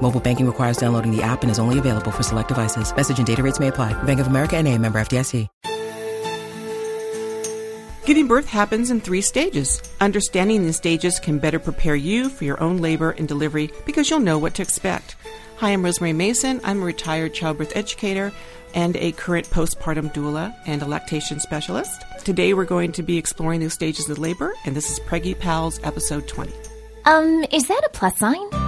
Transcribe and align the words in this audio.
Mobile 0.00 0.20
banking 0.20 0.46
requires 0.46 0.78
downloading 0.78 1.14
the 1.14 1.22
app 1.22 1.42
and 1.42 1.50
is 1.50 1.58
only 1.58 1.78
available 1.78 2.10
for 2.10 2.22
select 2.22 2.48
devices. 2.48 2.94
Message 2.96 3.18
and 3.18 3.26
data 3.26 3.42
rates 3.42 3.60
may 3.60 3.68
apply. 3.68 3.92
Bank 4.04 4.20
of 4.20 4.28
America 4.28 4.56
and 4.56 4.66
a 4.66 4.78
member 4.78 4.98
FDIC. 4.98 5.46
Giving 8.08 8.26
birth 8.26 8.46
happens 8.46 8.90
in 8.90 9.02
three 9.02 9.20
stages. 9.20 9.82
Understanding 10.00 10.62
these 10.62 10.78
stages 10.78 11.20
can 11.20 11.38
better 11.38 11.58
prepare 11.58 11.94
you 11.94 12.30
for 12.30 12.44
your 12.44 12.58
own 12.58 12.78
labor 12.78 13.10
and 13.10 13.28
delivery 13.28 13.70
because 13.84 14.08
you'll 14.08 14.20
know 14.20 14.38
what 14.38 14.54
to 14.54 14.62
expect. 14.62 15.16
Hi, 15.56 15.72
I'm 15.72 15.84
Rosemary 15.84 16.14
Mason. 16.14 16.58
I'm 16.64 16.80
a 16.80 16.86
retired 16.86 17.34
childbirth 17.34 17.76
educator 17.76 18.32
and 18.72 18.96
a 18.96 19.12
current 19.12 19.50
postpartum 19.50 20.14
doula 20.14 20.56
and 20.64 20.80
a 20.80 20.86
lactation 20.86 21.38
specialist. 21.38 22.02
Today 22.24 22.54
we're 22.54 22.64
going 22.64 22.92
to 22.92 23.02
be 23.02 23.18
exploring 23.18 23.60
those 23.60 23.74
stages 23.74 24.08
of 24.08 24.18
labor, 24.18 24.54
and 24.64 24.74
this 24.74 24.90
is 24.90 24.98
Preggy 25.00 25.38
Pals 25.38 25.78
episode 25.84 26.26
20. 26.26 26.50
Um, 27.04 27.44
is 27.52 27.68
that 27.68 27.82
a 27.84 27.90
plus 27.90 28.16
sign? 28.16 28.67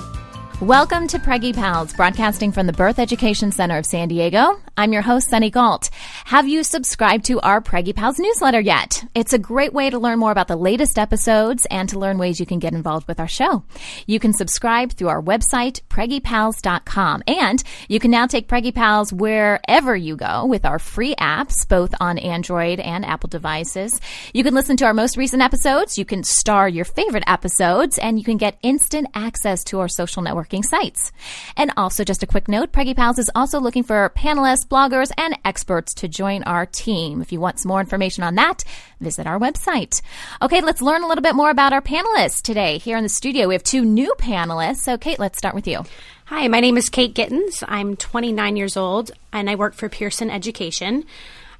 Welcome 0.61 1.07
to 1.07 1.17
Preggy 1.17 1.55
Pals, 1.55 1.91
broadcasting 1.91 2.51
from 2.51 2.67
the 2.67 2.73
Birth 2.73 2.99
Education 2.99 3.51
Center 3.51 3.79
of 3.79 3.85
San 3.87 4.09
Diego. 4.09 4.61
I'm 4.77 4.93
your 4.93 5.01
host, 5.01 5.29
Sunny 5.29 5.49
Gault. 5.49 5.89
Have 6.25 6.47
you 6.47 6.63
subscribed 6.63 7.25
to 7.25 7.41
our 7.41 7.61
Preggy 7.61 7.93
Pals 7.93 8.19
newsletter 8.19 8.59
yet? 8.59 9.03
It's 9.13 9.33
a 9.33 9.37
great 9.39 9.73
way 9.73 9.89
to 9.89 9.99
learn 9.99 10.17
more 10.17 10.31
about 10.31 10.47
the 10.47 10.55
latest 10.55 10.97
episodes 10.97 11.67
and 11.69 11.89
to 11.89 11.99
learn 11.99 12.17
ways 12.17 12.39
you 12.39 12.45
can 12.45 12.59
get 12.59 12.73
involved 12.73 13.07
with 13.07 13.19
our 13.19 13.27
show. 13.27 13.63
You 14.07 14.19
can 14.19 14.31
subscribe 14.31 14.93
through 14.93 15.09
our 15.09 15.21
website, 15.21 15.81
preggypals.com. 15.89 17.23
And 17.27 17.61
you 17.89 17.99
can 17.99 18.11
now 18.11 18.27
take 18.27 18.47
Preggy 18.47 18.73
Pals 18.73 19.11
wherever 19.11 19.95
you 19.95 20.15
go 20.15 20.45
with 20.45 20.65
our 20.65 20.79
free 20.79 21.15
apps, 21.15 21.67
both 21.67 21.93
on 21.99 22.17
Android 22.17 22.79
and 22.79 23.05
Apple 23.05 23.27
devices. 23.29 23.99
You 24.33 24.43
can 24.43 24.53
listen 24.53 24.77
to 24.77 24.85
our 24.85 24.93
most 24.93 25.17
recent 25.17 25.41
episodes. 25.41 25.97
You 25.97 26.05
can 26.05 26.23
star 26.23 26.69
your 26.69 26.85
favorite 26.85 27.25
episodes 27.27 27.97
and 27.97 28.17
you 28.17 28.23
can 28.23 28.37
get 28.37 28.57
instant 28.61 29.09
access 29.13 29.63
to 29.65 29.79
our 29.79 29.89
social 29.89 30.23
networking 30.23 30.63
sites. 30.63 31.11
And 31.57 31.73
also 31.75 32.03
just 32.03 32.23
a 32.23 32.27
quick 32.27 32.47
note, 32.47 32.71
Preggy 32.71 32.95
Pals 32.95 33.19
is 33.19 33.29
also 33.35 33.59
looking 33.59 33.83
for 33.83 34.11
panelists, 34.15 34.60
bloggers, 34.65 35.11
and 35.17 35.37
experts 35.43 35.93
to 35.95 36.07
join 36.07 36.43
our 36.43 36.65
team. 36.65 37.21
If 37.21 37.31
you 37.31 37.39
want 37.39 37.59
some 37.59 37.69
more 37.69 37.79
information 37.79 38.23
on 38.23 38.35
that, 38.35 38.63
visit 38.99 39.27
our 39.27 39.39
website. 39.39 40.01
Okay, 40.41 40.61
let's 40.61 40.81
learn 40.81 41.03
a 41.03 41.07
little 41.07 41.21
bit 41.21 41.35
more 41.35 41.49
about 41.49 41.73
our 41.73 41.81
panelists 41.81 42.41
today. 42.41 42.77
Here 42.77 42.97
in 42.97 43.03
the 43.03 43.09
studio, 43.09 43.47
we 43.47 43.55
have 43.55 43.63
two 43.63 43.83
new 43.83 44.13
panelists. 44.17 44.77
So, 44.77 44.97
Kate, 44.97 45.19
let's 45.19 45.37
start 45.37 45.55
with 45.55 45.67
you. 45.67 45.83
Hi, 46.25 46.47
my 46.47 46.61
name 46.61 46.77
is 46.77 46.89
Kate 46.89 47.13
Gittens. 47.13 47.63
I'm 47.67 47.97
29 47.97 48.55
years 48.55 48.77
old 48.77 49.11
and 49.33 49.49
I 49.49 49.55
work 49.55 49.73
for 49.73 49.89
Pearson 49.89 50.29
Education. 50.29 51.03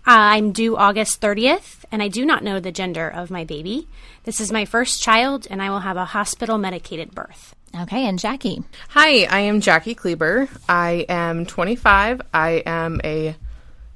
Uh, 0.08 0.34
I'm 0.34 0.52
due 0.52 0.78
August 0.78 1.20
30th 1.22 1.84
and 1.92 2.02
I 2.02 2.08
do 2.08 2.26
not 2.26 2.44
know 2.44 2.60
the 2.60 2.72
gender 2.72 3.08
of 3.08 3.30
my 3.30 3.44
baby. 3.44 3.88
This 4.24 4.40
is 4.40 4.52
my 4.52 4.66
first 4.66 5.02
child 5.02 5.46
and 5.50 5.62
I 5.62 5.70
will 5.70 5.82
have 5.82 5.98
a 5.98 6.06
hospital 6.06 6.58
medicated 6.58 7.14
birth. 7.14 7.56
Okay, 7.80 8.06
and 8.06 8.20
Jackie. 8.20 8.64
Hi, 8.90 9.24
I 9.26 9.40
am 9.42 9.62
Jackie 9.62 9.96
Kleber. 9.96 10.50
I 10.68 11.06
am 11.08 11.46
25. 11.46 12.22
I 12.34 12.64
am 12.66 13.00
a 13.04 13.36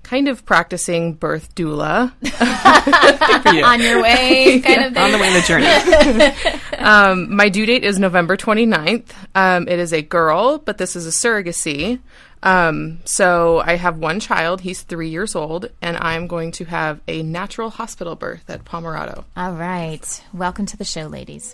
kind 0.04 0.28
of 0.28 0.46
practicing 0.46 1.14
birth 1.14 1.54
doula. 1.56 2.14
On 3.66 3.82
your 3.82 4.02
way, 4.02 4.62
kind 4.62 4.86
of 4.86 4.94
thing. 4.94 5.04
On 5.04 5.12
the 5.12 5.18
way, 5.18 5.28
in 5.28 5.34
the 5.34 5.42
journey. 6.72 6.78
um, 6.78 7.36
my 7.36 7.50
due 7.50 7.66
date 7.66 7.84
is 7.84 8.00
November 8.00 8.38
29th. 8.38 9.12
Um, 9.34 9.68
it 9.68 9.80
is 9.80 9.92
a 9.94 10.02
girl, 10.02 10.58
but 10.60 10.78
this 10.78 10.96
is 10.96 11.06
a 11.06 11.10
surrogacy. 11.10 12.00
Um, 12.44 13.00
so 13.06 13.60
I 13.66 13.76
have 13.76 13.98
one 13.98 14.20
child. 14.20 14.62
He's 14.62 14.84
three 14.84 15.10
years 15.10 15.36
old, 15.36 15.70
and 15.82 15.98
I'm 15.98 16.28
going 16.28 16.52
to 16.54 16.66
have 16.66 17.02
a 17.08 17.24
natural 17.24 17.72
hospital 17.72 18.16
birth 18.16 18.48
at 18.50 18.64
Pomerado. 18.64 19.26
All 19.36 19.52
right. 19.54 20.24
Welcome 20.34 20.68
to 20.68 20.78
the 20.78 20.86
show, 20.86 21.08
ladies. 21.08 21.54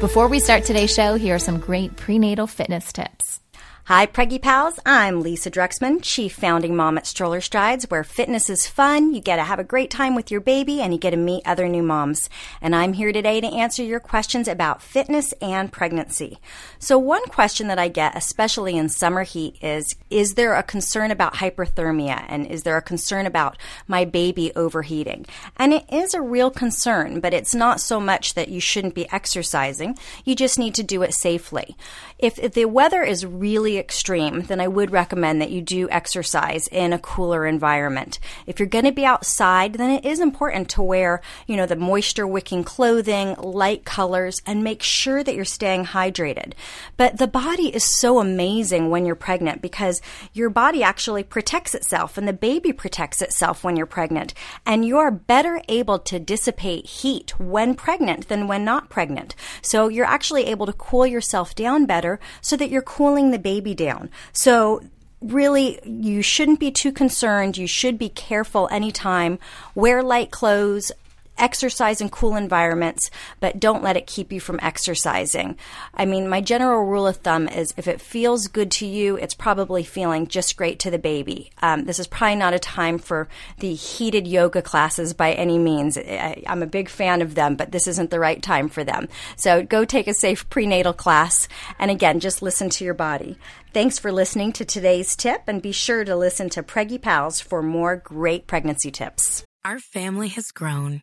Before 0.00 0.28
we 0.28 0.40
start 0.40 0.64
today's 0.64 0.92
show, 0.92 1.14
here 1.14 1.36
are 1.36 1.38
some 1.38 1.58
great 1.58 1.96
prenatal 1.96 2.46
fitness 2.46 2.92
tips. 2.92 3.40
Hi, 3.88 4.04
Preggy 4.04 4.42
Pals. 4.42 4.80
I'm 4.84 5.20
Lisa 5.20 5.48
Druxman, 5.48 6.00
Chief 6.02 6.32
Founding 6.32 6.74
Mom 6.74 6.98
at 6.98 7.06
Stroller 7.06 7.40
Strides, 7.40 7.88
where 7.88 8.02
fitness 8.02 8.50
is 8.50 8.66
fun. 8.66 9.14
You 9.14 9.20
get 9.20 9.36
to 9.36 9.44
have 9.44 9.60
a 9.60 9.62
great 9.62 9.92
time 9.92 10.16
with 10.16 10.28
your 10.28 10.40
baby 10.40 10.80
and 10.80 10.92
you 10.92 10.98
get 10.98 11.10
to 11.10 11.16
meet 11.16 11.46
other 11.46 11.68
new 11.68 11.84
moms. 11.84 12.28
And 12.60 12.74
I'm 12.74 12.94
here 12.94 13.12
today 13.12 13.40
to 13.40 13.46
answer 13.46 13.84
your 13.84 14.00
questions 14.00 14.48
about 14.48 14.82
fitness 14.82 15.32
and 15.40 15.70
pregnancy. 15.70 16.38
So, 16.80 16.98
one 16.98 17.24
question 17.26 17.68
that 17.68 17.78
I 17.78 17.86
get, 17.86 18.16
especially 18.16 18.76
in 18.76 18.88
summer 18.88 19.22
heat, 19.22 19.56
is 19.62 19.94
Is 20.10 20.34
there 20.34 20.54
a 20.54 20.64
concern 20.64 21.12
about 21.12 21.34
hyperthermia? 21.34 22.24
And 22.26 22.44
is 22.48 22.64
there 22.64 22.76
a 22.76 22.82
concern 22.82 23.24
about 23.24 23.56
my 23.86 24.04
baby 24.04 24.50
overheating? 24.56 25.26
And 25.56 25.72
it 25.72 25.84
is 25.92 26.12
a 26.12 26.20
real 26.20 26.50
concern, 26.50 27.20
but 27.20 27.32
it's 27.32 27.54
not 27.54 27.80
so 27.80 28.00
much 28.00 28.34
that 28.34 28.48
you 28.48 28.58
shouldn't 28.58 28.96
be 28.96 29.08
exercising. 29.12 29.96
You 30.24 30.34
just 30.34 30.58
need 30.58 30.74
to 30.74 30.82
do 30.82 31.02
it 31.02 31.14
safely. 31.14 31.76
If, 32.18 32.40
if 32.40 32.54
the 32.54 32.64
weather 32.64 33.04
is 33.04 33.24
really 33.24 33.75
extreme, 33.78 34.42
then 34.42 34.60
I 34.60 34.68
would 34.68 34.90
recommend 34.90 35.40
that 35.40 35.50
you 35.50 35.62
do 35.62 35.88
exercise 35.90 36.68
in 36.68 36.92
a 36.92 36.98
cooler 36.98 37.46
environment. 37.46 38.18
If 38.46 38.58
you're 38.58 38.68
going 38.68 38.84
to 38.84 38.92
be 38.92 39.04
outside, 39.04 39.74
then 39.74 39.90
it 39.90 40.04
is 40.04 40.20
important 40.20 40.68
to 40.70 40.82
wear, 40.82 41.20
you 41.46 41.56
know, 41.56 41.66
the 41.66 41.76
moisture 41.76 42.26
wicking 42.26 42.64
clothing, 42.64 43.34
light 43.36 43.84
colors, 43.84 44.40
and 44.46 44.64
make 44.64 44.82
sure 44.82 45.22
that 45.22 45.34
you're 45.34 45.44
staying 45.44 45.86
hydrated. 45.86 46.52
But 46.96 47.18
the 47.18 47.26
body 47.26 47.74
is 47.74 47.84
so 47.84 48.18
amazing 48.18 48.90
when 48.90 49.06
you're 49.06 49.14
pregnant 49.14 49.62
because 49.62 50.00
your 50.32 50.50
body 50.50 50.82
actually 50.82 51.22
protects 51.22 51.74
itself 51.74 52.16
and 52.16 52.26
the 52.26 52.32
baby 52.32 52.72
protects 52.72 53.22
itself 53.22 53.64
when 53.64 53.76
you're 53.76 53.86
pregnant. 53.86 54.34
And 54.64 54.84
you 54.84 54.98
are 54.98 55.10
better 55.10 55.60
able 55.68 55.98
to 56.00 56.18
dissipate 56.18 56.86
heat 56.86 57.38
when 57.38 57.74
pregnant 57.74 58.28
than 58.28 58.48
when 58.48 58.64
not 58.64 58.88
pregnant. 58.88 59.34
So 59.62 59.88
you're 59.88 60.06
actually 60.06 60.46
able 60.46 60.66
to 60.66 60.72
cool 60.72 61.06
yourself 61.06 61.54
down 61.54 61.86
better 61.86 62.18
so 62.40 62.56
that 62.56 62.70
you're 62.70 62.82
cooling 62.82 63.30
the 63.30 63.38
baby 63.38 63.65
down. 63.74 64.10
So 64.32 64.82
really 65.20 65.78
you 65.84 66.22
shouldn't 66.22 66.60
be 66.60 66.70
too 66.70 66.92
concerned. 66.92 67.56
You 67.56 67.66
should 67.66 67.98
be 67.98 68.08
careful 68.08 68.68
anytime. 68.70 69.38
Wear 69.74 70.02
light 70.02 70.30
clothes, 70.30 70.92
exercise 71.38 72.00
in 72.00 72.08
cool 72.08 72.36
environments, 72.36 73.10
but 73.40 73.60
don't 73.60 73.82
let 73.82 73.96
it 73.96 74.06
keep 74.06 74.32
you 74.32 74.40
from 74.40 74.58
exercising. 74.62 75.56
I 75.94 76.04
mean, 76.04 76.28
my 76.28 76.40
general 76.40 76.84
rule 76.84 77.06
of 77.06 77.18
thumb 77.18 77.48
is 77.48 77.74
if 77.76 77.88
it 77.88 78.00
feels 78.00 78.48
good 78.48 78.70
to 78.72 78.86
you, 78.86 79.16
it's 79.16 79.34
probably 79.34 79.84
feeling 79.84 80.26
just 80.26 80.56
great 80.56 80.78
to 80.80 80.90
the 80.90 80.98
baby. 80.98 81.50
Um, 81.62 81.84
this 81.84 81.98
is 81.98 82.06
probably 82.06 82.36
not 82.36 82.54
a 82.54 82.58
time 82.58 82.98
for 82.98 83.28
the 83.58 83.74
heated 83.74 84.26
yoga 84.26 84.62
classes 84.62 85.14
by 85.14 85.32
any 85.32 85.58
means. 85.58 85.98
I, 85.98 86.42
I'm 86.46 86.62
a 86.62 86.66
big 86.66 86.88
fan 86.88 87.22
of 87.22 87.34
them, 87.34 87.56
but 87.56 87.72
this 87.72 87.86
isn't 87.86 88.10
the 88.10 88.20
right 88.20 88.42
time 88.42 88.68
for 88.68 88.84
them. 88.84 89.08
So 89.36 89.62
go 89.62 89.84
take 89.84 90.08
a 90.08 90.14
safe 90.14 90.48
prenatal 90.48 90.92
class, 90.92 91.48
and 91.78 91.90
again, 91.90 92.20
just 92.20 92.42
listen 92.42 92.70
to 92.70 92.84
your 92.84 92.94
body. 92.94 93.38
Thanks 93.72 93.98
for 93.98 94.10
listening 94.10 94.52
to 94.54 94.64
today's 94.64 95.14
tip, 95.16 95.42
and 95.46 95.60
be 95.60 95.72
sure 95.72 96.04
to 96.04 96.16
listen 96.16 96.48
to 96.50 96.62
Preggy 96.62 97.00
Pals 97.00 97.40
for 97.40 97.62
more 97.62 97.96
great 97.96 98.46
pregnancy 98.46 98.90
tips. 98.90 99.44
Our 99.64 99.78
family 99.78 100.28
has 100.28 100.52
grown. 100.52 101.02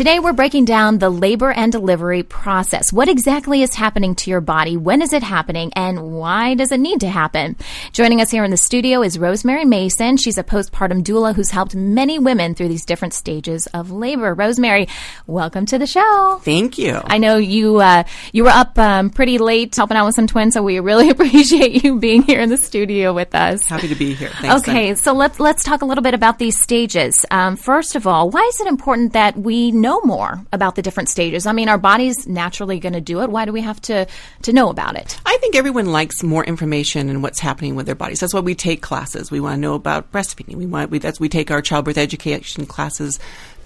Today, 0.00 0.18
we're 0.18 0.32
breaking 0.32 0.64
down 0.64 0.96
the 0.96 1.10
labor 1.10 1.52
and 1.52 1.70
delivery 1.70 2.22
process. 2.22 2.90
What 2.90 3.10
exactly 3.10 3.60
is 3.60 3.74
happening 3.74 4.14
to 4.14 4.30
your 4.30 4.40
body? 4.40 4.78
When 4.78 5.02
is 5.02 5.12
it 5.12 5.22
happening? 5.22 5.74
And 5.76 6.14
why 6.14 6.54
does 6.54 6.72
it 6.72 6.80
need 6.80 7.00
to 7.00 7.10
happen? 7.10 7.54
Joining 7.92 8.22
us 8.22 8.30
here 8.30 8.42
in 8.42 8.50
the 8.50 8.56
studio 8.56 9.02
is 9.02 9.18
Rosemary 9.18 9.66
Mason. 9.66 10.16
She's 10.16 10.38
a 10.38 10.42
postpartum 10.42 11.02
doula 11.02 11.34
who's 11.34 11.50
helped 11.50 11.74
many 11.74 12.18
women 12.18 12.54
through 12.54 12.68
these 12.68 12.86
different 12.86 13.12
stages 13.12 13.66
of 13.74 13.90
labor. 13.90 14.32
Rosemary, 14.32 14.88
welcome 15.26 15.66
to 15.66 15.76
the 15.76 15.86
show. 15.86 16.40
Thank 16.44 16.78
you. 16.78 16.98
I 17.04 17.18
know 17.18 17.36
you 17.36 17.76
uh, 17.80 18.04
you 18.32 18.44
were 18.44 18.48
up 18.48 18.78
um, 18.78 19.10
pretty 19.10 19.36
late 19.36 19.76
helping 19.76 19.98
out 19.98 20.06
with 20.06 20.14
some 20.14 20.26
twins, 20.26 20.54
so 20.54 20.62
we 20.62 20.80
really 20.80 21.10
appreciate 21.14 21.84
you 21.84 21.98
being 21.98 22.22
here 22.22 22.40
in 22.40 22.48
the 22.48 22.56
studio 22.56 23.12
with 23.12 23.34
us. 23.34 23.68
Happy 23.68 23.88
to 23.88 23.94
be 23.94 24.14
here. 24.14 24.30
Thanks, 24.40 24.66
okay, 24.66 24.94
so 24.94 25.12
let's 25.12 25.38
let's 25.38 25.62
talk 25.62 25.82
a 25.82 25.84
little 25.84 26.02
bit 26.02 26.14
about 26.14 26.38
these 26.38 26.58
stages. 26.58 27.26
Um, 27.30 27.56
first 27.56 27.96
of 27.96 28.06
all, 28.06 28.30
why 28.30 28.40
is 28.48 28.62
it 28.62 28.66
important 28.66 29.12
that 29.12 29.36
we 29.36 29.70
know 29.72 29.89
more 30.04 30.44
about 30.52 30.76
the 30.76 30.82
different 30.82 31.08
stages? 31.08 31.46
I 31.46 31.52
mean, 31.52 31.68
our 31.68 31.78
body's 31.78 32.26
naturally 32.28 32.78
going 32.78 32.92
to 32.92 33.00
do 33.00 33.22
it. 33.22 33.30
Why 33.30 33.44
do 33.44 33.52
we 33.52 33.62
have 33.62 33.80
to 33.82 34.06
to 34.42 34.52
know 34.52 34.68
about 34.68 34.96
it? 34.96 35.18
I 35.26 35.36
think 35.38 35.56
everyone 35.56 35.86
likes 35.86 36.22
more 36.22 36.44
information 36.44 37.08
and 37.08 37.22
what's 37.22 37.40
happening 37.40 37.74
with 37.74 37.86
their 37.86 37.94
bodies. 37.94 38.20
That's 38.20 38.32
why 38.32 38.40
we 38.40 38.54
take 38.54 38.82
classes. 38.82 39.30
We 39.30 39.40
want 39.40 39.56
to 39.56 39.60
know 39.60 39.74
about 39.74 40.12
breastfeeding. 40.12 40.54
We 40.54 40.66
want 40.66 40.90
we, 40.90 40.98
that's 40.98 41.18
we 41.18 41.28
take 41.28 41.50
our 41.50 41.60
childbirth 41.60 41.98
education 41.98 42.66
classes 42.66 43.18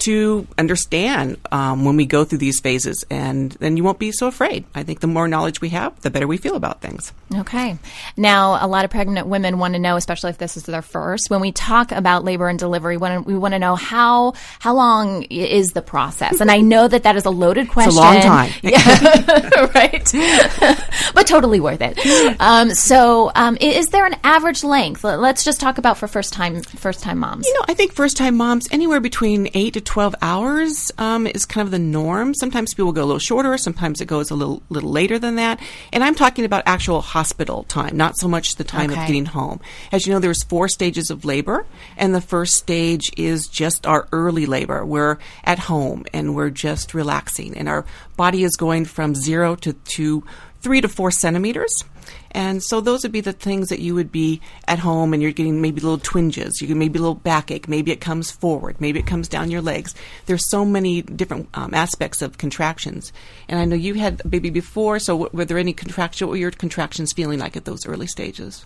to 0.05 0.47
understand 0.59 1.39
um, 1.53 1.85
when 1.85 1.97
we 1.97 2.07
go 2.07 2.25
through 2.25 2.39
these 2.39 2.61
phases, 2.61 3.05
and 3.11 3.53
then 3.53 3.77
you 3.77 3.85
won't 3.85 3.99
be 3.99 4.13
so 4.13 4.27
afraid. 4.27 4.65
I 4.75 4.83
think 4.83 5.01
the 5.01 5.07
more 5.07 5.29
knowledge 5.29 5.61
we 5.61 5.71
have, 5.71 5.99
the 6.01 6.11
better 6.11 6.27
we 6.27 6.37
feel 6.37 6.57
about 6.57 6.81
things. 6.81 7.13
Okay. 7.35 7.79
Now, 8.17 8.59
a 8.65 8.69
lot 8.69 8.85
of 8.85 8.91
pregnant 8.91 9.27
women 9.27 9.59
want 9.59 9.75
to 9.75 9.81
know, 9.81 9.97
especially 9.97 10.31
if 10.31 10.39
this 10.39 10.57
is 10.57 10.65
their 10.65 10.83
first, 10.83 11.31
when 11.31 11.41
we 11.41 11.53
talk 11.53 11.93
about 11.93 12.25
labor 12.25 12.49
and 12.49 12.59
delivery, 12.59 12.97
we 12.97 13.37
want 13.37 13.55
to 13.55 13.59
know 13.59 13.75
how 13.75 14.35
how 14.59 14.75
long 14.75 15.23
is 15.25 15.69
the 15.69 15.83
process. 15.83 16.41
And 16.41 16.51
I 16.51 16.61
know 16.61 16.87
that 16.89 17.05
that 17.05 17.17
is 17.17 17.25
a 17.25 17.31
loaded 17.31 17.69
question. 17.69 17.91
It's 17.91 17.99
a 17.99 18.01
long 18.01 18.21
time. 18.21 18.53
yeah, 18.63 19.67
right. 19.75 20.13
but 21.15 21.27
totally 21.27 21.61
worth 21.61 21.81
it. 21.81 21.99
Um, 22.41 22.71
so, 22.75 23.31
um, 23.35 23.57
is 23.61 23.87
there 23.89 24.07
an 24.07 24.17
average 24.25 24.65
length? 24.65 25.05
Let's 25.05 25.45
just 25.45 25.61
talk 25.61 25.79
about 25.79 25.99
for 25.99 26.09
first 26.09 26.33
time 26.33 26.63
first 26.63 27.03
time 27.03 27.19
moms. 27.19 27.47
You 27.47 27.55
know, 27.55 27.65
I 27.69 27.75
think 27.75 27.93
first 27.93 28.17
time 28.17 28.37
moms 28.37 28.69
anywhere 28.71 29.01
between 29.01 29.49
eight 29.55 29.75
to 29.75 29.81
12 29.95 30.17
hours 30.23 30.91
um, 30.99 31.25
is 31.25 31.45
kind 31.45 31.65
of 31.65 31.71
the 31.71 31.79
norm. 31.79 32.35
Sometimes 32.35 32.75
people 32.75 32.91
go 32.91 33.05
a 33.05 33.07
little 33.07 33.21
shorter, 33.21 33.57
sometimes 33.57 34.01
it 34.01 34.07
goes 34.07 34.29
a 34.33 34.35
little 34.35 34.61
little 34.69 34.91
later 34.91 35.21
than 35.21 35.37
that. 35.37 35.61
And 35.93 36.03
I'm 36.03 36.17
talking 36.17 36.45
about 36.45 36.65
actual 36.67 37.01
hospital 37.01 37.63
time, 37.63 37.97
not 37.97 38.19
so 38.19 38.27
much 38.27 38.57
the 38.57 38.65
time 38.65 38.91
Okay. 38.91 39.01
of 39.01 39.07
getting 39.07 39.27
home. 39.27 39.61
As 39.93 40.05
you 40.05 40.13
know, 40.13 40.19
there's 40.19 40.43
four 40.43 40.67
stages 40.67 41.11
of 41.13 41.25
labor, 41.25 41.65
and 41.97 42.13
the 42.13 42.21
first 42.21 42.55
stage 42.55 43.13
is 43.17 43.47
just 43.47 43.87
our 43.87 44.09
early 44.11 44.47
labor. 44.47 44.85
We're 44.85 45.19
at 45.45 45.61
home 45.61 46.07
and 46.13 46.35
we're 46.35 46.51
just 46.51 46.93
relaxing, 46.93 47.57
and 47.57 47.69
our 47.69 47.85
body 48.17 48.43
is 48.43 48.57
going 48.57 48.87
from 48.87 49.15
zero 49.15 49.55
to, 49.55 49.75
to 49.75 50.25
three 50.61 50.81
to 50.81 50.89
four 50.89 51.13
centimeters. 51.13 51.85
And 52.33 52.63
so 52.63 52.81
those 52.81 53.03
would 53.03 53.13
be 53.13 53.21
the 53.21 53.33
things 53.33 53.69
that 53.69 53.81
you 53.81 53.95
would 53.95 54.11
be 54.11 54.41
at 54.67 54.79
home 54.79 55.13
and 55.13 55.23
you're 55.23 55.33
getting 55.33 55.61
maybe 55.61 55.81
little 55.81 55.99
twinges, 55.99 56.61
you 56.61 56.67
get 56.67 56.77
maybe 56.77 56.99
a 56.99 57.03
little 57.03 57.15
backache, 57.15 57.69
maybe 57.69 57.93
it 57.93 58.01
comes 58.01 58.31
forward, 58.31 58.81
maybe 58.81 58.99
it 58.99 59.07
comes 59.07 59.29
down 59.29 59.51
your 59.51 59.63
legs. 59.63 59.95
There's 60.27 60.51
so 60.51 60.65
many 60.65 61.03
different 61.03 61.49
um, 61.55 61.75
aspects 61.75 62.23
of 62.23 62.39
contractions. 62.39 63.13
And 63.49 63.61
I 63.61 63.65
know 63.65 63.77
you 63.77 63.95
had 63.95 64.23
a 64.25 64.29
baby 64.29 64.51
before, 64.51 64.99
so 64.99 65.15
w- 65.19 65.31
were 65.37 65.45
there 65.45 65.59
any 65.59 65.73
contraction? 65.73 66.27
What 66.27 66.33
were 66.33 66.39
your 66.39 66.51
contractions 66.51 67.13
feeling 67.13 67.39
like 67.39 67.57
at 67.57 67.65
those 67.65 67.87
early 67.87 68.07
stages? 68.07 68.65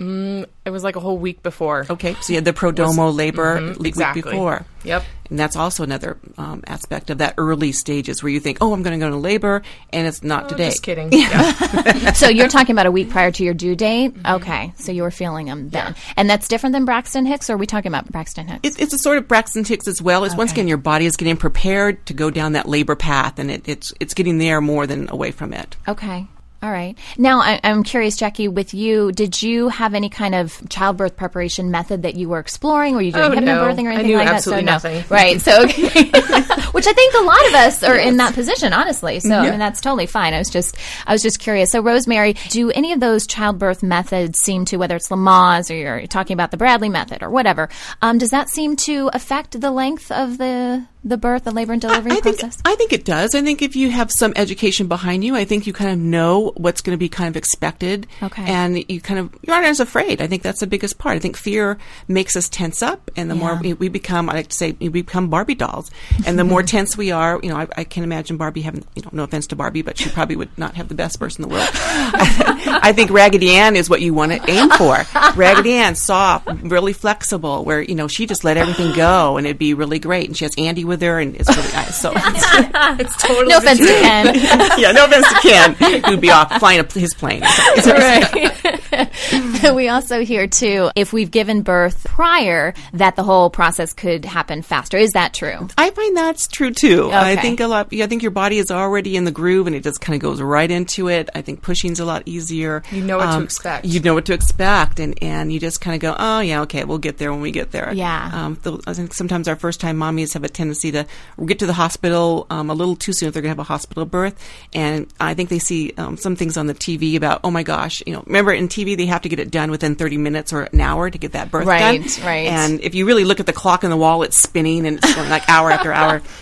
Mm, 0.00 0.46
it 0.64 0.70
was 0.70 0.82
like 0.82 0.96
a 0.96 1.00
whole 1.00 1.18
week 1.18 1.42
before. 1.42 1.86
Okay, 1.90 2.16
so 2.22 2.32
you 2.32 2.36
had 2.38 2.44
the 2.46 2.52
prodromal 2.54 3.14
labor 3.14 3.60
Mhm, 3.60 3.78
week 3.78 3.88
exactly. 3.88 4.22
before. 4.22 4.64
Yep. 4.82 5.04
And 5.28 5.38
that's 5.38 5.56
also 5.56 5.84
another 5.84 6.16
um, 6.38 6.64
aspect 6.66 7.10
of 7.10 7.18
that 7.18 7.34
early 7.36 7.70
stages 7.72 8.22
where 8.22 8.32
you 8.32 8.40
think, 8.40 8.58
oh, 8.62 8.72
I'm 8.72 8.82
going 8.82 8.98
to 8.98 9.02
go 9.02 9.06
into 9.08 9.18
labor, 9.18 9.60
and 9.92 10.06
it's 10.06 10.24
not 10.24 10.44
Oh, 10.44 10.48
today. 10.48 10.70
Just 10.70 10.82
kidding. 10.82 11.10
Yeah. 11.12 12.12
so 12.14 12.28
you're 12.30 12.48
talking 12.48 12.74
about 12.74 12.86
a 12.86 12.90
week 12.90 13.10
prior 13.10 13.30
to 13.30 13.44
your 13.44 13.52
due 13.54 13.76
date? 13.76 14.14
Okay. 14.26 14.72
So 14.76 14.90
you 14.90 15.02
were 15.02 15.10
feeling 15.10 15.46
them 15.46 15.68
then. 15.68 15.94
And 16.16 16.28
that's 16.30 16.48
different 16.48 16.72
than 16.72 16.86
Braxton 16.86 17.26
Hicks, 17.26 17.50
or 17.50 17.54
are 17.54 17.56
we 17.58 17.66
talking 17.66 17.90
about 17.90 18.10
Braxton 18.10 18.48
Hicks? 18.48 18.60
It's, 18.62 18.78
it's 18.78 18.94
a 18.94 18.98
sort 18.98 19.18
of 19.18 19.28
Braxton 19.28 19.64
Hicks 19.64 19.86
as 19.86 20.00
well. 20.00 20.24
As 20.24 20.34
once 20.34 20.50
again, 20.52 20.66
your 20.66 20.78
body 20.78 21.04
is 21.04 21.14
getting 21.16 21.36
prepared 21.36 22.04
to 22.06 22.14
go 22.14 22.30
down 22.30 22.52
that 22.54 22.66
labor 22.66 22.96
path, 22.96 23.38
and 23.38 23.50
it, 23.50 23.68
it's 23.68 23.92
it's 24.00 24.14
getting 24.14 24.38
there 24.38 24.60
more 24.62 24.86
than 24.86 25.10
away 25.10 25.30
from 25.30 25.52
it. 25.52 25.76
Okay. 25.86 26.26
All 26.62 26.70
right. 26.70 26.98
Now, 27.16 27.40
I, 27.40 27.58
I'm 27.64 27.82
curious, 27.84 28.16
Jackie, 28.18 28.46
with 28.46 28.74
you, 28.74 29.12
did 29.12 29.40
you 29.40 29.70
have 29.70 29.94
any 29.94 30.10
kind 30.10 30.34
of 30.34 30.60
childbirth 30.68 31.16
preparation 31.16 31.70
method 31.70 32.02
that 32.02 32.16
you 32.16 32.28
were 32.28 32.38
exploring? 32.38 32.94
Were 32.94 33.00
you 33.00 33.12
doing 33.12 33.24
Oh, 33.24 33.28
no. 33.28 33.40
hypnobirthing 33.40 33.84
or 33.84 33.88
I 33.90 33.94
anything 33.94 34.06
knew 34.08 34.16
like 34.18 34.28
absolutely 34.28 34.66
that? 34.66 34.82
So, 34.82 34.88
nothing. 34.90 35.00
no. 35.10 35.16
Right. 35.16 35.40
So, 35.40 35.62
okay. 35.64 35.88
which 36.72 36.86
I 36.86 36.92
think 36.92 37.14
a 37.14 37.22
lot 37.24 37.46
of 37.48 37.54
us 37.54 37.82
are 37.82 37.96
in 37.96 38.18
that 38.18 38.34
position, 38.34 38.74
honestly. 38.74 39.20
So, 39.20 39.34
I 39.34 39.48
mean, 39.50 39.58
that's 39.58 39.80
totally 39.80 40.04
fine. 40.04 40.34
I 40.34 40.38
was 40.38 40.50
just, 40.50 40.76
I 41.06 41.12
was 41.12 41.22
just 41.22 41.38
curious. 41.38 41.70
So, 41.70 41.80
Rosemary, 41.80 42.34
do 42.50 42.70
any 42.72 42.92
of 42.92 43.00
those 43.00 43.26
childbirth 43.26 43.82
methods 43.82 44.38
seem 44.40 44.66
to, 44.66 44.76
whether 44.76 44.96
it's 44.96 45.08
Lamaze 45.08 45.70
or 45.70 45.74
you're 45.98 46.06
talking 46.08 46.34
about 46.34 46.50
the 46.50 46.58
Bradley 46.58 46.90
method 46.90 47.22
or 47.22 47.30
whatever, 47.30 47.70
um, 48.02 48.18
does 48.18 48.30
that 48.30 48.50
seem 48.50 48.76
to 48.76 49.08
affect 49.14 49.58
the 49.58 49.70
length 49.70 50.12
of 50.12 50.36
the 50.36 50.84
the 51.02 51.16
birth, 51.16 51.44
the 51.44 51.50
labor 51.50 51.72
and 51.72 51.80
delivery 51.80 52.12
I 52.12 52.20
think 52.20 52.40
process? 52.40 52.60
I 52.64 52.74
think 52.74 52.92
it 52.92 53.04
does. 53.04 53.34
I 53.34 53.40
think 53.42 53.62
if 53.62 53.74
you 53.74 53.90
have 53.90 54.10
some 54.10 54.32
education 54.36 54.86
behind 54.86 55.24
you, 55.24 55.34
I 55.34 55.44
think 55.44 55.66
you 55.66 55.72
kind 55.72 55.90
of 55.90 55.98
know 55.98 56.52
what's 56.56 56.80
going 56.80 56.94
to 56.94 56.98
be 56.98 57.08
kind 57.08 57.28
of 57.28 57.36
expected. 57.36 58.06
Okay. 58.22 58.44
And 58.44 58.84
you 58.90 59.00
kind 59.00 59.18
of 59.18 59.34
you 59.42 59.52
aren't 59.52 59.66
as 59.66 59.80
afraid. 59.80 60.20
I 60.20 60.26
think 60.26 60.42
that's 60.42 60.60
the 60.60 60.66
biggest 60.66 60.98
part. 60.98 61.16
I 61.16 61.18
think 61.18 61.36
fear 61.36 61.78
makes 62.08 62.36
us 62.36 62.48
tense 62.48 62.82
up, 62.82 63.10
and 63.16 63.30
the 63.30 63.34
more 63.34 63.56
we, 63.56 63.72
we 63.72 63.88
become, 63.88 64.28
I 64.28 64.34
like 64.34 64.48
to 64.48 64.56
say, 64.56 64.76
we 64.78 64.88
become 64.88 65.28
Barbie 65.28 65.54
dolls. 65.54 65.90
And 66.26 66.38
the 66.38 66.44
more 66.44 66.62
tense 66.70 66.96
we 66.96 67.10
are, 67.10 67.40
you 67.42 67.48
know, 67.48 67.56
I, 67.56 67.68
I 67.76 67.84
can 67.84 68.04
imagine 68.04 68.36
Barbie 68.36 68.62
having, 68.62 68.84
you 68.94 69.02
know, 69.02 69.10
no 69.12 69.22
offense 69.24 69.46
to 69.48 69.56
Barbie, 69.56 69.82
but 69.82 69.98
she 69.98 70.10
probably 70.10 70.36
would 70.36 70.56
not 70.58 70.74
have 70.74 70.88
the 70.88 70.94
best 70.94 71.18
birth 71.18 71.38
in 71.38 71.42
the 71.42 71.48
world. 71.48 71.68
I 71.72 72.92
think 72.94 73.10
Raggedy 73.10 73.50
Ann 73.52 73.76
is 73.76 73.88
what 73.88 74.00
you 74.00 74.12
want 74.12 74.32
to 74.32 74.50
aim 74.50 74.68
for. 74.70 75.02
Raggedy 75.34 75.72
Ann, 75.72 75.94
soft, 75.94 76.48
really 76.62 76.92
flexible, 76.92 77.64
where 77.64 77.80
you 77.80 77.94
know 77.94 78.08
she 78.08 78.26
just 78.26 78.44
let 78.44 78.56
everything 78.56 78.94
go, 78.94 79.36
and 79.36 79.46
it'd 79.46 79.58
be 79.58 79.72
really 79.72 79.98
great. 79.98 80.28
And 80.28 80.36
she 80.36 80.44
has 80.44 80.52
Andy 80.58 80.84
with 80.90 81.00
her, 81.00 81.18
and 81.18 81.34
it's 81.36 81.48
really 81.48 81.72
nice. 81.72 81.96
So 81.98 82.12
it's 82.14 83.16
totally 83.22 83.48
No 83.48 83.58
offense 83.58 83.78
to 83.80 83.86
Ken. 83.86 84.34
yeah, 84.78 84.92
no 84.92 85.06
offense 85.06 85.26
to 85.28 85.34
Ken, 85.40 86.02
who'd 86.04 86.20
be 86.20 86.30
off 86.30 86.52
flying 86.58 86.80
up 86.80 86.92
his 86.92 87.14
plane. 87.14 87.42
So- 87.82 87.92
right. 87.94 88.50
we 89.74 89.88
also 89.88 90.24
hear 90.24 90.46
too 90.46 90.90
if 90.96 91.12
we've 91.12 91.30
given 91.30 91.62
birth 91.62 92.04
prior 92.04 92.74
that 92.92 93.16
the 93.16 93.22
whole 93.22 93.50
process 93.50 93.92
could 93.92 94.24
happen 94.24 94.62
faster. 94.62 94.98
Is 94.98 95.12
that 95.12 95.32
true? 95.34 95.68
I 95.78 95.90
find 95.90 96.16
that's 96.16 96.46
true 96.48 96.70
too. 96.72 97.10
I 97.12 97.36
think 97.36 97.60
a 97.60 97.66
lot. 97.66 97.88
I 97.92 98.06
think 98.06 98.22
your 98.22 98.30
body 98.32 98.58
is 98.58 98.70
already 98.70 99.16
in 99.16 99.24
the 99.24 99.30
groove, 99.30 99.66
and 99.66 99.76
it 99.76 99.82
just 99.84 100.00
kind 100.00 100.14
of 100.16 100.20
goes 100.20 100.40
right 100.40 100.70
into 100.70 101.08
it. 101.08 101.30
I 101.34 101.42
think 101.42 101.62
pushing's 101.62 102.00
a 102.00 102.04
lot 102.04 102.22
easier. 102.26 102.82
You 102.90 103.02
know 103.02 103.18
what 103.18 103.26
to 103.26 103.30
Um, 103.32 103.44
expect. 103.44 103.84
You 103.84 104.00
know 104.00 104.14
what 104.14 104.26
to 104.26 104.32
expect, 104.34 104.98
and 105.00 105.14
and 105.22 105.52
you 105.52 105.60
just 105.60 105.80
kind 105.80 105.94
of 105.94 106.00
go, 106.00 106.14
oh 106.18 106.40
yeah, 106.40 106.62
okay, 106.62 106.84
we'll 106.84 106.98
get 106.98 107.18
there 107.18 107.32
when 107.32 107.40
we 107.40 107.50
get 107.52 107.70
there. 107.70 107.92
Yeah. 107.94 108.30
Um, 108.32 108.56
th- 108.56 108.80
I 108.86 108.92
think 108.94 109.14
sometimes 109.14 109.46
our 109.48 109.56
first 109.56 109.80
time 109.80 109.96
mommies 109.98 110.32
have 110.34 110.44
a 110.44 110.48
tendency 110.48 110.79
to 110.80 111.04
get 111.46 111.58
to 111.60 111.66
the 111.66 111.72
hospital 111.72 112.46
um, 112.50 112.70
a 112.70 112.74
little 112.74 112.96
too 112.96 113.12
soon 113.12 113.28
if 113.28 113.34
they're 113.34 113.42
going 113.42 113.54
to 113.54 113.56
have 113.60 113.66
a 113.66 113.70
hospital 113.70 114.04
birth, 114.04 114.38
and 114.72 115.06
I 115.20 115.34
think 115.34 115.48
they 115.48 115.58
see 115.58 115.92
um, 115.96 116.16
some 116.16 116.36
things 116.36 116.56
on 116.56 116.66
the 116.66 116.74
TV 116.74 117.16
about, 117.16 117.40
oh 117.44 117.50
my 117.50 117.62
gosh, 117.62 118.02
you 118.06 118.12
know, 118.12 118.22
remember 118.26 118.52
in 118.52 118.68
TV 118.68 118.96
they 118.96 119.06
have 119.06 119.22
to 119.22 119.28
get 119.28 119.38
it 119.38 119.50
done 119.50 119.70
within 119.70 119.94
30 119.96 120.16
minutes 120.18 120.52
or 120.52 120.62
an 120.62 120.80
hour 120.80 121.10
to 121.10 121.18
get 121.18 121.32
that 121.32 121.50
birth 121.50 121.66
Right, 121.66 122.02
done. 122.02 122.24
right. 122.24 122.46
And 122.48 122.80
if 122.80 122.94
you 122.94 123.06
really 123.06 123.24
look 123.24 123.40
at 123.40 123.46
the 123.46 123.52
clock 123.52 123.84
on 123.84 123.90
the 123.90 123.96
wall, 123.96 124.22
it's 124.22 124.38
spinning 124.38 124.86
and 124.86 124.98
it's 124.98 125.14
going 125.14 125.28
like 125.28 125.48
hour 125.48 125.70
after 125.70 125.92
hour. 125.92 126.22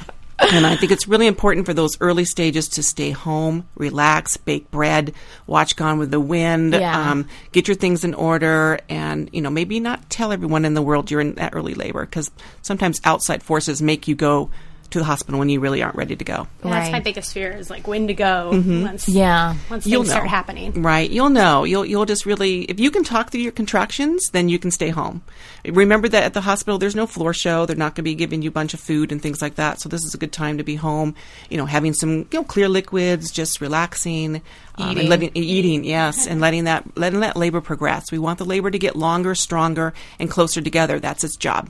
And 0.40 0.66
I 0.66 0.76
think 0.76 0.92
it's 0.92 1.09
really 1.09 1.26
important 1.26 1.66
for 1.66 1.75
those 1.75 1.97
early 2.00 2.25
stages 2.25 2.68
to 2.71 2.83
stay 2.83 3.11
home, 3.11 3.68
relax, 3.75 4.37
bake 4.37 4.71
bread, 4.71 5.12
watch 5.47 5.75
Gone 5.76 5.99
with 5.99 6.11
the 6.11 6.21
Wind, 6.21 6.75
Yeah. 6.75 7.11
um, 7.11 7.26
get 7.52 7.66
your 7.66 7.75
things 7.75 8.04
in 8.04 8.14
order, 8.14 8.78
and 8.88 9.28
you 9.33 9.40
know 9.40 9.50
maybe 9.50 9.80
not 9.80 10.09
tell 10.11 10.30
everyone 10.33 10.64
in 10.64 10.75
the 10.75 10.83
world 10.83 11.11
you're 11.11 11.21
in 11.21 11.35
that 11.35 11.54
early 11.54 11.75
labor 11.75 12.04
because 12.07 12.30
sometimes 12.62 13.00
outside 13.04 13.42
forces 13.42 13.83
make 13.83 14.07
you 14.07 14.14
go 14.14 14.50
to 14.90 14.99
the 14.99 15.04
hospital 15.04 15.38
when 15.38 15.49
you 15.49 15.61
really 15.61 15.83
aren't 15.83 15.97
ready 15.97 16.16
to 16.16 16.25
go. 16.25 16.47
Yeah, 16.64 16.71
That's 16.71 16.90
my 16.92 17.00
biggest 17.00 17.33
fear 17.35 17.50
is 17.52 17.68
like 17.71 17.87
when 17.87 18.07
to 18.07 18.14
go 18.14 18.50
Mhm. 18.54 18.83
once 18.83 19.09
Yeah. 19.09 19.54
once 19.71 19.87
You'll 19.87 20.02
things 20.02 20.12
start 20.12 20.28
happening. 20.28 20.83
Right. 20.83 21.11
You'll 21.11 21.28
know. 21.30 21.64
You'll 21.64 21.85
you'll 21.85 22.07
just 22.07 22.25
really 22.25 22.62
if 22.62 22.80
you 22.80 22.90
can 22.90 23.04
talk 23.04 23.30
through 23.30 23.42
your 23.42 23.52
contractions, 23.52 24.28
then 24.33 24.49
you 24.49 24.59
can 24.59 24.71
stay 24.71 24.88
home. 24.88 25.23
Remember 25.66 26.09
that 26.09 26.23
at 26.23 26.33
the 26.35 26.40
hospital 26.40 26.78
there's 26.78 26.95
no 26.97 27.07
floor 27.07 27.35
show. 27.35 27.66
They're 27.66 27.76
not 27.76 27.90
going 27.95 27.97
to 27.97 28.02
be 28.02 28.14
giving 28.14 28.42
you 28.42 28.49
a 28.49 28.52
bunch 28.52 28.73
of 28.75 28.80
food 28.80 29.12
and 29.12 29.21
things 29.21 29.42
like 29.42 29.57
that. 29.57 29.80
So 29.80 29.88
this 29.88 30.04
is 30.04 30.14
a 30.14 30.18
good 30.18 30.33
time 30.33 30.59
to 30.59 30.64
be 30.64 30.76
home, 30.76 31.14
you 31.50 31.57
know, 31.59 31.66
having 31.66 31.92
some, 31.92 32.18
you 32.18 32.26
know, 32.33 32.45
clear 32.45 32.68
liquids, 32.68 33.30
just 33.30 33.61
relaxing, 33.61 34.40
um, 34.76 34.90
Eating. 34.92 34.99
and 35.00 35.09
letting 35.09 35.30
eating, 35.35 35.85
yes, 35.85 36.26
and 36.26 36.40
letting 36.40 36.64
that 36.64 36.85
letting 36.97 37.21
that 37.21 37.37
labor 37.37 37.61
progress. 37.61 38.11
We 38.11 38.18
want 38.18 38.38
the 38.38 38.45
labor 38.47 38.71
to 38.71 38.78
get 38.78 38.97
longer, 38.97 39.35
stronger, 39.35 39.92
and 40.18 40.30
closer 40.30 40.61
together. 40.61 40.99
That's 40.99 41.25
its 41.25 41.37
job. 41.37 41.68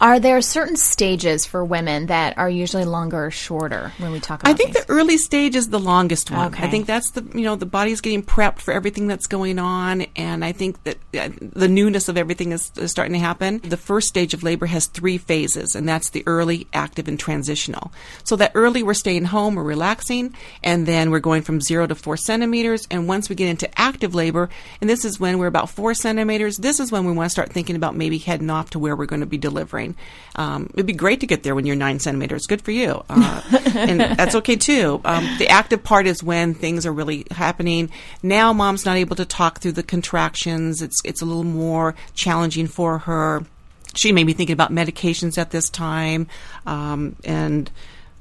Are 0.00 0.20
there 0.20 0.40
certain 0.42 0.76
stages 0.76 1.44
for 1.44 1.64
women 1.64 2.06
that 2.06 2.38
are 2.38 2.48
usually 2.48 2.84
longer 2.84 3.26
or 3.26 3.30
shorter 3.32 3.92
when 3.98 4.12
we 4.12 4.20
talk 4.20 4.42
about 4.42 4.50
I 4.50 4.54
think 4.54 4.72
the 4.72 4.84
early 4.88 5.18
stage 5.18 5.56
is 5.56 5.68
the 5.70 5.80
longest 5.80 6.30
one. 6.30 6.52
Okay. 6.52 6.64
I 6.64 6.70
think 6.70 6.86
that's 6.86 7.10
the 7.10 7.24
you 7.34 7.42
know 7.42 7.56
the 7.56 7.66
body's 7.66 8.00
getting 8.00 8.22
prepped 8.22 8.60
for 8.60 8.72
everything 8.72 9.08
that's 9.08 9.26
going 9.26 9.58
on, 9.58 10.02
and 10.14 10.44
I 10.44 10.52
think 10.52 10.82
that 10.84 10.98
uh, 11.18 11.30
the 11.40 11.68
newness 11.68 12.08
of 12.08 12.16
everything 12.16 12.52
is, 12.52 12.70
is 12.76 12.90
starting 12.90 13.14
to 13.14 13.18
happen. 13.18 13.58
The 13.58 13.76
first 13.76 14.06
stage 14.06 14.34
of 14.34 14.42
labor 14.44 14.66
has 14.66 14.86
three 14.86 15.18
phases, 15.18 15.74
and 15.74 15.88
that's 15.88 16.10
the 16.10 16.22
early, 16.26 16.68
active, 16.72 17.08
and 17.08 17.18
transitional. 17.18 17.92
So 18.22 18.36
that 18.36 18.52
early, 18.54 18.82
we're 18.82 18.94
staying 18.94 19.24
home, 19.24 19.56
we're 19.56 19.64
relaxing, 19.64 20.34
and 20.62 20.86
then 20.86 21.10
we're 21.10 21.18
going 21.18 21.42
from 21.42 21.60
zero 21.60 21.86
to 21.88 21.94
four 21.94 22.16
centimeters. 22.16 22.86
And 22.90 23.08
once 23.08 23.28
we 23.28 23.34
get 23.34 23.48
into 23.48 23.68
active 23.78 24.14
labor, 24.14 24.48
and 24.80 24.88
this 24.88 25.04
is 25.04 25.18
when 25.18 25.38
we're 25.38 25.46
about 25.46 25.70
four 25.70 25.94
centimeters, 25.94 26.56
this 26.56 26.78
is 26.78 26.92
when 26.92 27.04
we 27.04 27.12
want 27.12 27.26
to 27.26 27.30
start 27.30 27.52
thinking 27.52 27.74
about 27.74 27.96
maybe 27.96 28.18
heading 28.18 28.50
off 28.50 28.70
to 28.70 28.78
where 28.78 28.94
we're 28.94 29.06
going 29.06 29.20
to 29.20 29.26
be 29.26 29.38
delivering. 29.38 29.87
Um, 30.36 30.70
it'd 30.74 30.86
be 30.86 30.92
great 30.92 31.20
to 31.20 31.26
get 31.26 31.42
there 31.42 31.54
when 31.54 31.66
you're 31.66 31.76
nine 31.76 31.98
centimeters. 31.98 32.46
Good 32.46 32.62
for 32.62 32.70
you. 32.70 33.02
Uh, 33.08 33.42
and 33.74 34.00
that's 34.00 34.34
okay 34.36 34.56
too. 34.56 35.00
Um, 35.04 35.28
the 35.38 35.48
active 35.48 35.82
part 35.82 36.06
is 36.06 36.22
when 36.22 36.54
things 36.54 36.86
are 36.86 36.92
really 36.92 37.26
happening. 37.30 37.90
Now, 38.22 38.52
mom's 38.52 38.84
not 38.84 38.96
able 38.96 39.16
to 39.16 39.24
talk 39.24 39.60
through 39.60 39.72
the 39.72 39.82
contractions. 39.82 40.82
It's 40.82 41.00
it's 41.04 41.22
a 41.22 41.26
little 41.26 41.44
more 41.44 41.94
challenging 42.14 42.66
for 42.66 42.98
her. 42.98 43.44
She 43.94 44.12
may 44.12 44.24
be 44.24 44.32
thinking 44.32 44.54
about 44.54 44.70
medications 44.70 45.38
at 45.38 45.50
this 45.50 45.68
time, 45.68 46.28
um, 46.66 47.16
and 47.24 47.70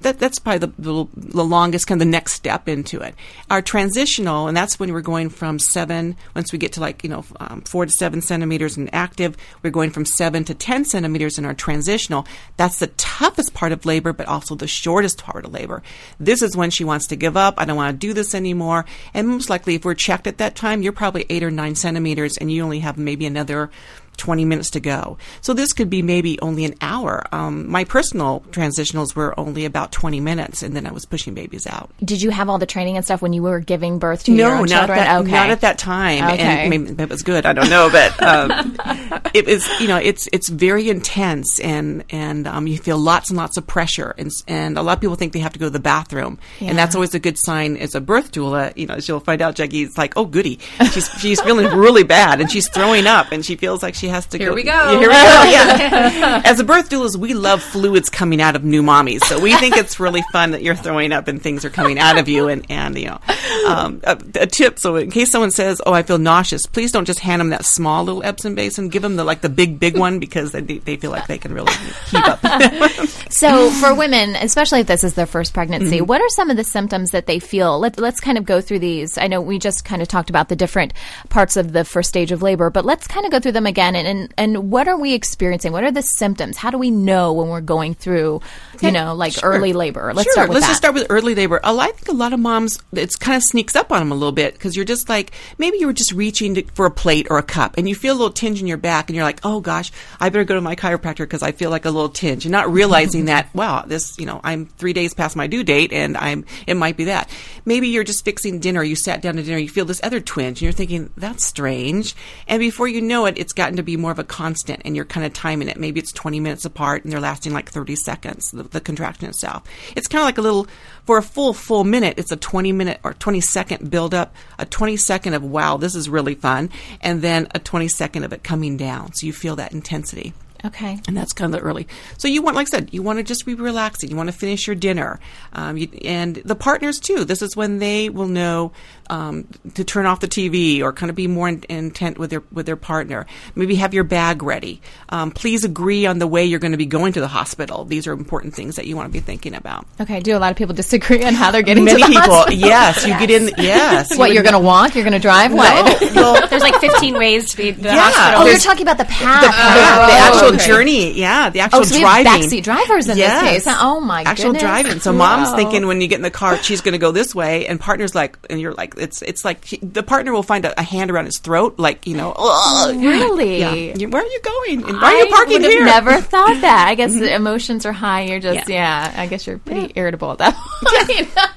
that 0.01 0.20
that's 0.20 0.39
probably 0.39 0.60
the, 0.60 1.08
the, 1.18 1.44
longest 1.44 1.88
kind 1.88 2.00
of 2.01 2.06
the 2.06 2.12
next 2.12 2.34
step 2.34 2.68
into 2.68 3.00
it. 3.00 3.16
Our 3.50 3.62
transitional, 3.62 4.48
and 4.48 4.56
that's 4.56 4.80
when 4.80 4.94
we're 4.94 5.01
going 5.01 5.30
from 5.30 5.60
seven. 5.60 6.16
Once 6.36 6.51
we 6.51 6.60
get 6.60 6.74
to 6.74 6.82
like 6.82 7.04
you 7.04 7.10
know 7.10 7.25
um, 7.39 7.62
four 7.62 7.86
to 7.86 7.92
seven 7.92 8.22
centimeters 8.22 8.77
in 8.77 8.89
active, 8.89 9.36
we're 9.63 9.72
going 9.72 9.89
from 9.92 10.06
seven 10.06 10.44
to 10.46 10.54
ten 10.54 10.86
centimeters 10.86 11.38
in 11.38 11.46
our 11.46 11.54
transitional. 11.54 12.27
That's 12.58 12.80
the 12.80 12.88
toughest 12.88 13.54
part 13.54 13.72
of 13.72 13.86
labor, 13.86 14.13
but 14.13 14.27
also 14.27 14.56
the 14.56 14.68
shortest 14.68 15.24
part 15.24 15.46
of 15.46 15.54
labor. 15.54 15.82
This 16.20 16.42
is 16.42 16.56
when 16.56 16.70
she 16.70 16.84
wants 16.84 17.08
to 17.08 17.16
give 17.16 17.36
up. 17.36 17.56
I 17.58 17.66
don't 17.66 17.77
want 17.77 18.00
to 18.00 18.08
do 18.08 18.13
this 18.13 18.36
anymore. 18.36 18.86
And 19.13 19.27
most 19.27 19.50
likely, 19.50 19.75
if 19.75 19.86
we're 19.86 19.96
checked 19.96 20.27
at 20.27 20.38
that 20.38 20.56
time, 20.56 20.84
you're 20.84 20.94
probably 20.94 21.25
eight 21.30 21.44
or 21.44 21.51
nine 21.51 21.75
centimeters, 21.75 22.38
and 22.38 22.51
you 22.51 22.63
only 22.63 22.80
have 22.80 22.98
maybe 22.98 23.25
another 23.25 23.72
20 24.17 24.45
minutes 24.45 24.69
to 24.71 24.79
go. 24.79 25.17
So 25.41 25.53
this 25.53 25.74
could 25.74 25.89
be 25.89 26.01
maybe 26.01 26.39
only 26.41 26.65
an 26.65 26.75
hour. 26.81 27.24
Um, 27.31 27.69
my 27.69 27.83
personal 27.83 28.43
transitionals 28.51 29.15
were 29.15 29.38
only 29.39 29.65
about 29.65 29.91
20 29.91 30.19
minutes, 30.19 30.63
and 30.63 30.75
then 30.75 30.86
I 30.86 30.91
was 30.91 31.05
pushing 31.05 31.33
babies 31.33 31.65
out. 31.67 31.89
Did 32.03 32.21
you 32.21 32.29
have 32.31 32.50
all 32.50 32.57
the 32.57 32.65
training 32.65 32.97
and 32.97 33.05
stuff 33.05 33.21
when 33.21 33.33
you 33.33 33.43
were 33.43 33.59
giving 33.59 34.00
birth 34.00 34.24
to 34.25 34.31
your 34.33 34.50
No, 34.50 34.55
own 34.57 34.65
not 34.65 34.88
children? 34.88 34.97
that, 35.00 35.21
okay. 35.21 35.31
not 35.31 35.50
at 35.50 35.62
that 35.62 35.77
time. 35.77 36.24
Okay. 36.33 36.38
And 36.43 36.69
maybe 36.69 37.03
it 37.03 37.09
was 37.09 37.24
good. 37.24 37.45
I 37.45 37.53
don't 37.53 37.69
know, 37.69 37.89
but 37.91 38.21
um, 38.24 38.75
it 39.33 39.45
was. 39.45 39.67
You 39.79 39.88
know, 39.88 39.97
it's 39.97 40.27
it's 40.33 40.50
very 40.50 40.89
intense, 40.89 41.59
and 41.59 42.03
and 42.09 42.47
um, 42.47 42.67
you 42.67 42.77
feel 42.77 42.97
lots 42.97 43.29
and 43.29 43.38
lots 43.38 43.57
of 43.57 43.67
pressure, 43.67 44.13
and 44.17 44.31
and 44.47 44.77
a 44.77 44.81
lot 44.81 44.93
of 44.97 45.01
people 45.01 45.15
think 45.15 45.33
they 45.33 45.39
have 45.39 45.53
to 45.53 45.59
go 45.59 45.65
to 45.67 45.69
the 45.69 45.79
bathroom, 45.79 46.39
Yeah. 46.59 46.69
and 46.69 46.77
that's 46.77 46.95
always 46.95 47.13
a 47.13 47.19
good 47.19 47.38
sign 47.38 47.77
as 47.77 47.95
a 47.95 48.01
birth 48.01 48.31
doula. 48.31 48.75
You 48.75 48.88
know, 48.88 48.95
as 48.95 49.07
you'll 49.07 49.19
find 49.19 49.41
out, 49.41 49.55
Jackie, 49.55 49.83
it's 49.83 49.97
like, 49.97 50.13
oh 50.17 50.25
goody, 50.25 50.59
she's 50.91 51.09
she's 51.19 51.41
feeling 51.41 51.67
really 51.77 52.03
bad, 52.03 52.41
and 52.41 52.50
she's 52.51 52.67
throwing 52.69 53.05
up, 53.07 53.31
and 53.31 53.45
she 53.45 53.55
feels 53.55 53.83
like 53.83 53.93
she 53.95 54.07
has 54.08 54.26
to 54.28 54.38
Here 54.38 54.50
go. 54.50 54.56
we 54.56 54.64
go. 54.64 54.90
Here 54.90 55.00
we 55.00 55.06
go. 55.06 55.12
Yeah. 55.48 56.42
As 56.46 56.60
a 56.60 56.64
birth 56.64 56.90
doulas, 56.90 57.16
we 57.16 57.34
love 57.34 57.62
fluids 57.64 58.10
coming 58.10 58.42
out 58.42 58.56
of 58.56 58.64
new 58.64 58.82
mommies, 58.84 59.24
so 59.24 59.40
we 59.40 59.56
think 59.58 59.78
it's 59.78 60.00
really 60.00 60.24
fun 60.32 60.52
that 60.52 60.62
you're 60.64 60.76
throwing 60.76 61.12
up 61.12 61.28
and 61.28 61.42
things 61.42 61.64
are 61.66 61.70
coming 61.70 62.00
out 62.00 62.18
of 62.18 62.28
you. 62.28 62.48
And 62.48 62.66
and 62.70 62.98
you 62.98 63.08
know, 63.08 63.20
um, 63.68 64.02
a, 64.04 64.18
a 64.36 64.48
tip. 64.48 64.80
So 64.80 64.96
in 64.96 65.12
case 65.12 65.32
someone 65.32 65.52
says, 65.52 65.82
"Oh, 65.86 65.94
I 65.94 66.04
feel 66.04 66.18
nauseous," 66.18 66.66
please 66.66 66.92
don't 66.92 67.06
just 67.06 67.20
hand 67.20 67.40
them 67.40 67.50
that 67.50 67.66
small 67.66 68.04
little 68.04 68.22
emesis 68.22 68.56
basin. 68.56 68.90
Give 68.90 69.02
them 69.02 69.16
the 69.16 69.24
like 69.24 69.42
the 69.42 69.50
big 69.50 69.80
big 69.80 69.98
one 69.98 70.20
because 70.20 70.52
they 70.52 70.62
they 70.62 70.98
feel 70.98 71.12
like 71.12 71.28
they 71.28 71.38
can 71.38 71.54
really 71.54 71.74
keep 72.10 72.28
up. 72.28 72.40
So, 73.30 73.70
for 73.72 73.94
women, 73.94 74.36
especially 74.38 74.80
if 74.80 74.88
this 74.88 75.04
is 75.04 75.14
their 75.14 75.26
first 75.26 75.54
pregnancy, 75.54 76.00
Mhm. 76.00 76.08
what 76.08 76.22
are 76.22 76.30
some 76.30 76.50
of 76.50 76.58
the 76.58 76.64
symptoms 76.64 77.12
that 77.12 77.28
they 77.28 77.40
feel? 77.40 77.78
Let, 77.78 78.00
let's 78.00 78.20
kind 78.20 78.38
of 78.38 78.46
go 78.46 78.62
through 78.62 78.80
these. 78.80 79.18
I 79.18 79.28
know 79.28 79.42
we 79.42 79.60
just 79.60 79.84
kind 79.86 80.02
of 80.02 80.08
talked 80.08 80.30
about 80.30 80.50
the 80.50 80.56
different 80.56 80.94
parts 81.30 81.58
of 81.58 81.72
the 81.74 81.84
first 81.84 82.10
stage 82.10 82.32
of 82.32 82.42
labor, 82.42 82.70
but 82.70 82.86
let's 82.86 83.06
kind 83.06 83.26
of 83.26 83.32
go 83.32 83.40
through 83.40 83.52
them 83.52 83.66
again. 83.68 83.96
And, 83.98 84.08
and, 84.08 84.34
and 84.38 84.72
what 84.72 84.88
are 84.88 84.98
we 84.98 85.13
experiencing? 85.13 85.72
What 85.72 85.84
are 85.84 85.92
the 85.92 86.01
symptoms? 86.01 86.58
How 86.58 86.70
do 86.72 86.77
we 86.77 86.92
know 86.92 87.34
when 87.34 87.50
we're 87.50 87.62
going 87.62 87.94
through, 87.96 88.42
you 88.82 88.92
know, 88.92 89.13
like 89.16 89.34
Sure. 89.34 89.51
early 89.51 89.74
labor? 89.74 90.13
Let's 90.13 90.25
Sure. 90.25 90.34
start 90.34 90.50
with 90.50 90.56
Let's 90.56 90.68
that. 90.68 90.72
just 90.72 90.82
start 90.82 90.94
with 90.96 91.08
early 91.10 91.36
labor. 91.36 91.60
I 91.63 91.92
think 91.92 92.08
a 92.10 92.13
lot 92.13 92.34
of 92.34 92.39
moms, 92.39 92.80
it 92.94 93.20
kind 93.20 93.36
of 93.36 93.44
sneaks 93.44 93.75
up 93.75 93.92
on 93.92 94.00
them 94.00 94.12
a 94.12 94.16
little 94.16 94.32
bit 94.32 94.54
because 94.54 94.75
you're 94.75 94.86
just 94.86 95.10
like, 95.10 95.32
maybe 95.58 95.77
you 95.77 95.88
were 95.88 95.94
just 95.94 96.12
reaching 96.12 96.56
to, 96.56 96.63
for 96.74 96.86
a 96.86 96.92
plate 96.92 97.27
or 97.30 97.38
a 97.38 97.44
cup 97.44 97.77
and 97.77 97.88
you 97.88 97.96
feel 97.96 98.13
a 98.13 98.18
little 98.18 98.32
tinge 98.32 98.60
in 98.62 98.68
your 98.68 98.77
back 98.77 99.10
and 99.10 99.16
you're 99.16 99.25
like, 99.25 99.39
oh 99.44 99.60
gosh, 99.60 99.92
I 100.20 100.30
better 100.30 100.44
go 100.44 100.56
to 100.56 100.62
my 100.62 100.75
chiropractor 100.75 101.20
because 101.20 101.44
I 101.44 101.51
feel 101.51 101.70
like 101.70 101.86
a 101.86 101.92
little 101.92 102.10
tinge. 102.10 102.46
You're 102.46 102.51
not 102.51 102.72
realizing 102.72 103.25
that, 103.32 103.54
wow, 103.54 103.84
this, 103.86 104.18
you 104.18 104.25
know, 104.25 104.42
I'm 104.44 104.66
three 104.66 104.94
days 104.94 105.13
past 105.13 105.36
my 105.36 105.48
due 105.48 105.63
date 105.63 105.92
and 105.94 106.18
I'm, 106.18 106.46
it 106.66 106.75
might 106.75 106.98
be 106.98 107.06
that. 107.06 107.30
Maybe 107.66 107.89
you're 107.89 108.04
just 108.04 108.25
fixing 108.25 108.60
dinner. 108.60 108.84
You 108.84 108.96
sat 108.96 109.22
down 109.22 109.36
to 109.36 109.44
dinner, 109.44 109.58
you 109.58 109.70
feel 109.70 109.86
this 109.86 110.01
other 110.04 110.20
twinge 110.20 110.60
and 110.60 110.62
you're 110.63 110.72
thinking, 110.72 111.10
that's 111.18 111.46
strange. 111.46 112.16
And 112.48 112.60
before 112.60 112.88
you 112.88 113.01
know 113.01 113.25
it, 113.25 113.38
it's 113.38 113.54
gotten 113.54 113.77
to 113.77 113.84
be 113.88 113.98
more 113.98 114.12
of 114.12 114.20
a 114.20 114.24
constant 114.24 114.84
and 114.86 114.96
you're 114.96 115.06
kind 115.06 115.25
of 115.25 115.34
timing 115.34 115.70
it. 115.70 115.77
Maybe 115.77 116.00
it's 116.00 116.12
20 116.12 116.39
minutes 116.39 116.65
apart 116.65 117.03
and 117.03 117.12
they're 117.12 117.20
lasting 117.20 117.53
like 117.53 117.72
30 117.72 117.96
seconds, 117.96 118.51
the, 118.51 118.63
the 118.63 118.82
contraction 118.82 119.27
itself. 119.27 119.63
It's 119.96 120.08
kind 120.08 120.22
of 120.22 120.25
like 120.25 120.38
a 120.38 120.41
little, 120.41 120.67
for 121.06 121.17
a 121.17 121.24
full, 121.24 121.53
full 121.53 121.84
minute, 121.84 122.20
it's 122.20 122.32
a 122.32 122.38
20 122.38 122.72
minute 122.74 123.00
or 123.03 123.13
20 123.13 123.41
second 123.41 123.89
build 123.89 124.13
up, 124.13 124.36
a 124.60 124.65
20 124.65 124.98
second 124.98 125.34
of, 125.34 125.44
wow, 125.44 125.77
this 125.77 125.96
is 125.96 126.10
really 126.10 126.36
fun, 126.36 126.70
and 127.01 127.22
then 127.22 127.48
a 127.56 127.60
20 127.60 127.88
second 127.88 128.24
of 128.24 128.34
it 128.34 128.44
coming 128.44 128.77
down. 128.77 129.13
So 129.13 129.25
you 129.25 129.34
feel 129.34 129.56
that 129.56 129.72
intensity. 129.72 130.34
Okay. 130.66 131.00
And 131.08 131.16
that's 131.16 131.34
kind 131.34 131.54
of 131.54 131.60
the 131.60 131.66
early. 131.66 131.88
So 132.18 132.28
you 132.28 132.42
want, 132.42 132.56
like 132.56 132.68
I 132.68 132.78
said, 132.78 132.94
you 132.94 133.02
want 133.04 133.18
to 133.20 133.24
just 133.24 133.46
be 133.46 133.54
relaxing. 133.56 134.10
You 134.10 134.16
want 134.16 134.30
to 134.32 134.36
finish 134.38 134.68
your 134.68 134.76
dinner, 134.76 135.20
um, 135.54 135.78
you, 135.78 135.88
and 136.04 136.36
the 136.38 136.56
partners 136.56 137.00
too. 137.00 137.26
This 137.26 137.42
is 137.42 137.56
when 137.56 137.80
they 137.80 138.10
will 138.10 138.28
know 138.28 138.72
um, 139.10 139.48
to 139.76 139.84
turn 139.84 140.06
off 140.06 140.20
the 140.20 140.28
TV 140.28 140.82
or 140.82 140.92
kind 140.94 141.10
of 141.10 141.16
be 141.16 141.28
more 141.28 141.48
in, 141.48 141.64
intent 141.70 142.18
with 142.18 142.30
their 142.32 142.44
with 142.52 142.66
their 142.66 142.76
partner. 142.76 143.26
Maybe 143.56 143.76
have 143.76 143.94
your 143.94 144.04
bag 144.04 144.44
ready. 144.44 144.82
Um, 145.10 145.32
please 145.32 145.64
agree 145.64 146.06
on 146.06 146.20
the 146.20 146.28
way 146.28 146.46
you're 146.46 146.60
going 146.60 146.72
to 146.74 146.78
be 146.78 146.86
going 146.86 147.14
to 147.14 147.20
the 147.22 147.28
hospital. 147.28 147.86
These 147.86 148.08
are 148.08 148.14
important 148.14 148.54
things 148.56 148.76
that 148.76 148.86
you 148.88 148.96
want 148.96 149.08
to 149.08 149.14
be 149.14 149.20
thinking 149.20 149.54
about. 149.56 149.86
Okay. 150.02 150.20
Do 150.20 150.36
a 150.36 150.40
lot 150.40 150.52
of 150.52 150.58
people 150.58 150.74
disagree 150.76 151.24
on 151.24 151.34
how 151.34 151.52
they're 151.52 151.62
getting 151.62 151.86
Many 151.86 152.02
to 152.02 152.08
the 152.08 152.14
people, 152.14 152.34
hospital? 152.34 152.60
yes, 152.60 153.06
you 153.06 153.18
get 153.20 153.30
in. 153.32 153.52
Yes, 153.58 154.18
What 154.18 154.30
you 154.30 154.36
you're 154.36 154.44
going 154.44 154.54
to 154.54 154.60
walk? 154.60 154.96
You're 154.96 155.04
going 155.04 155.14
to 155.14 155.20
drive? 155.20 155.52
No, 155.52 155.58
What? 155.58 156.02
well, 156.16 156.48
There's 156.50 156.62
like 156.62 156.76
15 156.80 157.16
ways 157.18 157.50
to 157.52 157.58
be 157.58 157.72
to 157.74 157.78
the 157.82 157.90
Yeah. 157.90 158.00
hospital. 158.12 158.42
Oh, 158.42 158.46
you're 158.48 158.60
talking 158.60 158.84
about 158.84 158.98
the 158.98 159.06
path. 159.06 159.42
the, 159.44 159.50
path, 159.50 160.34
the 160.42 160.47
Oh, 160.47 160.47
actual 160.48 160.56
okay. 160.56 160.68
journey. 160.68 161.13
Yeah, 161.13 161.50
the 161.50 161.60
oh, 161.60 161.63
actual 161.63 161.80
Oh, 161.80 161.84
so 161.84 161.96
we 161.96 162.01
have 162.01 162.24
driving. 162.24 162.50
backseat 162.50 162.63
drivers 162.63 163.08
in 163.08 163.18
Yes. 163.18 163.42
this 163.42 163.66
case. 163.66 163.75
Oh 163.80 164.00
my 164.00 164.24
god, 164.24 164.30
actual 164.32 164.46
goodness. 164.51 164.62
driving. 164.63 165.00
So 165.00 165.13
mom's 165.13 165.50
Wow. 165.50 165.56
thinking 165.56 165.88
when 165.88 166.01
you 166.01 166.08
get 166.08 166.16
in 166.18 166.22
the 166.24 166.32
car, 166.32 166.58
she's 166.63 166.82
going 166.82 166.94
to 166.94 166.98
go 166.98 167.12
this 167.12 167.34
way, 167.36 167.68
and 167.68 167.80
partner's 167.80 168.16
like, 168.16 168.38
and 168.50 168.60
you're 168.60 168.74
like, 168.74 168.96
it's 168.98 169.22
it's 169.22 169.44
like 169.46 169.66
the 169.82 170.04
partner 170.04 170.32
will 170.34 170.44
find 170.44 170.66
a, 170.66 170.80
a 170.80 170.84
hand 170.84 171.12
around 171.12 171.25
his 171.25 171.39
throat, 171.39 171.77
like 171.77 172.08
you 172.08 172.16
know, 172.16 172.34
"Ugh." 172.38 172.96
Really? 172.96 173.60
Yeah. 173.60 174.08
Where 174.08 174.22
are 174.22 174.25
you 174.25 174.42
going? 174.42 174.84
And 174.84 175.01
why 175.01 175.13
are 175.13 175.18
you 175.24 175.27
parking 175.27 175.62
here? 175.62 175.86
never 175.86 176.22
thought 176.22 176.62
that. 176.62 176.88
I 176.88 176.96
guess 176.96 177.13
the 177.13 177.22
mm-hmm. 177.22 177.36
emotions 177.36 177.86
are 177.86 177.92
high. 177.92 178.24
You're 178.24 178.39
just 178.39 178.70
yeah. 178.70 179.12
Yeah. 179.12 179.22
I 179.22 179.27
guess 179.27 179.46
you're 179.48 179.58
pretty 179.58 179.92
irritable 179.96 180.32
at 180.32 180.38
that 180.39 180.56
point. 180.56 181.30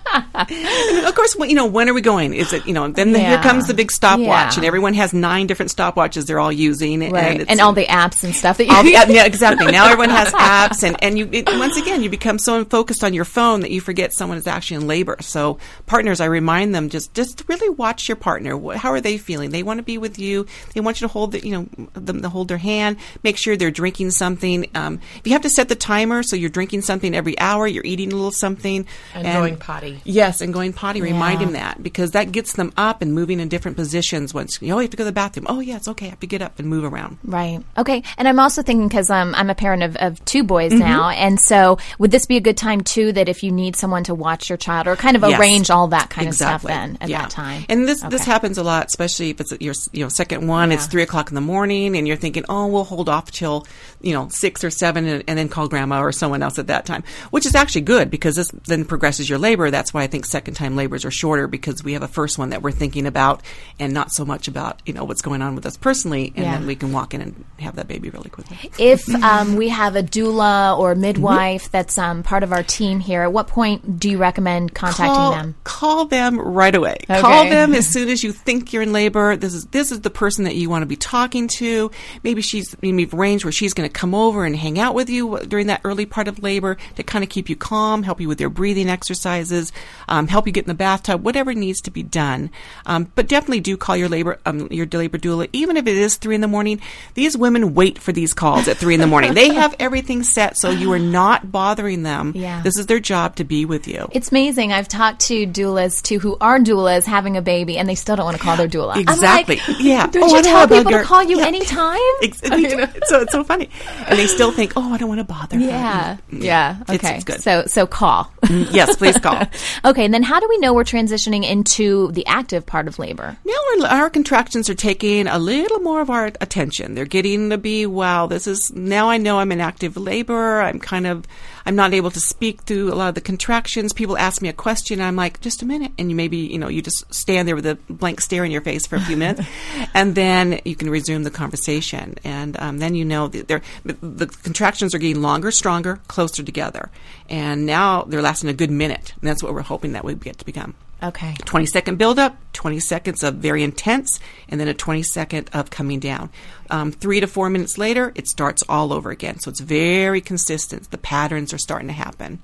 And 0.50 1.06
of 1.06 1.14
course, 1.14 1.36
you 1.38 1.54
know, 1.54 1.66
when 1.66 1.88
are 1.88 1.94
we 1.94 2.00
going? 2.00 2.34
Is 2.34 2.52
it 2.52 2.66
you 2.66 2.72
know? 2.72 2.88
Then 2.88 3.12
the, 3.12 3.20
here 3.20 3.38
comes 3.38 3.66
the 3.66 3.74
big 3.74 3.90
stopwatch, 3.92 4.54
Yeah. 4.54 4.56
and 4.56 4.64
everyone 4.64 4.94
has 4.94 5.12
nine 5.12 5.46
different 5.46 5.70
stopwatches 5.74 6.26
they're 6.26 6.40
all 6.40 6.50
using, 6.50 7.00
right. 7.12 7.40
and, 7.40 7.50
And, 7.50 7.60
all 7.60 7.72
the 7.72 7.86
apps 7.86 8.24
and 8.24 8.34
stuff 8.34 8.56
that 8.56 8.66
you 8.66 8.72
All 8.80 8.84
the- 9.06 9.12
yeah, 9.14 9.24
exactly. 9.24 9.70
Now 9.70 9.86
everyone 9.86 10.10
has 10.10 10.32
apps, 10.32 10.82
and 10.82 10.96
and 11.02 11.18
you 11.18 11.28
it, 11.32 11.46
once 11.48 11.76
again 11.76 12.02
you 12.02 12.10
become 12.10 12.38
so 12.38 12.64
focused 12.64 13.04
on 13.04 13.14
your 13.14 13.24
phone 13.24 13.60
that 13.60 13.70
you 13.70 13.80
forget 13.80 14.12
someone 14.12 14.38
is 14.38 14.46
actually 14.46 14.78
in 14.78 14.86
labor. 14.86 15.16
So 15.20 15.58
partners, 15.86 16.20
I 16.20 16.26
remind 16.26 16.74
them 16.74 16.88
just 16.88 17.14
just 17.14 17.44
really 17.48 17.68
watch 17.68 18.08
your 18.08 18.16
partner. 18.16 18.58
How 18.76 18.90
are 18.90 19.00
they 19.00 19.18
feeling? 19.18 19.50
They 19.50 19.62
want 19.62 19.78
to 19.78 19.82
be 19.82 19.98
with 19.98 20.18
you. 20.18 20.46
They 20.74 20.80
want 20.80 21.00
you 21.00 21.06
to 21.08 21.12
hold 21.12 21.32
the, 21.32 21.46
you 21.46 21.52
know 21.52 21.86
them 21.94 22.22
to 22.22 22.28
hold 22.28 22.48
their 22.48 22.58
hand. 22.58 22.96
Make 23.22 23.36
sure 23.36 23.56
they're 23.56 23.70
drinking 23.70 24.10
something. 24.12 24.66
Um, 24.74 25.00
if 25.18 25.26
you 25.26 25.32
have 25.32 25.42
to 25.42 25.50
set 25.50 25.68
the 25.68 25.74
timer 25.74 26.22
so 26.22 26.36
you're 26.36 26.50
drinking 26.50 26.82
something 26.82 27.14
every 27.14 27.38
hour, 27.38 27.66
you're 27.66 27.84
eating 27.84 28.12
a 28.12 28.16
little 28.16 28.30
something, 28.32 28.86
And 29.14 29.26
going 29.26 29.56
potty. 29.56 30.00
Yes, 30.04 30.40
and 30.40 30.52
going 30.52 30.72
potty, 30.72 31.00
remind 31.02 31.40
Yeah. 31.40 31.46
him 31.48 31.52
that 31.54 31.82
because 31.82 32.12
that 32.12 32.32
gets 32.32 32.54
them 32.54 32.72
up 32.76 33.02
and 33.02 33.12
moving 33.14 33.40
in 33.40 33.48
different 33.48 33.76
positions. 33.76 34.32
Once 34.34 34.58
you 34.60 34.68
know, 34.68 34.76
you 34.76 34.82
have 34.82 34.90
to 34.90 34.96
go 34.96 35.02
to 35.04 35.06
the 35.06 35.12
bathroom. 35.12 35.46
Oh, 35.48 35.60
yeah, 35.60 35.76
it's 35.76 35.88
okay. 35.88 36.06
I 36.06 36.10
have 36.10 36.20
to 36.20 36.26
get 36.26 36.42
up 36.42 36.58
and 36.58 36.68
move 36.68 36.84
around. 36.84 37.18
Right. 37.24 37.60
Okay. 37.78 38.02
And 38.18 38.26
I'm 38.28 38.38
also 38.38 38.62
thinking 38.70 38.88
because 38.88 39.10
um, 39.10 39.34
I'm 39.34 39.50
a 39.50 39.54
parent 39.54 39.82
of, 39.82 39.96
of 39.96 40.24
two 40.24 40.44
boys 40.44 40.70
Mm-hmm. 40.70 40.78
now, 40.80 41.08
and 41.10 41.40
so 41.40 41.78
would 41.98 42.10
this 42.12 42.26
be 42.26 42.36
a 42.36 42.40
good 42.40 42.56
time 42.56 42.80
too 42.82 43.12
that 43.12 43.28
if 43.28 43.42
you 43.42 43.50
need 43.50 43.74
someone 43.74 44.04
to 44.04 44.14
watch 44.14 44.48
your 44.48 44.56
child 44.58 44.86
or 44.86 44.94
kind 44.96 45.16
of 45.16 45.22
Yes. 45.22 45.40
arrange 45.40 45.70
all 45.70 45.88
that 45.88 46.10
kind 46.10 46.28
exactly. 46.28 46.54
of 46.54 46.60
stuff 46.60 46.70
then 46.70 46.98
at 47.00 47.08
Yeah. 47.08 47.22
that 47.22 47.30
time? 47.30 47.64
And 47.68 47.88
this 47.88 48.00
this 48.02 48.24
happens 48.24 48.58
a 48.58 48.62
lot, 48.62 48.86
especially 48.86 49.30
if 49.30 49.40
it's 49.40 49.52
your 49.60 49.74
you 49.92 50.04
know 50.04 50.08
second 50.08 50.46
one. 50.46 50.70
It's 50.70 50.86
three 50.86 51.02
o'clock 51.02 51.28
in 51.30 51.34
the 51.34 51.40
morning, 51.40 51.96
and 51.96 52.06
you're 52.06 52.16
thinking, 52.16 52.44
oh, 52.48 52.66
we'll 52.68 52.84
hold 52.84 53.08
off 53.08 53.30
till 53.32 53.66
you 54.00 54.12
know 54.12 54.28
six 54.30 54.64
or 54.64 54.70
seven, 54.70 55.06
and, 55.06 55.24
and 55.26 55.38
then 55.38 55.48
call 55.48 55.68
grandma 55.68 56.00
or 56.02 56.12
someone 56.12 56.42
else 56.42 56.58
at 56.58 56.66
that 56.68 56.86
time, 56.86 57.02
which 57.30 57.46
is 57.46 57.54
actually 57.54 57.82
good 57.82 58.10
because 58.10 58.36
this 58.36 58.50
then 58.66 58.84
progresses 58.84 59.28
your 59.28 59.38
labor. 59.38 59.70
That's 59.70 59.92
why 59.94 60.02
I 60.02 60.06
think 60.06 60.26
second 60.26 60.54
time 60.54 60.76
labors 60.76 61.04
are 61.04 61.10
shorter 61.10 61.46
because 61.46 61.82
we 61.84 61.92
have 61.94 62.02
a 62.02 62.08
first 62.08 62.38
one 62.38 62.50
that 62.50 62.62
we're 62.62 62.70
thinking 62.72 63.06
about, 63.06 63.42
and 63.78 63.92
not 63.92 64.10
so 64.12 64.24
much 64.24 64.48
about 64.48 64.80
you 64.86 64.92
know 64.92 65.04
what's 65.04 65.22
going 65.22 65.42
on 65.42 65.54
with 65.54 65.66
us 65.66 65.76
personally, 65.76 66.32
and 66.36 66.44
Yeah. 66.44 66.58
then 66.58 66.66
we 66.66 66.76
can 66.76 66.92
walk 66.92 67.14
in 67.14 67.20
and 67.20 67.44
have 67.58 67.76
that 67.76 67.88
baby 67.88 68.10
really 68.10 68.30
quickly. 68.30 68.58
If 68.78 69.08
um, 69.22 69.56
we 69.56 69.68
have 69.68 69.96
a 69.96 70.02
doula 70.02 70.78
or 70.78 70.94
midwife 70.94 71.40
Mm-hmm. 71.64 71.70
that's 71.72 71.98
um, 71.98 72.22
part 72.22 72.42
of 72.42 72.52
our 72.52 72.62
team 72.62 73.00
here, 73.00 73.22
at 73.22 73.32
what 73.32 73.46
point 73.46 73.98
do 73.98 74.10
you 74.10 74.18
recommend 74.18 74.74
contacting 74.74 75.06
call, 75.14 75.30
them? 75.32 75.54
Call 75.64 76.04
them 76.06 76.38
right 76.40 76.74
away. 76.74 76.96
Okay. 77.08 77.20
Call 77.20 77.44
them 77.48 77.74
as 77.74 77.86
soon 77.86 78.08
as 78.08 78.22
you 78.22 78.32
think 78.32 78.72
you're 78.72 78.82
in 78.82 78.92
labor. 78.92 79.36
This 79.36 79.54
is 79.54 79.64
this 79.66 79.90
is 79.92 80.00
the 80.00 80.10
person 80.10 80.44
that 80.44 80.54
you 80.54 80.70
want 80.70 80.82
to 80.82 80.86
be 80.86 80.96
talking 80.96 81.48
to. 81.58 81.90
Maybe 82.22 82.40
she's 82.42 82.74
maybe 82.82 83.08
arranged 83.12 83.44
where 83.44 83.52
she's 83.52 83.74
going 83.74 83.88
to 83.88 83.89
come 83.90 84.14
over 84.14 84.44
and 84.44 84.56
hang 84.56 84.78
out 84.78 84.94
with 84.94 85.10
you 85.10 85.38
during 85.46 85.66
that 85.68 85.80
early 85.84 86.06
part 86.06 86.28
of 86.28 86.42
labor 86.42 86.76
to 86.96 87.02
kind 87.02 87.22
of 87.24 87.30
keep 87.30 87.48
you 87.48 87.56
calm, 87.56 88.02
help 88.02 88.20
you 88.20 88.28
with 88.28 88.40
your 88.40 88.50
breathing 88.50 88.88
exercises, 88.88 89.72
um, 90.08 90.28
help 90.28 90.46
you 90.46 90.52
get 90.52 90.64
in 90.64 90.68
the 90.68 90.74
bathtub, 90.74 91.22
whatever 91.24 91.52
needs 91.54 91.80
to 91.82 91.90
be 91.90 92.02
done. 92.02 92.50
Um, 92.86 93.10
but 93.14 93.28
definitely 93.28 93.60
do 93.60 93.76
call 93.76 93.96
your 93.96 94.08
labor 94.08 94.38
um, 94.46 94.68
your 94.70 94.86
labor 94.86 95.18
doula, 95.18 95.48
even 95.52 95.76
if 95.76 95.86
it 95.86 95.96
is 95.96 96.16
three 96.16 96.34
in 96.34 96.40
the 96.40 96.48
morning. 96.48 96.80
These 97.14 97.36
women 97.36 97.74
wait 97.74 97.98
for 97.98 98.12
these 98.12 98.32
calls 98.32 98.68
at 98.68 98.76
three 98.76 98.94
in 98.94 99.00
the 99.00 99.06
morning. 99.06 99.34
they 99.34 99.52
have 99.54 99.74
everything 99.80 100.22
set, 100.22 100.56
so 100.58 100.70
you 100.70 100.92
are 100.92 100.98
not 100.98 101.50
bothering 101.52 102.02
them. 102.02 102.32
Yeah. 102.34 102.62
This 102.62 102.78
is 102.78 102.86
their 102.86 103.00
job 103.00 103.36
to 103.36 103.44
be 103.44 103.64
with 103.64 103.86
you. 103.88 104.08
It's 104.12 104.30
amazing. 104.30 104.72
I've 104.72 104.88
talked 104.88 105.20
to 105.22 105.46
doulas 105.46 106.02
too 106.02 106.18
who 106.18 106.36
are 106.40 106.58
doulas 106.58 107.04
having 107.04 107.36
a 107.36 107.42
baby 107.42 107.78
and 107.78 107.88
they 107.88 107.94
still 107.94 108.16
don't 108.16 108.24
want 108.24 108.36
to 108.36 108.42
call 108.42 108.56
their 108.56 108.68
doula. 108.68 108.96
Exactly. 108.96 109.56
like, 109.56 109.80
yeah. 109.80 110.06
Don't 110.06 110.24
Oh, 110.24 110.28
you 110.28 110.36
I 110.36 110.42
tell 110.42 110.68
people 110.68 110.92
to 110.92 111.02
call 111.02 111.22
you 111.22 111.38
Yeah. 111.40 111.46
anytime? 111.46 111.98
Ex- 112.22 112.40
they 112.40 112.62
do. 112.62 112.86
so 113.06 113.20
it's 113.20 113.32
so 113.32 113.42
funny, 113.44 113.68
and 114.08 114.18
they 114.18 114.26
still 114.26 114.52
think, 114.52 114.72
"Oh, 114.76 114.92
I 114.92 114.98
don't 114.98 115.08
want 115.08 115.20
to 115.20 115.24
bother." 115.24 115.56
her." 115.58 115.64
Yeah. 115.64 116.16
Mm-hmm. 116.30 116.42
Yeah. 116.42 116.80
It's- 116.82 116.96
Okay. 117.00 117.14
it's 117.16 117.24
good. 117.24 117.40
So 117.42 117.64
so 117.66 117.86
call. 117.86 118.32
Mm, 118.42 118.68
yes, 118.72 118.96
please 118.96 119.18
call. 119.18 119.42
okay, 119.84 120.04
and 120.04 120.12
then 120.12 120.22
how 120.22 120.40
do 120.40 120.46
we 120.48 120.58
know 120.58 120.74
we're 120.74 120.84
transitioning 120.84 121.48
into 121.48 122.10
the 122.12 122.26
active 122.26 122.66
part 122.66 122.88
of 122.88 122.98
labor? 122.98 123.36
Now 123.44 123.54
our, 123.82 123.86
our 124.02 124.10
contractions 124.10 124.68
are 124.68 124.74
taking 124.74 125.26
a 125.26 125.38
little 125.38 125.78
more 125.80 126.00
of 126.00 126.10
our 126.10 126.26
attention. 126.40 126.94
They're 126.94 127.04
getting 127.04 127.50
to 127.50 127.58
be, 127.58 127.86
wow, 127.86 128.26
this 128.26 128.46
is, 128.46 128.72
now 128.72 129.08
I 129.10 129.18
know 129.18 129.38
I'm 129.38 129.52
in 129.52 129.60
active 129.60 129.96
labor. 129.96 130.60
I'm 130.60 130.78
kind 130.80 131.06
of, 131.06 131.26
I'm 131.66 131.76
not 131.76 131.94
able 131.94 132.10
to 132.10 132.20
speak 132.20 132.62
through 132.62 132.92
a 132.92 132.96
lot 132.96 133.10
of 133.10 133.14
the 133.14 133.20
contractions. 133.20 133.92
People 133.92 134.16
ask 134.16 134.42
me 134.42 134.48
a 134.48 134.52
question. 134.52 135.00
And 135.00 135.06
I'm 135.06 135.16
like, 135.16 135.40
just 135.40 135.62
a 135.62 135.66
minute. 135.66 135.92
And 135.98 136.10
you 136.10 136.16
maybe, 136.16 136.38
you 136.38 136.58
know, 136.58 136.68
you 136.68 136.82
just 136.82 137.12
stand 137.12 137.46
there 137.46 137.56
with 137.56 137.66
a 137.66 137.76
blank 137.88 138.20
stare 138.20 138.44
in 138.44 138.50
your 138.50 138.60
face 138.60 138.86
for 138.86 138.96
a 138.96 139.00
few 139.00 139.16
minutes. 139.16 139.46
And 139.94 140.14
then 140.14 140.60
you 140.64 140.76
can 140.76 140.88
resume 140.88 141.24
the 141.24 141.30
conversation. 141.30 142.14
And 142.24 142.58
um, 142.60 142.78
then 142.78 142.94
you 142.94 143.04
know 143.04 143.28
that 143.28 143.48
they're, 143.48 143.62
the 143.84 144.26
contractions 144.26 144.94
are 144.94 144.98
getting 144.98 145.22
longer, 145.22 145.50
stronger, 145.50 146.00
closer 146.08 146.42
together. 146.42 146.90
And 147.28 147.66
now 147.66 148.02
they're 148.02 148.22
lasting 148.22 148.50
a 148.50 148.54
good 148.54 148.70
minute. 148.70 149.12
And 149.20 149.28
that's 149.28 149.42
what 149.42 149.52
we're 149.52 149.62
hoping 149.62 149.92
that 149.92 150.04
we 150.04 150.14
get 150.14 150.38
to 150.38 150.44
become. 150.44 150.74
Okay. 151.02 151.34
20 151.44 151.66
second 151.66 151.96
build 151.96 152.18
up, 152.18 152.36
20 152.52 152.78
seconds 152.80 153.22
of 153.22 153.36
very 153.36 153.62
intense, 153.62 154.20
and 154.48 154.60
then 154.60 154.68
a 154.68 154.74
20 154.74 155.02
second 155.02 155.48
of 155.52 155.70
coming 155.70 155.98
down. 155.98 156.30
Um, 156.68 156.92
three 156.92 157.20
to 157.20 157.26
four 157.26 157.48
minutes 157.48 157.78
later, 157.78 158.12
it 158.14 158.26
starts 158.28 158.62
all 158.68 158.92
over 158.92 159.10
again. 159.10 159.38
So 159.40 159.50
it's 159.50 159.60
very 159.60 160.20
consistent. 160.20 160.90
The 160.90 160.98
patterns 160.98 161.54
are 161.54 161.58
starting 161.58 161.88
to 161.88 161.94
happen. 161.94 162.40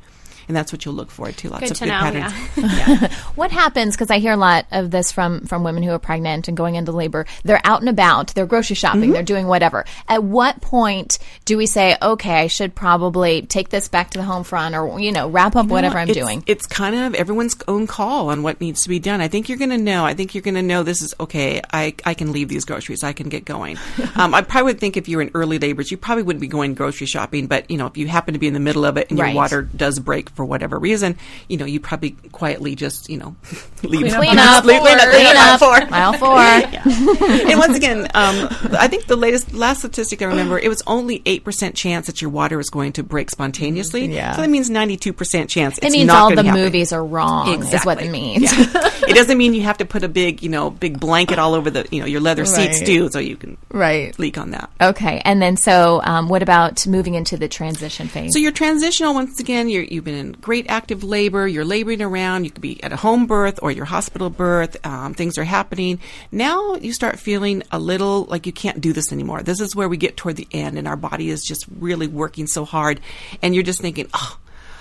And 0.49 0.57
that's 0.57 0.73
what 0.73 0.85
you'll 0.85 0.95
look 0.95 1.11
forward 1.11 1.37
to. 1.39 1.51
Lots 1.51 1.63
Good 1.63 1.71
of 1.73 1.77
to 1.79 1.85
good 1.85 1.91
know, 1.91 2.01
patterns. 2.01 3.13
What 3.37 3.51
happens? 3.51 3.95
Because 3.97 4.11
I 4.11 4.19
hear 4.19 4.33
a 4.33 4.37
lot 4.37 4.67
of 4.71 4.91
this 4.91 5.13
from 5.13 5.43
from 5.47 5.63
women 5.63 5.83
who 5.83 5.91
are 5.91 5.99
pregnant 5.99 6.49
and 6.49 6.57
going 6.57 6.75
into 6.77 6.93
labor. 6.93 7.27
They're 7.45 7.61
out 7.65 7.81
and 7.81 7.89
about. 7.89 8.29
They're 8.35 8.47
grocery 8.47 8.77
shopping. 8.77 9.03
Mm-hmm. 9.03 9.13
They're 9.13 9.23
doing 9.23 9.47
whatever. 9.47 9.85
At 10.09 10.25
what 10.25 10.61
point 10.63 11.19
do 11.45 11.57
we 11.59 11.67
say, 11.67 11.97
okay, 12.01 12.41
I 12.41 12.47
should 12.47 12.75
probably 12.75 13.43
take 13.43 13.69
this 13.69 13.89
back 13.89 14.11
to 14.11 14.19
the 14.19 14.25
home 14.25 14.43
front, 14.45 14.75
or 14.75 14.99
you 15.01 15.13
know, 15.13 15.29
wrap 15.29 15.55
up 15.57 15.67
whatever 15.67 15.99
I'm 15.99 16.09
it's- 16.09 16.25
doing? 16.25 16.45
It's 16.47 16.67
kind 16.67 16.95
of 16.97 17.15
everyone's 17.15 17.57
own 17.69 17.87
call 17.87 18.31
on 18.31 18.43
what 18.43 18.61
needs 18.61 18.83
to 18.85 18.89
be 18.89 18.99
done. 18.99 19.21
I 19.21 19.29
think 19.29 19.49
you're 19.49 19.59
going 19.59 19.71
to 19.71 19.79
know. 19.79 20.05
I 20.05 20.15
think 20.15 20.35
you're 20.35 20.43
going 20.43 20.55
to 20.55 20.63
know 20.63 20.83
this 20.83 21.03
is 21.03 21.15
okay. 21.21 21.61
I, 21.73 21.95
I 22.05 22.15
can 22.15 22.33
leave 22.33 22.49
these 22.49 22.65
groceries. 22.65 23.03
I 23.05 23.13
can 23.13 23.29
get 23.29 23.45
going. 23.45 23.77
um, 24.15 24.35
I 24.35 24.43
probably 24.43 24.73
would 24.73 24.81
think 24.81 24.97
if 24.97 25.09
you're 25.09 25.21
in 25.23 25.31
early 25.35 25.59
labors, 25.59 25.91
you 25.91 25.97
probably 25.97 26.23
wouldn't 26.23 26.41
be 26.41 26.49
going 26.49 26.75
grocery 26.75 27.07
shopping. 27.07 27.47
But 27.49 27.71
you 27.71 27.77
know, 27.77 27.87
if 27.87 27.97
you 27.97 28.07
happen 28.07 28.33
to 28.35 28.41
be 28.41 28.47
in 28.49 28.55
the 28.55 28.61
middle 28.61 28.85
of 28.85 28.97
it 28.97 29.11
and 29.11 29.19
Right. 29.19 29.29
your 29.29 29.37
water 29.37 29.63
does 29.63 29.99
break 29.99 30.31
for 30.37 30.45
whatever 30.45 30.79
reason, 30.79 31.17
you 31.49 31.57
know, 31.57 31.65
you 31.65 31.81
probably 31.81 32.13
quietly 32.33 32.75
just 32.77 33.09
you 33.11 33.17
know 33.19 33.35
leave 33.83 34.13
Clean 34.13 34.39
up, 34.39 34.63
Clean 34.63 34.81
clean 34.81 34.99
up, 34.99 35.09
clean 35.11 35.37
up, 35.37 35.59
four. 35.59 35.87
mile 35.91 36.13
four. 36.13 36.39
and 37.49 37.59
once 37.59 37.77
again, 37.77 38.03
um, 38.15 38.49
I 38.79 38.87
think 38.89 39.07
the 39.07 39.17
latest 39.17 39.53
last 39.55 39.79
statistic 39.81 40.23
I 40.23 40.27
remember 40.27 40.59
it 40.59 40.69
was 40.69 40.83
only 40.87 41.23
eight 41.27 41.45
percent 41.45 41.75
chance 41.75 42.07
that 42.07 42.21
your 42.23 42.31
water 42.31 42.61
is 42.61 42.71
going 42.71 42.93
to 42.95 43.03
break 43.03 43.31
spontaneously. 43.31 44.07
Yeah. 44.07 44.37
So 44.37 44.43
that 44.43 44.51
means 44.51 44.71
ninety 44.71 44.97
two 44.97 45.13
percent 45.13 45.51
chance. 45.51 45.79
It 45.79 45.85
it's 45.85 45.95
means 45.95 46.07
not 46.07 46.17
all 46.17 46.29
gonna 46.31 46.37
happen. 46.43 46.47
All 46.49 46.55
the 46.55 46.59
happen. 46.61 46.65
movies 46.65 46.93
are 46.93 47.05
wrong. 47.05 47.63
Is 47.63 47.85
what 47.85 48.01
it 48.03 48.11
means. 48.11 48.43
Yeah. 48.53 48.67
it 49.09 49.15
doesn't 49.15 49.37
mean 49.39 49.55
you 49.55 49.63
have 49.63 49.79
to 49.79 49.85
put 49.85 50.03
a 50.05 50.09
big, 50.09 50.43
you 50.43 50.49
know, 50.49 50.71
big 50.71 51.01
blanket 51.01 51.39
all 51.39 51.55
over 51.55 51.71
the, 51.71 51.87
you 51.91 52.01
know, 52.01 52.07
your 52.07 52.21
leather 52.21 52.45
seats 52.45 52.79
Right. 52.79 52.87
too, 52.87 53.09
so 53.11 53.19
you 53.19 53.37
can 53.37 53.57
right. 53.71 54.17
leak 54.19 54.37
on 54.39 54.51
that. 54.51 54.71
Okay. 54.81 55.21
And 55.25 55.41
then 55.41 55.57
so, 55.57 56.01
um, 56.05 56.29
what 56.29 56.43
about 56.43 56.87
moving 56.87 57.15
into 57.15 57.37
the 57.37 57.49
transition 57.49 58.09
phase? 58.09 58.33
So 58.33 58.39
you're 58.39 58.53
transitional 58.53 59.15
once 59.15 59.39
again. 59.41 59.69
You're, 59.69 59.85
you've 59.85 60.05
been 60.05 60.15
in 60.15 60.26
great 60.33 60.67
active 60.69 61.03
labor. 61.05 61.47
You're 61.47 61.65
laboring 61.65 62.03
around. 62.03 62.45
You 62.45 62.51
could 62.51 62.63
be 62.63 62.83
at 62.83 62.93
a 62.93 62.97
home 62.97 63.27
birth 63.27 63.59
or 63.63 63.71
your 63.71 63.85
hospital 63.85 64.31
birth. 64.31 64.77
Um, 64.87 65.15
things 65.15 65.39
are 65.39 65.45
happening. 65.45 66.01
Now 66.31 66.75
you 66.75 66.93
start 66.93 67.19
feeling 67.19 67.63
a 67.71 67.79
little 67.79 68.25
like 68.25 68.47
you 68.47 68.53
can't 68.53 68.81
do 68.81 68.93
this 68.93 69.13
anymore. 69.13 69.43
This 69.43 69.61
is 69.61 69.75
where 69.75 69.89
we 69.89 69.97
get 69.97 70.17
toward 70.17 70.37
the 70.37 70.49
end, 70.53 70.79
and 70.79 70.87
our 70.89 70.97
body 70.97 71.31
is 71.31 71.43
just 71.43 71.65
really 71.79 72.07
working 72.07 72.47
so 72.47 72.65
hard, 72.65 73.01
and 73.43 73.55
you're 73.55 73.65
just 73.65 73.81
thinking, 73.81 74.09
oh. 74.15 74.39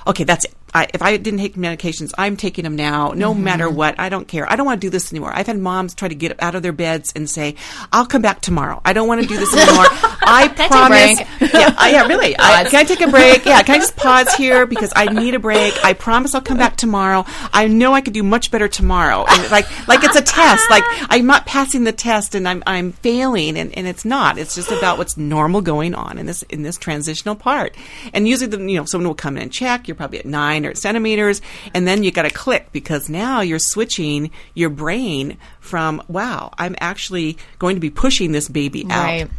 Okay, 0.07 0.23
that's 0.23 0.45
it. 0.45 0.53
I, 0.75 0.87
if 0.93 1.01
I 1.01 1.15
didn't 1.15 1.39
take 1.39 1.55
medications, 1.55 2.11
I'm 2.17 2.35
taking 2.35 2.65
them 2.65 2.75
now, 2.75 3.11
no 3.11 3.33
mm-hmm. 3.33 3.45
matter 3.45 3.69
what. 3.69 3.97
I 3.97 4.09
don't 4.09 4.27
care. 4.27 4.51
I 4.51 4.57
don't 4.57 4.65
want 4.65 4.81
to 4.81 4.85
do 4.85 4.91
this 4.91 5.13
anymore. 5.13 5.31
I've 5.33 5.47
had 5.47 5.57
moms 5.57 5.95
try 5.95 6.09
to 6.09 6.15
get 6.15 6.43
out 6.43 6.53
of 6.53 6.63
their 6.63 6.73
beds 6.73 7.13
and 7.15 7.29
say, 7.29 7.55
"I'll 7.93 8.05
come 8.05 8.21
back 8.21 8.41
tomorrow. 8.41 8.81
I 8.83 8.91
don't 8.91 9.07
want 9.07 9.21
to 9.21 9.27
do 9.27 9.37
this 9.37 9.55
anymore. 9.55 9.85
I 9.89 10.49
take 10.49 10.67
a 10.67 10.69
promise." 10.69 11.15
break? 11.15 11.27
yeah, 11.53 11.73
I, 11.77 11.91
yeah, 11.91 12.07
really. 12.07 12.35
I, 12.37 12.65
can 12.65 12.81
I 12.81 12.83
take 12.83 12.99
a 12.99 13.07
break? 13.07 13.45
Yeah, 13.45 13.63
can 13.63 13.75
I 13.75 13.77
just 13.77 13.95
pause 14.05 14.33
here 14.33 14.65
because 14.65 14.91
I 14.97 15.05
need 15.05 15.33
a 15.33 15.39
break? 15.39 15.73
I 15.85 15.93
promise 15.93 16.35
I'll 16.35 16.41
come 16.41 16.57
back 16.57 16.75
tomorrow. 16.75 17.23
I 17.53 17.69
know 17.69 17.93
I 17.93 18.01
could 18.01 18.13
do 18.13 18.23
much 18.23 18.51
better 18.51 18.67
tomorrow. 18.67 19.23
And 19.29 19.49
like, 19.51 19.87
like 19.87 20.03
it's 20.03 20.17
a 20.17 20.21
test. 20.21 20.69
Like 20.69 20.83
I'm 21.09 21.25
not 21.25 21.45
passing 21.45 21.85
the 21.85 21.93
test 21.93 22.35
and 22.35 22.45
I'm 22.49 22.61
I'm 22.67 22.91
failing, 22.91 23.57
and, 23.57 23.73
and 23.77 23.87
it's 23.87 24.03
not. 24.03 24.37
It's 24.37 24.55
just 24.55 24.71
about 24.71 24.97
what's 24.97 25.15
normal 25.15 25.61
going 25.61 25.95
on 25.95 26.17
in 26.17 26.25
this 26.25 26.43
in 26.43 26.63
this 26.63 26.77
transitional 26.77 27.35
part. 27.35 27.77
And 28.13 28.27
usually, 28.27 28.49
the 28.49 28.59
you 28.59 28.77
know, 28.77 28.83
someone 28.83 29.07
will 29.07 29.15
come 29.15 29.37
in 29.37 29.43
and 29.43 29.51
check. 29.53 29.87
You're 29.87 29.95
probably 29.95 30.19
at 30.19 30.25
nine 30.25 30.64
or 30.65 30.75
centimeters, 30.75 31.41
and 31.73 31.87
then 31.87 32.03
you 32.03 32.11
got 32.11 32.23
to 32.23 32.29
click 32.29 32.71
because 32.71 33.09
now 33.09 33.41
you're 33.41 33.59
switching 33.59 34.31
your 34.53 34.69
brain 34.69 35.37
from 35.59 36.01
wow, 36.07 36.51
I'm 36.57 36.75
actually 36.79 37.37
going 37.59 37.75
to 37.75 37.79
be 37.79 37.89
pushing 37.89 38.31
this 38.31 38.47
baby 38.49 38.85
out. 38.89 39.03
Right. 39.03 39.29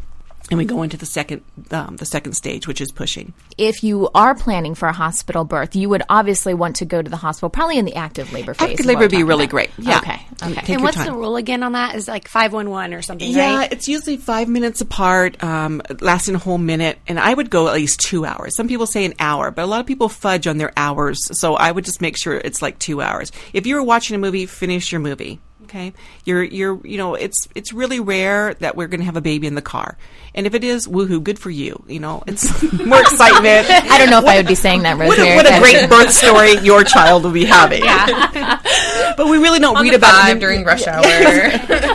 And 0.51 0.59
we 0.59 0.65
go 0.65 0.83
into 0.83 0.97
the 0.97 1.07
second, 1.07 1.43
um, 1.73 1.97
the 1.97 2.07
second 2.07 2.35
stage, 2.35 2.69
which 2.69 2.81
is 2.81 2.93
pushing. 2.93 3.33
if 3.59 3.83
you 3.83 4.09
are 4.15 4.35
planning 4.35 4.75
for 4.75 4.87
a 4.89 4.93
hospital 4.93 5.45
birth, 5.45 5.75
you 5.75 5.89
would 5.89 6.03
obviously 6.09 6.55
want 6.55 6.77
to 6.77 6.85
go 6.85 7.03
to 7.03 7.11
the 7.11 7.17
hospital, 7.17 7.49
probably 7.51 7.79
in 7.79 7.85
the 7.85 7.95
active 7.97 8.33
labor 8.33 8.55
phase. 8.55 8.71
Active 8.71 8.87
labor 8.87 9.01
would 9.01 9.11
be 9.11 9.25
really 9.25 9.45
about. 9.45 9.51
great. 9.51 9.71
Yeah. 9.79 9.99
Okay. 9.99 10.21
Okay. 10.43 10.55
Take 10.55 10.69
and 10.69 10.83
what's 10.83 10.97
time. 10.97 11.07
the 11.07 11.15
rule 11.15 11.37
again 11.37 11.63
on 11.63 11.73
that? 11.73 11.95
Is 11.97 12.07
like 12.07 12.29
five 12.29 12.53
one 12.53 12.71
one 12.71 12.95
or 12.95 13.03
something, 13.03 13.29
Yeah, 13.29 13.57
right? 13.57 13.73
it's 13.73 13.89
usually 13.89 14.17
five 14.19 14.49
minutes 14.49 14.81
apart, 14.81 15.43
um, 15.43 15.83
lasting 16.01 16.35
a 16.35 16.39
whole 16.39 16.59
minute, 16.59 16.99
and 17.09 17.19
I 17.19 17.33
would 17.35 17.51
go 17.51 17.67
at 17.69 17.75
least 17.75 18.01
two 18.01 18.25
hours. 18.25 18.55
Some 18.57 18.69
people 18.69 18.87
say 18.87 19.05
an 19.05 19.15
hour, 19.19 19.51
but 19.51 19.65
a 19.65 19.67
lot 19.67 19.81
of 19.81 19.87
people 19.87 20.09
fudge 20.09 20.47
on 20.47 20.59
their 20.59 20.73
hours, 20.77 21.19
so 21.41 21.55
I 21.55 21.73
would 21.73 21.85
just 21.85 22.01
make 22.01 22.17
sure 22.17 22.35
it's 22.37 22.63
like 22.63 22.79
two 22.79 23.01
hours. 23.01 23.33
If 23.53 23.67
you 23.67 23.75
were 23.75 23.83
watching 23.83 24.15
a 24.15 24.19
movie, 24.19 24.47
finish 24.47 24.93
your 24.93 25.01
movie. 25.01 25.41
Okay, 25.67 25.93
you're 26.25 26.45
you're 26.45 26.81
you 26.87 26.97
know 26.97 27.17
it's 27.17 27.49
it's 27.57 27.73
really 27.73 27.99
rare 27.99 28.55
that 28.55 28.77
we're 28.77 28.87
going 28.87 29.01
to 29.01 29.05
have 29.05 29.17
a 29.17 29.21
baby 29.21 29.49
in 29.49 29.57
the 29.57 29.63
car, 29.63 29.99
and 30.33 30.47
if 30.47 30.55
it 30.55 30.63
is, 30.63 30.87
woohoo, 30.87 31.21
good 31.21 31.41
for 31.41 31.51
you. 31.51 31.83
You 31.89 31.99
know, 31.99 32.23
it's 32.29 32.63
more 32.87 33.01
excitement. 33.01 33.69
I 33.71 33.99
don't 33.99 34.11
know 34.11 34.21
if 34.21 34.27
I 34.27 34.37
would 34.37 34.47
be 34.47 34.55
saying 34.55 34.83
that, 34.83 34.97
What 34.97 35.19
a, 35.19 35.35
what 35.35 35.45
a 35.45 35.59
great 35.59 35.91
birth 35.91 36.13
story 36.13 36.53
your 36.59 36.85
child 36.85 37.25
will 37.25 37.33
be 37.33 37.45
having. 37.45 37.81
but 39.17 39.27
we 39.27 39.39
really 39.39 39.59
don't 39.59 39.77
On 39.77 39.83
read 39.83 39.95
the 39.95 39.97
about 39.97 40.15
five 40.15 40.37
it 40.37 40.41
during 40.41 40.63
rush 40.63 40.87
hour. 40.87 41.03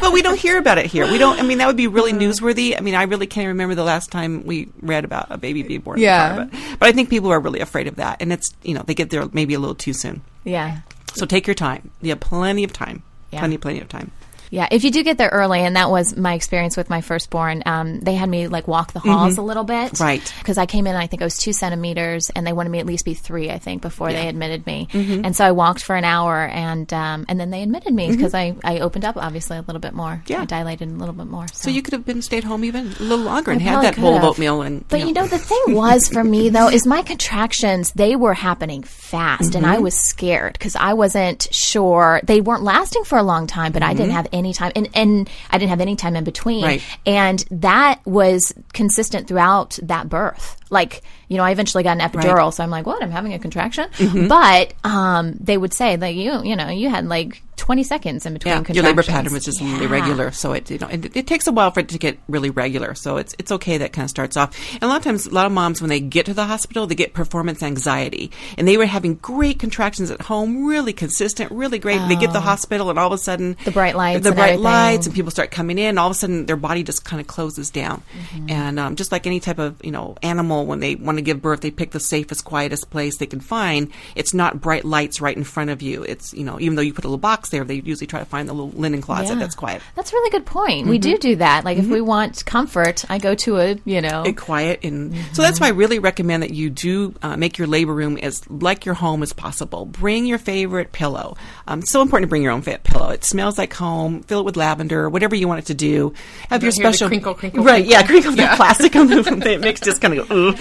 but 0.01 0.11
we 0.11 0.21
don't 0.21 0.37
hear 0.37 0.57
about 0.57 0.77
it 0.77 0.87
here. 0.87 1.09
We 1.09 1.17
don't. 1.17 1.39
I 1.39 1.43
mean, 1.43 1.59
that 1.59 1.67
would 1.67 1.77
be 1.77 1.87
really 1.87 2.11
mm-hmm. 2.11 2.29
newsworthy. 2.29 2.77
I 2.77 2.81
mean, 2.81 2.95
I 2.95 3.03
really 3.03 3.27
can't 3.27 3.47
remember 3.47 3.73
the 3.73 3.85
last 3.85 4.11
time 4.11 4.45
we 4.45 4.67
read 4.81 5.05
about 5.05 5.27
a 5.29 5.37
baby 5.37 5.63
being 5.63 5.79
born. 5.79 5.97
Yeah. 5.99 6.41
in 6.41 6.49
the 6.49 6.57
car, 6.57 6.61
but 6.71 6.79
but 6.79 6.89
I 6.89 6.91
think 6.91 7.09
people 7.09 7.31
are 7.31 7.39
really 7.39 7.61
afraid 7.61 7.87
of 7.87 7.95
that, 7.95 8.21
and 8.21 8.33
it's 8.33 8.49
you 8.63 8.73
know 8.73 8.83
they 8.85 8.93
get 8.93 9.09
there 9.11 9.29
maybe 9.31 9.53
a 9.53 9.59
little 9.59 9.75
too 9.75 9.93
soon. 9.93 10.23
Yeah. 10.43 10.81
So 11.13 11.25
take 11.25 11.47
your 11.47 11.53
time. 11.53 11.91
You 12.01 12.09
have 12.09 12.19
plenty 12.19 12.63
of 12.63 12.73
time. 12.73 13.03
Yeah. 13.31 13.39
Plenty, 13.39 13.57
plenty 13.57 13.79
of 13.81 13.89
time. 13.89 14.11
Yeah, 14.51 14.67
if 14.69 14.83
you 14.83 14.91
do 14.91 15.01
get 15.03 15.17
there 15.17 15.29
early, 15.29 15.61
and 15.61 15.75
that 15.77 15.89
was 15.89 16.15
my 16.15 16.33
experience 16.35 16.75
with 16.77 16.89
my 16.89 17.01
firstborn, 17.01 17.63
um, 17.65 17.99
they 18.01 18.13
had 18.13 18.29
me 18.29 18.47
like 18.47 18.67
walk 18.67 18.91
the 18.93 18.99
halls 18.99 19.37
a 19.37 19.41
little 19.41 19.63
bit, 19.63 19.93
Mm-hmm. 19.93 20.03
Right. 20.03 20.33
Because 20.39 20.57
I 20.59 20.65
came 20.65 20.85
in, 20.87 20.95
I 20.95 21.07
think 21.07 21.21
I 21.21 21.25
was 21.25 21.37
two 21.37 21.53
centimeters, 21.53 22.29
and 22.35 22.45
they 22.45 22.53
wanted 22.53 22.69
me 22.69 22.79
at 22.79 22.85
least 22.85 23.05
be 23.05 23.13
three, 23.13 23.49
I 23.49 23.57
think, 23.59 23.81
before 23.81 24.11
they 24.11 24.27
admitted 24.27 24.65
me. 24.65 24.87
Mm-hmm. 24.91 25.25
And 25.25 25.35
so 25.35 25.45
I 25.45 25.51
walked 25.51 25.83
for 25.83 25.95
an 25.95 26.03
hour, 26.03 26.45
and 26.45 26.91
um, 26.93 27.25
and 27.29 27.39
then 27.39 27.49
they 27.49 27.63
admitted 27.63 27.93
me 27.93 28.11
because 28.11 28.33
I, 28.33 28.53
I 28.63 28.79
opened 28.79 29.05
up 29.05 29.15
obviously 29.17 29.57
a 29.57 29.61
little 29.61 29.79
bit 29.79 29.93
more, 29.93 30.11
Mm-hmm. 30.25 30.31
Yeah. 30.33 30.41
I 30.41 30.45
dilated 30.45 30.89
a 30.89 30.93
little 30.95 31.15
bit 31.15 31.27
more. 31.27 31.47
So, 31.47 31.53
So 31.65 31.69
you 31.71 31.81
could 31.81 31.93
have 31.93 32.05
been 32.05 32.21
stayed 32.21 32.43
home 32.43 32.65
even 32.65 32.87
a 32.99 33.03
little 33.03 33.23
longer 33.25 33.51
I 33.51 33.53
and 33.53 33.61
had 33.63 33.83
that 33.83 33.95
bowl 33.95 34.17
of 34.17 34.23
oatmeal. 34.23 34.61
And 34.61 34.85
But 34.89 34.99
you 35.07 35.13
know, 35.13 35.25
the 35.27 35.37
thing 35.39 35.63
was 35.69 36.09
for 36.09 36.23
me 36.23 36.49
though 36.49 36.67
is 36.69 36.85
my 36.85 37.01
contractions 37.03 37.91
they 37.93 38.15
were 38.17 38.33
happening 38.33 38.83
fast, 38.83 39.55
and 39.55 39.65
I 39.65 39.75
Mm-hmm. 39.75 39.83
was 39.83 39.95
scared 39.95 40.53
because 40.53 40.75
I 40.75 40.93
wasn't 40.93 41.47
sure 41.53 42.19
they 42.25 42.41
weren't 42.41 42.63
lasting 42.63 43.05
for 43.05 43.17
a 43.17 43.23
long 43.23 43.47
time. 43.47 43.71
But 43.71 43.83
I 43.83 43.93
didn't 43.93 44.11
have 44.11 44.27
any 44.33 44.40
time, 44.51 44.71
and 44.75 44.89
and 44.93 45.29
I 45.51 45.57
didn't 45.57 45.69
have 45.69 45.81
any 45.81 45.95
time 45.95 46.15
in 46.15 46.23
between. 46.23 46.63
Right. 46.63 46.81
and 47.05 47.45
that 47.51 47.99
was 48.05 48.53
consistent 48.73 49.27
throughout 49.27 49.77
that 49.83 50.09
birth. 50.09 50.57
Like 50.71 51.01
you 51.27 51.37
know, 51.37 51.43
I 51.43 51.51
eventually 51.51 51.83
got 51.83 51.99
an 52.01 52.09
epidural, 52.09 52.51
so 52.53 52.63
I'm 52.63 52.69
like, 52.69 52.85
what? 52.85 53.01
I'm 53.03 53.11
having 53.11 53.33
a 53.33 53.39
contraction, 53.39 53.89
Mm-hmm. 53.91 54.27
but 54.27 54.73
um, 54.83 55.33
they 55.39 55.57
would 55.57 55.73
say 55.73 55.95
like 55.97 56.15
you 56.15 56.43
you 56.43 56.55
know 56.55 56.69
you 56.69 56.89
had 56.89 57.05
like 57.07 57.41
20 57.61 57.83
seconds 57.83 58.25
in 58.25 58.33
between 58.33 58.49
yeah, 58.51 58.55
contractions. 58.57 58.75
your 58.75 58.85
labor 58.85 59.03
pattern 59.03 59.33
was 59.33 59.45
just 59.45 59.61
really 59.61 59.85
Yeah. 59.85 59.91
regular, 59.91 60.31
so 60.31 60.53
it 60.53 60.69
you 60.71 60.79
know 60.79 60.87
it, 60.87 61.15
it 61.15 61.27
takes 61.27 61.45
a 61.45 61.51
while 61.51 61.69
for 61.71 61.81
it 61.81 61.89
to 61.89 61.97
get 61.99 62.17
really 62.27 62.49
regular. 62.49 62.95
So 62.95 63.17
it's 63.17 63.35
it's 63.37 63.51
okay 63.51 63.77
that 63.77 63.93
kind 63.93 64.03
of 64.03 64.09
starts 64.09 64.35
off. 64.35 64.57
And 64.73 64.83
a 64.83 64.87
lot 64.87 64.97
of 64.97 65.03
times, 65.03 65.27
a 65.27 65.33
lot 65.33 65.45
of 65.45 65.51
moms 65.51 65.79
when 65.79 65.89
they 65.89 65.99
get 65.99 66.25
to 66.25 66.33
the 66.33 66.45
hospital, 66.45 66.87
they 66.87 66.95
get 66.95 67.13
performance 67.13 67.61
anxiety, 67.61 68.31
and 68.57 68.67
they 68.67 68.77
were 68.77 68.87
having 68.87 69.15
great 69.15 69.59
contractions 69.59 70.09
at 70.09 70.21
home, 70.23 70.65
really 70.65 70.91
consistent, 70.93 71.51
really 71.51 71.77
great. 71.79 71.99
And 72.01 72.09
they 72.09 72.15
get 72.15 72.27
to 72.27 72.33
the 72.33 72.41
hospital, 72.41 72.89
and 72.89 72.97
all 72.97 73.07
of 73.07 73.13
a 73.13 73.17
sudden, 73.17 73.55
Oh. 73.61 73.63
The 73.65 73.71
bright 73.71 73.95
lights 73.95 74.23
the 74.23 74.29
and 74.29 74.35
bright 74.35 74.45
everything. 74.53 74.63
lights, 74.63 75.05
and 75.05 75.15
people 75.15 75.29
start 75.31 75.51
coming 75.51 75.77
in. 75.77 75.89
And 75.89 75.99
all 75.99 76.07
of 76.07 76.11
a 76.11 76.15
sudden, 76.15 76.47
their 76.47 76.55
body 76.57 76.81
just 76.83 77.05
kind 77.05 77.21
of 77.21 77.27
closes 77.27 77.69
down. 77.69 78.01
Mm-hmm. 78.33 78.49
And 78.49 78.79
um, 78.79 78.95
just 78.95 79.11
like 79.11 79.27
any 79.27 79.39
type 79.39 79.59
of 79.59 79.79
you 79.83 79.91
know 79.91 80.15
animal, 80.23 80.65
when 80.65 80.79
they 80.79 80.95
want 80.95 81.17
to 81.19 81.21
give 81.21 81.41
birth, 81.41 81.61
they 81.61 81.69
pick 81.71 81.91
the 81.91 81.99
safest, 81.99 82.43
quietest 82.43 82.89
place 82.89 83.17
they 83.17 83.27
can 83.27 83.39
find. 83.39 83.91
It's 84.15 84.33
not 84.33 84.59
bright 84.61 84.83
lights 84.83 85.21
right 85.21 85.37
in 85.37 85.43
front 85.43 85.69
of 85.69 85.81
you. 85.83 86.01
It's 86.03 86.33
you 86.33 86.43
know 86.43 86.59
even 86.59 86.75
though 86.75 86.81
you 86.81 86.93
put 86.93 87.05
a 87.05 87.07
little 87.07 87.17
box 87.19 87.50
there, 87.51 87.63
they 87.63 87.75
usually 87.75 88.07
try 88.07 88.19
to 88.19 88.25
find 88.25 88.49
the 88.49 88.53
little 88.53 88.71
linen 88.71 89.01
closet 89.01 89.33
Yeah. 89.33 89.35
that's 89.35 89.55
quiet. 89.55 89.81
That's 89.95 90.11
a 90.11 90.15
really 90.15 90.29
good 90.31 90.45
point. 90.45 90.87
We 90.87 90.97
do 90.97 91.17
do 91.17 91.35
that. 91.37 91.63
Like 91.63 91.77
if 91.77 91.87
we 91.87 92.01
want 92.01 92.43
comfort, 92.45 93.05
I 93.09 93.17
go 93.19 93.35
to 93.35 93.57
a 93.59 93.77
you 93.85 94.01
know 94.01 94.23
It 94.23 94.37
quiet 94.37 94.83
and 94.83 95.15
so 95.33 95.41
that's 95.41 95.59
why 95.59 95.67
I 95.67 95.71
really 95.71 95.99
recommend 95.99 96.43
that 96.43 96.51
you 96.53 96.69
do 96.69 97.13
uh, 97.21 97.37
make 97.37 97.57
your 97.57 97.67
labor 97.67 97.93
room 97.93 98.17
as 98.17 98.49
like 98.49 98.85
your 98.85 98.95
home 98.95 99.21
as 99.23 99.33
possible. 99.33 99.85
Bring 99.85 100.25
your 100.25 100.37
favorite 100.39 100.91
pillow. 100.91 101.37
Um, 101.67 101.79
it's 101.79 101.91
so 101.91 102.01
important 102.01 102.27
to 102.27 102.29
bring 102.29 102.41
your 102.43 102.51
own 102.51 102.61
fa- 102.61 102.79
pillow. 102.83 103.09
It 103.09 103.23
smells 103.23 103.57
like 103.57 103.73
home. 103.73 104.23
Fill 104.23 104.39
it 104.39 104.45
with 104.45 104.57
lavender, 104.57 105.09
whatever 105.09 105.35
you 105.35 105.47
want 105.47 105.59
it 105.59 105.65
to 105.67 105.73
do. 105.73 106.13
Have 106.49 106.63
your 106.63 106.71
hear 106.71 106.83
the 106.83 106.93
special 106.93 107.07
crinkle, 107.09 107.33
crinkle, 107.35 107.63
right? 107.63 107.85
Yeah, 107.85 108.03
crinkle. 108.03 108.33
crinkle 108.33 108.51
the 108.51 108.55
plastic 108.55 108.95
on 108.95 109.07
the 109.07 109.21
it 109.51 109.61
makes 109.61 109.81
just 109.81 110.01
kind 110.01 110.17
of 110.17 110.29
go. 110.29 110.35
Ooh. 110.35 110.55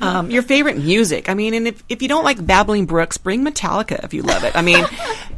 Um, 0.00 0.30
your 0.30 0.42
favorite 0.42 0.78
music. 0.78 1.28
I 1.28 1.34
mean, 1.34 1.54
and 1.54 1.66
if 1.68 1.82
if 1.88 2.02
you 2.02 2.08
don't 2.08 2.24
like 2.24 2.44
Babbling 2.44 2.86
Brooks, 2.86 3.16
bring 3.18 3.44
Metallica 3.44 4.04
if 4.04 4.12
you 4.14 4.22
love 4.22 4.44
it. 4.44 4.54
I 4.54 4.62
mean. 4.62 4.84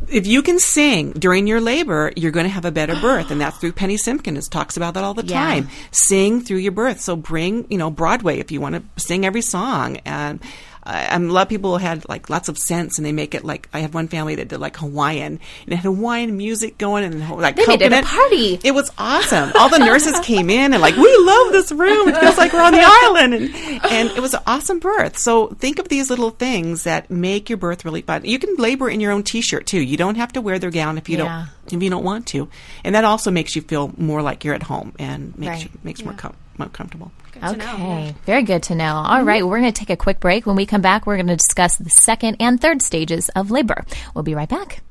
If 0.08 0.24
you 0.24 0.40
can 0.42 0.60
sing 0.60 0.95
during 1.18 1.46
your 1.46 1.60
labor, 1.60 2.12
you're 2.16 2.30
going 2.32 2.46
to 2.46 2.50
have 2.52 2.64
a 2.64 2.70
better 2.70 2.94
birth, 2.96 3.30
and 3.30 3.40
that's 3.40 3.56
through 3.58 3.72
Penny 3.72 3.96
Simkin's 3.96 4.48
talks 4.48 4.76
about 4.76 4.94
that 4.94 5.04
all 5.04 5.14
the 5.14 5.24
Yeah. 5.24 5.40
time 5.40 5.68
sing 5.90 6.40
through 6.40 6.58
your 6.58 6.72
birth. 6.72 7.00
So 7.00 7.16
bring, 7.16 7.66
you 7.70 7.78
know, 7.78 7.90
Broadway 7.90 8.38
if 8.38 8.50
you 8.50 8.60
want 8.60 8.74
to 8.76 8.82
sing 8.96 9.24
every 9.24 9.42
song. 9.42 9.98
And 10.04 10.40
uh, 10.86 11.08
a 11.10 11.18
lot 11.18 11.42
of 11.42 11.48
people 11.48 11.78
had 11.78 12.08
like 12.08 12.30
lots 12.30 12.48
of 12.48 12.56
scents, 12.56 12.98
and 12.98 13.04
they 13.04 13.12
make 13.12 13.34
it 13.34 13.44
like 13.44 13.68
I 13.72 13.80
had 13.80 13.92
one 13.92 14.08
family 14.08 14.36
that 14.36 14.48
did 14.48 14.58
like 14.60 14.76
Hawaiian, 14.76 15.40
and 15.64 15.72
it 15.72 15.76
had 15.76 15.82
Hawaiian 15.84 16.36
music 16.36 16.78
going, 16.78 17.04
and 17.04 17.28
like 17.40 17.56
They 17.56 17.66
made 17.66 17.82
it 17.82 17.92
a 17.92 18.02
party. 18.02 18.60
It 18.62 18.72
was 18.72 18.90
awesome. 18.96 19.50
All 19.58 19.68
the 19.68 19.78
nurses 19.78 20.18
came 20.20 20.48
in 20.48 20.72
and 20.72 20.80
like, 20.80 20.96
we 20.96 21.16
love 21.18 21.52
this 21.52 21.72
room. 21.72 22.08
It 22.08 22.16
feels 22.18 22.38
like 22.38 22.52
we're 22.52 22.62
on 22.62 22.72
the 22.72 22.82
island, 22.82 23.34
and 23.34 23.54
and 23.90 24.10
it 24.10 24.20
was 24.20 24.34
an 24.34 24.40
awesome 24.46 24.78
birth. 24.78 25.18
So 25.18 25.48
think 25.48 25.78
of 25.78 25.88
these 25.88 26.08
little 26.08 26.30
things 26.30 26.84
that 26.84 27.10
make 27.10 27.50
your 27.50 27.56
birth 27.58 27.84
really 27.84 28.02
fun. 28.02 28.24
You 28.24 28.38
can 28.38 28.54
labor 28.56 28.88
in 28.88 29.00
your 29.00 29.12
own 29.12 29.22
t-shirt 29.24 29.66
too. 29.66 29.80
You 29.80 29.96
don't 29.96 30.14
have 30.16 30.32
to 30.34 30.40
wear 30.40 30.58
their 30.58 30.70
gown 30.70 30.98
if 30.98 31.08
you 31.08 31.18
Yeah. 31.18 31.24
don't 31.24 31.74
if 31.76 31.82
you 31.82 31.90
don't 31.90 32.04
want 32.04 32.28
to, 32.28 32.48
and 32.84 32.94
that 32.94 33.02
also 33.04 33.32
makes 33.32 33.56
you 33.56 33.62
feel 33.62 33.92
more 33.96 34.22
like 34.22 34.44
you're 34.44 34.54
at 34.54 34.62
home 34.62 34.92
and 35.00 35.36
makes 35.36 35.50
Right. 35.50 35.64
you, 35.64 35.70
makes 35.82 35.98
you 36.00 36.04
more, 36.06 36.14
com- 36.14 36.36
more 36.58 36.68
comfortable. 36.68 37.10
Okay, 37.42 38.14
very 38.24 38.42
good 38.42 38.62
to 38.64 38.74
know. 38.74 38.94
All 38.94 39.22
right, 39.22 39.46
we're 39.46 39.60
going 39.60 39.72
to 39.72 39.78
take 39.78 39.90
a 39.90 39.96
quick 39.96 40.20
break. 40.20 40.46
When 40.46 40.56
we 40.56 40.66
come 40.66 40.80
back, 40.80 41.06
we're 41.06 41.16
going 41.16 41.26
to 41.26 41.36
discuss 41.36 41.76
the 41.76 41.90
second 41.90 42.36
and 42.40 42.60
third 42.60 42.82
stages 42.82 43.28
of 43.30 43.50
labor. 43.50 43.84
We'll 44.14 44.24
be 44.24 44.34
right 44.34 44.48
back. 44.48 44.82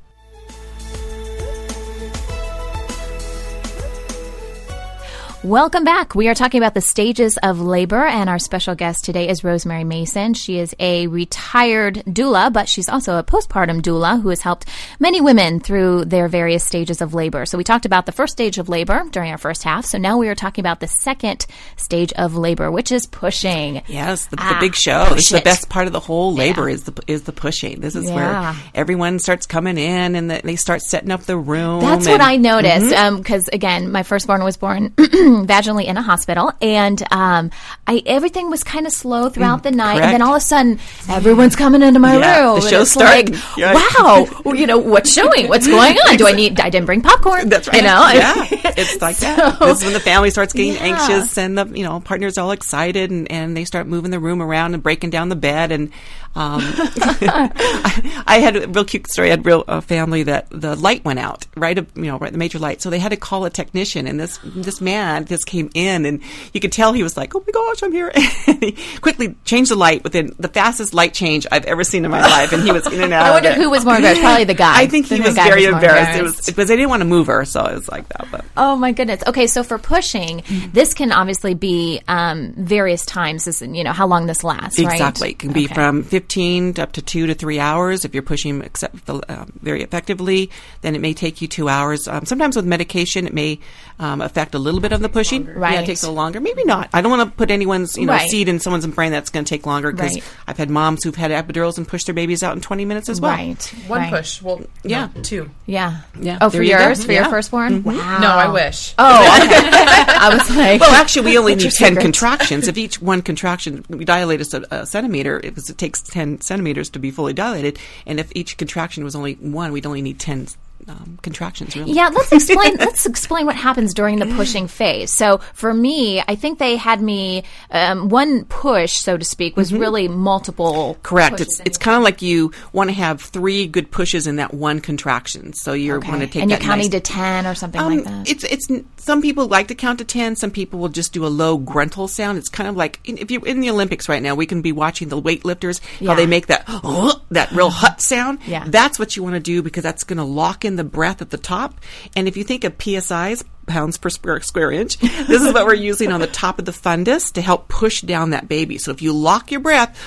Welcome 5.46 5.84
back. 5.84 6.16
We 6.16 6.26
are 6.26 6.34
talking 6.34 6.58
about 6.60 6.74
the 6.74 6.80
stages 6.80 7.38
of 7.40 7.60
labor, 7.60 8.04
and 8.04 8.28
our 8.28 8.40
special 8.40 8.74
guest 8.74 9.04
today 9.04 9.28
is 9.28 9.44
Rosemary 9.44 9.84
Mason. 9.84 10.34
She 10.34 10.58
is 10.58 10.74
a 10.80 11.06
retired 11.06 12.02
doula, 12.04 12.52
but 12.52 12.68
she's 12.68 12.88
also 12.88 13.16
a 13.16 13.22
postpartum 13.22 13.80
doula 13.80 14.20
who 14.20 14.30
has 14.30 14.40
helped 14.40 14.66
many 14.98 15.20
women 15.20 15.60
through 15.60 16.06
their 16.06 16.26
various 16.26 16.64
stages 16.64 17.00
of 17.00 17.14
labor. 17.14 17.46
So 17.46 17.58
we 17.58 17.62
talked 17.62 17.86
about 17.86 18.06
the 18.06 18.12
first 18.12 18.32
stage 18.32 18.58
of 18.58 18.68
labor 18.68 19.04
during 19.12 19.30
our 19.30 19.38
first 19.38 19.62
half. 19.62 19.84
So 19.84 19.98
now 19.98 20.18
we 20.18 20.26
are 20.28 20.34
talking 20.34 20.62
about 20.62 20.80
the 20.80 20.88
second 20.88 21.46
stage 21.76 22.12
of 22.14 22.34
labor, 22.34 22.68
which 22.72 22.90
is 22.90 23.06
pushing. 23.06 23.82
Yes, 23.86 24.26
the, 24.26 24.38
Ah, 24.40 24.54
the 24.54 24.66
big 24.66 24.74
show. 24.74 25.14
is 25.14 25.28
the 25.28 25.42
best 25.42 25.68
part 25.68 25.86
of 25.86 25.92
the 25.92 26.00
whole 26.00 26.34
labor 26.34 26.68
is 26.68 26.82
the 26.82 27.02
is 27.06 27.22
the 27.22 27.32
pushing. 27.32 27.78
This 27.78 27.94
is 27.94 28.06
Yeah. 28.10 28.14
where 28.52 28.54
everyone 28.74 29.20
starts 29.20 29.46
coming 29.46 29.78
in 29.78 30.16
and 30.16 30.28
the, 30.28 30.40
they 30.42 30.56
start 30.56 30.82
setting 30.82 31.12
up 31.12 31.22
the 31.22 31.38
room. 31.38 31.82
That's 31.82 32.04
and- 32.06 32.14
what 32.14 32.20
I 32.20 32.36
noticed. 32.36 32.92
Mm-hmm. 32.92 33.18
Because 33.18 33.46
again, 33.52 33.92
my 33.92 34.02
firstborn 34.02 34.42
was 34.42 34.56
born 34.56 34.92
vaginally 35.46 35.84
in 35.86 35.96
a 35.96 36.02
hospital, 36.02 36.52
and 36.62 37.02
um, 37.12 37.50
I 37.86 38.02
everything 38.06 38.48
was 38.48 38.62
kind 38.64 38.86
of 38.86 38.92
slow 38.92 39.28
throughout 39.28 39.62
the 39.62 39.70
night, 39.72 40.00
and 40.02 40.12
then 40.12 40.20
Mm, 40.20 40.26
all 40.26 40.34
of 40.34 40.38
a 40.38 40.44
sudden, 40.44 40.78
everyone's 41.10 41.56
coming 41.56 41.82
into 41.82 41.98
my 42.00 42.16
Yeah, 42.16 42.44
room. 42.44 42.60
the 42.60 42.68
show's 42.68 42.88
it's 42.88 42.96
like, 42.96 43.26
starting. 43.34 43.60
Yeah. 43.60 43.74
wow, 43.74 44.26
well, 44.44 44.54
you 44.54 44.66
know 44.66 44.78
what's 44.78 45.12
showing? 45.12 45.48
What's 45.48 45.66
going 45.66 45.96
on? 46.08 46.16
Do 46.16 46.26
I 46.26 46.32
need? 46.32 46.60
I 46.60 46.70
didn't 46.70 46.86
bring 46.86 47.02
popcorn. 47.02 47.48
That's 47.50 47.68
right. 47.68 47.76
You 47.76 47.82
know, 47.82 48.08
yeah, 48.14 48.34
it's 48.76 49.00
like 49.02 49.16
that. 49.18 49.58
This 49.60 49.78
is 49.78 49.84
when 49.84 49.92
the 49.92 50.00
family 50.00 50.30
starts 50.30 50.52
getting 50.52 50.74
Yeah. 50.74 50.82
anxious, 50.84 51.36
and 51.36 51.58
the 51.58 51.66
you 51.66 51.84
know 51.84 52.00
partners 52.00 52.38
are 52.38 52.42
all 52.42 52.52
excited, 52.52 53.10
and, 53.10 53.30
and 53.30 53.56
they 53.56 53.64
start 53.64 53.86
moving 53.86 54.10
the 54.10 54.20
room 54.20 54.40
around 54.40 54.74
and 54.74 54.82
breaking 54.82 55.10
down 55.10 55.28
the 55.28 55.36
bed. 55.36 55.72
And 55.72 55.90
um, 56.36 56.60
I, 57.30 58.22
I 58.26 58.38
had 58.38 58.56
a 58.56 58.68
real 58.68 58.84
cute 58.84 59.08
story. 59.10 59.28
I 59.28 59.30
had 59.30 59.40
a 59.40 59.42
real 59.42 59.64
uh, 59.66 59.80
family 59.80 60.22
that 60.24 60.46
the 60.50 60.76
light 60.76 61.04
went 61.04 61.18
out, 61.18 61.46
right? 61.56 61.76
You 61.76 62.02
know, 62.02 62.18
right 62.18 62.30
the 62.32 62.38
major 62.38 62.58
light, 62.58 62.82
so 62.82 62.90
they 62.90 62.98
had 62.98 63.10
to 63.10 63.16
call 63.16 63.44
a 63.44 63.50
technician. 63.50 64.06
And 64.06 64.20
this 64.20 64.38
this 64.44 64.80
man 64.80 65.24
just 65.26 65.46
came 65.46 65.70
in, 65.74 66.04
and 66.06 66.20
you 66.52 66.60
could 66.60 66.72
tell 66.72 66.92
he 66.92 67.02
was 67.02 67.16
like, 67.16 67.34
"Oh 67.34 67.40
my 67.46 67.50
gosh, 67.52 67.82
I'm 67.82 67.92
here!" 67.92 68.12
and 68.46 68.62
he 68.62 68.72
quickly 69.00 69.34
changed 69.44 69.70
the 69.70 69.76
light 69.76 70.04
within 70.04 70.34
the 70.38 70.48
fastest 70.48 70.94
light 70.94 71.14
change 71.14 71.46
I've 71.50 71.64
ever 71.64 71.84
seen 71.84 72.04
in 72.04 72.10
my 72.10 72.20
life, 72.22 72.52
and 72.52 72.62
he 72.62 72.72
was 72.72 72.86
in 72.86 73.00
and 73.02 73.12
out. 73.12 73.26
I 73.26 73.30
wonder 73.32 73.52
who 73.52 73.70
was 73.70 73.84
more 73.84 73.96
embarrassed. 73.96 74.20
Probably 74.20 74.44
the 74.44 74.54
guy. 74.54 74.80
I 74.80 74.86
think 74.86 75.06
he 75.06 75.20
was 75.20 75.34
very 75.34 75.62
more 75.66 75.72
embarrassed. 75.74 76.18
It 76.18 76.22
was 76.22 76.40
because 76.46 76.68
they 76.68 76.76
didn't 76.76 76.90
want 76.90 77.00
to 77.00 77.06
move 77.08 77.26
her, 77.28 77.44
so 77.44 77.64
it 77.64 77.74
was 77.74 77.88
like 77.88 78.08
that. 78.10 78.28
But 78.30 78.44
Oh 78.56 78.76
my 78.76 78.92
goodness. 78.92 79.22
Okay, 79.26 79.46
so 79.46 79.62
for 79.62 79.78
pushing, 79.78 80.26
Mm-hmm. 80.26 80.72
this 80.72 80.94
can 80.94 81.12
obviously 81.12 81.54
be 81.54 82.00
um, 82.08 82.52
various 82.56 83.04
times. 83.06 83.46
In, 83.62 83.74
you 83.74 83.84
know 83.84 83.92
how 83.92 84.06
long 84.06 84.26
this 84.26 84.42
lasts, 84.44 84.78
right? 84.78 84.92
Exactly. 84.92 85.30
It 85.30 85.38
can 85.38 85.52
be 85.52 85.64
Okay. 85.64 85.74
from 85.74 86.02
15 86.26 86.74
to 86.74 86.82
up 86.82 86.92
to 86.92 87.02
two 87.02 87.26
to 87.28 87.34
three 87.34 87.60
hours. 87.60 88.04
If 88.04 88.12
you're 88.12 88.22
pushing 88.22 88.62
accept, 88.62 89.08
um, 89.08 89.52
very 89.62 89.82
effectively, 89.82 90.50
then 90.82 90.94
it 90.96 91.00
may 91.00 91.14
take 91.14 91.40
you 91.40 91.46
two 91.48 91.68
hours. 91.68 92.08
Um, 92.08 92.26
sometimes 92.26 92.56
with 92.56 92.64
medication, 92.64 93.26
it 93.26 93.32
may 93.34 93.60
um, 94.00 94.20
affect 94.20 94.54
a 94.54 94.58
little 94.58 94.80
bit 94.80 94.92
of 94.92 95.00
the 95.00 95.08
pushing. 95.08 95.46
Yeah, 95.46 95.52
Right. 95.56 95.78
it 95.82 95.86
takes 95.86 96.02
a 96.02 96.06
little 96.06 96.16
longer. 96.16 96.40
Maybe 96.40 96.64
not. 96.64 96.90
I 96.92 97.00
don't 97.00 97.10
want 97.16 97.30
to 97.30 97.36
put 97.36 97.50
anyone's 97.50 97.96
you 97.96 98.06
know 98.06 98.12
Right. 98.12 98.28
seed 98.28 98.48
in 98.48 98.58
someone's 98.60 98.86
brain 98.88 99.12
that's 99.12 99.30
going 99.30 99.44
to 99.44 99.48
take 99.48 99.66
longer 99.66 99.92
because 99.92 100.14
Right. 100.14 100.24
I've 100.48 100.56
had 100.58 100.68
moms 100.68 101.04
who've 101.04 101.14
had 101.14 101.30
epidurals 101.30 101.78
and 101.78 101.86
pushed 101.86 102.06
their 102.06 102.14
babies 102.14 102.42
out 102.42 102.54
in 102.56 102.60
20 102.60 102.84
minutes 102.84 103.08
as 103.08 103.20
well. 103.20 103.30
Right. 103.32 103.62
One 103.86 104.00
right. 104.00 104.10
push. 104.10 104.42
Well, 104.42 104.62
Yeah. 104.82 105.08
no, 105.14 105.22
two. 105.22 105.50
Yeah. 105.66 105.98
Yeah. 106.20 106.38
Oh, 106.40 106.50
for 106.50 106.56
There 106.56 106.62
you 106.64 106.72
go. 106.76 106.82
yours, 106.84 107.04
for 107.04 107.12
Yeah. 107.12 107.22
your 107.22 107.30
firstborn. 107.30 107.82
Mhm. 107.82 107.96
Wow. 107.96 108.18
No, 108.18 108.28
I 108.30 108.48
wish. 108.48 108.94
Oh, 108.98 109.42
okay. 109.44 109.56
I 110.18 110.34
was 110.36 110.50
like, 110.56 110.80
Well, 110.80 110.90
actually, 110.94 111.26
we 111.26 111.38
only 111.38 111.54
need 111.54 111.62
10 111.70 111.70
secret? 111.72 112.00
contractions. 112.02 112.68
If 112.68 112.76
each 112.76 113.00
one 113.00 113.22
contraction, 113.22 113.84
we 113.88 114.04
dilate 114.04 114.40
a, 114.52 114.66
a 114.82 114.86
centimeter, 114.86 115.40
because 115.40 115.70
it 115.70 115.78
takes 115.78 116.02
10 116.16 116.40
centimeters 116.40 116.88
to 116.88 116.98
be 116.98 117.10
fully 117.10 117.34
dilated. 117.34 117.78
And 118.06 118.18
if 118.18 118.32
each 118.34 118.56
contraction 118.56 119.04
was 119.04 119.14
only 119.14 119.34
one, 119.34 119.70
we'd 119.70 119.84
only 119.84 120.00
need 120.00 120.18
10 120.18 120.48
um, 120.88 121.18
contractions. 121.22 121.74
Really. 121.76 121.92
Yeah, 121.92 122.08
let's 122.08 122.32
explain. 122.32 122.76
let's 122.78 123.06
explain 123.06 123.46
what 123.46 123.56
happens 123.56 123.92
during 123.94 124.18
the 124.18 124.26
pushing 124.36 124.68
phase. 124.68 125.12
So 125.16 125.38
for 125.54 125.72
me, 125.74 126.22
I 126.26 126.34
think 126.36 126.58
they 126.58 126.76
had 126.76 127.00
me 127.00 127.44
um, 127.70 128.08
one 128.08 128.44
push, 128.44 128.94
so 128.98 129.16
to 129.16 129.24
speak, 129.24 129.56
was 129.56 129.72
really 129.72 130.08
multiple. 130.08 130.94
Mm-hmm. 130.94 131.02
Correct. 131.02 131.40
It's 131.40 131.60
it's 131.64 131.78
kind 131.78 131.96
of 131.96 132.02
like 132.02 132.22
you 132.22 132.52
want 132.72 132.90
to 132.90 132.94
have 132.94 133.20
three 133.20 133.66
good 133.66 133.90
pushes 133.90 134.26
in 134.26 134.36
that 134.36 134.54
one 134.54 134.80
contraction. 134.80 135.52
So 135.52 135.72
you're 135.72 135.96
Okay. 135.98 136.08
want 136.08 136.20
to 136.20 136.26
take 136.26 136.42
and 136.42 136.50
you're 136.50 136.60
counting 136.60 136.90
nice- 136.90 136.90
to 136.90 137.00
ten 137.00 137.46
or 137.46 137.54
something 137.54 137.80
Um, 137.80 137.96
like 137.96 138.04
that. 138.04 138.28
It's 138.30 138.44
it's 138.44 138.66
some 138.98 139.22
people 139.22 139.46
like 139.48 139.68
to 139.68 139.74
count 139.74 139.98
to 140.00 140.04
ten. 140.04 140.36
Some 140.36 140.50
people 140.50 140.78
will 140.78 140.88
just 140.88 141.12
do 141.12 141.24
a 141.24 141.28
low 141.28 141.58
gruntal 141.58 142.08
sound. 142.08 142.38
It's 142.38 142.48
kind 142.48 142.68
of 142.68 142.76
like 142.76 143.00
if 143.04 143.30
you're 143.30 143.46
in 143.46 143.60
the 143.60 143.70
Olympics 143.70 144.08
right 144.08 144.22
now, 144.22 144.34
we 144.34 144.46
can 144.46 144.62
be 144.62 144.72
watching 144.72 145.08
the 145.08 145.20
weightlifters 145.20 145.80
Yeah. 146.00 146.10
how 146.10 146.16
they 146.16 146.26
make 146.26 146.46
that 146.48 146.66
that 147.30 147.50
real 147.52 147.70
hut 147.70 148.00
sound. 148.00 148.38
Yeah. 148.46 148.64
that's 148.68 148.98
what 148.98 149.16
you 149.16 149.22
want 149.22 149.34
to 149.34 149.40
do 149.40 149.62
because 149.62 149.82
that's 149.82 150.04
going 150.04 150.18
to 150.18 150.24
lock 150.24 150.64
in 150.66 150.76
the 150.76 150.84
breath 150.84 151.22
at 151.22 151.30
the 151.30 151.38
top. 151.38 151.80
And 152.14 152.28
if 152.28 152.36
you 152.36 152.44
think 152.44 152.64
of 152.64 152.74
psi's 152.78 153.44
pounds 153.66 153.98
per 153.98 154.08
square, 154.10 154.40
square 154.42 154.70
inch, 154.70 154.96
this 154.98 155.42
is 155.42 155.52
what 155.52 155.66
we're 155.66 155.74
using 155.74 156.12
on 156.12 156.20
the 156.20 156.26
top 156.28 156.58
of 156.58 156.64
the 156.66 156.72
fundus 156.72 157.32
to 157.32 157.40
help 157.40 157.68
push 157.68 158.02
down 158.02 158.30
that 158.30 158.48
baby. 158.48 158.78
So 158.78 158.90
if 158.92 159.02
you 159.02 159.12
lock 159.12 159.50
your 159.50 159.60
breath 159.60 159.98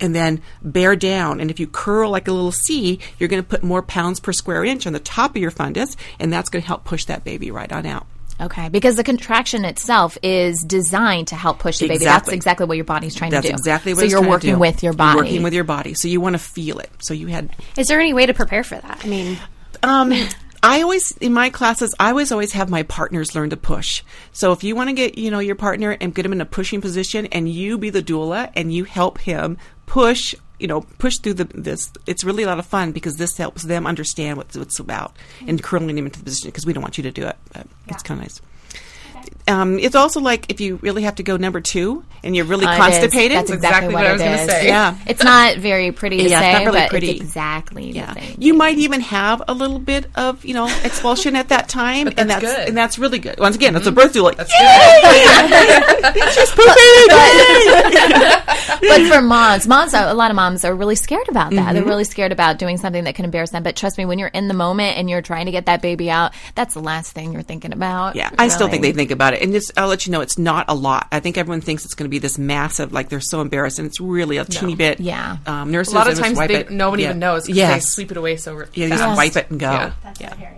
and 0.00 0.14
then 0.14 0.40
bear 0.62 0.96
down, 0.96 1.40
and 1.40 1.50
if 1.50 1.58
you 1.60 1.66
curl 1.66 2.10
like 2.10 2.28
a 2.28 2.32
little 2.32 2.52
C, 2.52 3.00
you're 3.18 3.28
going 3.28 3.42
to 3.42 3.48
put 3.48 3.62
more 3.62 3.82
pounds 3.82 4.20
per 4.20 4.32
square 4.32 4.64
inch 4.64 4.86
on 4.86 4.92
the 4.92 5.00
top 5.00 5.32
of 5.32 5.36
your 5.42 5.50
fundus, 5.50 5.96
and 6.18 6.32
that's 6.32 6.48
going 6.48 6.62
to 6.62 6.66
help 6.66 6.84
push 6.84 7.04
that 7.06 7.24
baby 7.24 7.50
right 7.50 7.70
on 7.72 7.84
out. 7.86 8.06
Okay, 8.40 8.68
because 8.68 8.96
the 8.96 9.04
contraction 9.04 9.64
itself 9.64 10.18
is 10.20 10.64
designed 10.66 11.28
to 11.28 11.36
help 11.36 11.60
push 11.60 11.78
the 11.78 11.86
baby. 11.86 11.98
That's 12.04 12.16
Exactly. 12.22 12.34
exactly 12.34 12.66
what 12.66 12.76
your 12.76 12.84
body's 12.84 13.14
trying 13.14 13.30
That's 13.30 13.46
to 13.46 13.52
do. 13.52 13.54
exactly 13.54 13.92
what 13.92 14.00
So 14.00 14.04
it's 14.06 14.10
you're 14.12 14.20
trying 14.22 14.28
to 14.28 14.34
working 14.34 14.54
do. 14.54 14.58
with 14.58 14.82
your 14.82 14.90
You're 14.92 14.96
body. 14.96 15.16
working 15.18 15.42
with 15.44 15.54
your 15.54 15.62
body. 15.62 15.94
So 15.94 16.08
you 16.08 16.20
want 16.20 16.34
to 16.34 16.40
feel 16.40 16.80
it. 16.80 16.90
So 16.98 17.14
you 17.14 17.28
had 17.28 17.50
Is 17.78 17.86
there 17.86 18.00
any 18.00 18.12
way 18.12 18.26
to 18.26 18.34
prepare 18.34 18.64
for 18.64 18.74
that? 18.74 19.02
I 19.04 19.06
mean, 19.06 19.38
Um, 19.82 20.12
I 20.62 20.80
always 20.80 21.12
in 21.18 21.32
my 21.32 21.50
classes, 21.50 21.94
I 22.00 22.10
always 22.10 22.32
always 22.32 22.52
have 22.52 22.70
my 22.70 22.84
partners 22.84 23.34
learn 23.34 23.50
to 23.50 23.56
push. 23.56 24.02
So 24.32 24.52
if 24.52 24.64
you 24.64 24.74
want 24.74 24.88
to 24.88 24.94
get 24.94 25.18
you 25.18 25.30
know 25.30 25.38
your 25.38 25.56
partner 25.56 25.96
and 26.00 26.14
get 26.14 26.24
him 26.24 26.32
in 26.32 26.40
a 26.40 26.46
pushing 26.46 26.80
position, 26.80 27.26
and 27.26 27.48
you 27.48 27.76
be 27.76 27.90
the 27.90 28.02
doula 28.02 28.50
and 28.56 28.72
you 28.72 28.84
help 28.84 29.18
him 29.18 29.58
push. 29.86 30.34
You 30.60 30.68
know, 30.68 30.82
push 30.82 31.18
through 31.18 31.34
the 31.34 31.44
this. 31.44 31.92
It's 32.06 32.22
really 32.22 32.44
a 32.44 32.46
lot 32.46 32.60
of 32.60 32.64
fun 32.64 32.92
because 32.92 33.16
this 33.16 33.36
helps 33.36 33.64
them 33.64 33.86
understand 33.86 34.38
what 34.38 34.54
it's 34.54 34.78
about 34.78 35.14
and 35.46 35.60
curling 35.62 35.98
him 35.98 36.06
into 36.06 36.20
the 36.20 36.24
position 36.24 36.48
because 36.48 36.64
we 36.64 36.72
don't 36.72 36.82
want 36.82 36.96
you 36.96 37.02
to 37.02 37.10
do 37.10 37.26
it. 37.26 37.36
But 37.52 37.66
It's 37.88 38.02
kind 38.04 38.20
of 38.20 38.24
nice. 38.26 38.40
Um, 39.46 39.78
it's 39.78 39.94
also 39.94 40.20
like 40.20 40.50
if 40.50 40.60
you 40.60 40.76
really 40.82 41.02
have 41.02 41.16
to 41.16 41.22
go 41.22 41.36
number 41.36 41.60
two 41.60 42.02
and 42.22 42.34
you're 42.34 42.46
really 42.46 42.64
Uh, 42.64 42.76
constipated. 42.76 43.36
That's 43.36 43.50
exactly, 43.50 43.92
what, 43.92 44.02
what 44.02 44.06
I 44.06 44.12
was 44.14 44.22
gonna 44.22 44.46
say. 44.48 44.66
Yeah. 44.68 44.96
it's 45.06 45.22
not 45.22 45.58
very 45.58 45.92
pretty 45.92 46.18
to 46.22 46.28
Yeah, 46.30 46.40
say, 46.40 46.50
it's 46.50 46.58
not 46.60 46.66
really 46.66 46.80
but 46.84 46.88
pretty. 46.90 47.10
it's 47.10 47.20
exactly 47.20 47.90
Yeah, 47.92 48.14
the 48.14 48.20
thing. 48.20 48.36
you 48.38 48.54
might 48.54 48.78
even 48.78 49.00
have 49.02 49.42
a 49.46 49.52
little 49.52 49.78
bit 49.78 50.06
of 50.14 50.42
you 50.44 50.54
know 50.54 50.66
expulsion 50.84 51.36
at 51.36 51.48
that 51.50 51.68
time, 51.68 52.08
and 52.16 52.30
that's 52.30 52.42
that's 52.42 52.56
good. 52.56 52.68
and 52.68 52.76
that's 52.76 52.98
really 52.98 53.18
good. 53.18 53.38
Once 53.38 53.56
again, 53.56 53.74
that's 53.74 53.86
a 53.86 53.92
birth 53.92 54.14
doula. 54.14 54.34
That's 54.34 54.50
She's 56.34 56.50
pooping. 56.50 57.06
but 58.80 59.08
for 59.12 59.20
moms, 59.22 59.66
moms, 59.66 59.94
a 59.94 60.14
lot 60.14 60.30
of 60.30 60.36
moms 60.36 60.64
are 60.64 60.74
really 60.74 60.94
scared 60.96 61.28
about 61.28 61.50
that. 61.50 61.58
Mm-hmm. 61.66 61.74
They're 61.74 61.84
really 61.84 62.04
scared 62.04 62.32
about 62.32 62.58
doing 62.58 62.76
something 62.78 63.04
that 63.04 63.14
can 63.14 63.24
embarrass 63.24 63.50
them. 63.50 63.62
But 63.62 63.76
trust 63.76 63.98
me, 63.98 64.04
when 64.04 64.18
you're 64.18 64.28
in 64.28 64.48
the 64.48 64.54
moment 64.54 64.96
and 64.98 65.08
you're 65.10 65.22
trying 65.22 65.46
to 65.46 65.52
get 65.52 65.66
that 65.66 65.82
baby 65.82 66.10
out, 66.10 66.32
that's 66.54 66.74
the 66.74 66.80
last 66.80 67.12
thing 67.12 67.32
you're 67.32 67.42
thinking 67.42 67.72
about. 67.72 68.16
Yeah, 68.16 68.30
I 68.38 68.48
still 68.48 68.68
think 68.68 68.82
they 68.82 68.92
think 68.92 69.10
about 69.10 69.33
it, 69.33 69.33
and 69.40 69.52
just 69.52 69.72
I'll 69.76 69.88
let 69.88 70.06
you 70.06 70.12
know 70.12 70.20
it's 70.20 70.38
not 70.38 70.66
a 70.68 70.74
lot. 70.74 71.08
I 71.12 71.20
think 71.20 71.36
everyone 71.38 71.60
thinks 71.60 71.84
it's 71.84 71.94
going 71.94 72.04
to 72.06 72.10
be 72.10 72.18
this 72.18 72.38
massive, 72.38 72.92
like 72.92 73.08
they're 73.08 73.20
so 73.20 73.40
embarrassed, 73.40 73.78
and 73.78 73.86
it's 73.86 74.00
really 74.00 74.36
a 74.38 74.44
teeny 74.44 74.74
bit. 74.76 75.00
Yeah. 75.00 75.38
um, 75.46 75.70
nurses 75.70 75.92
A 75.92 75.96
lot 75.96 76.08
of 76.10 76.18
times 76.18 76.36
wipe 76.38 76.48
they, 76.50 76.74
no 76.74 76.90
one 76.90 76.98
Yeah. 76.98 77.06
even 77.06 77.18
knows 77.18 77.44
because 77.44 77.56
Yes. 77.56 77.74
they 77.74 77.80
sweep 77.80 78.10
it 78.10 78.16
away 78.16 78.36
so 78.36 78.58
Yeah, 78.74 78.84
you 78.84 78.88
just 78.90 79.02
fast. 79.02 79.16
wipe 79.16 79.36
it 79.36 79.50
and 79.50 79.60
go. 79.60 79.70
Yeah. 79.70 79.92
that's 80.02 80.20
what 80.20 80.32
I 80.32 80.36
yeah. 80.40 80.50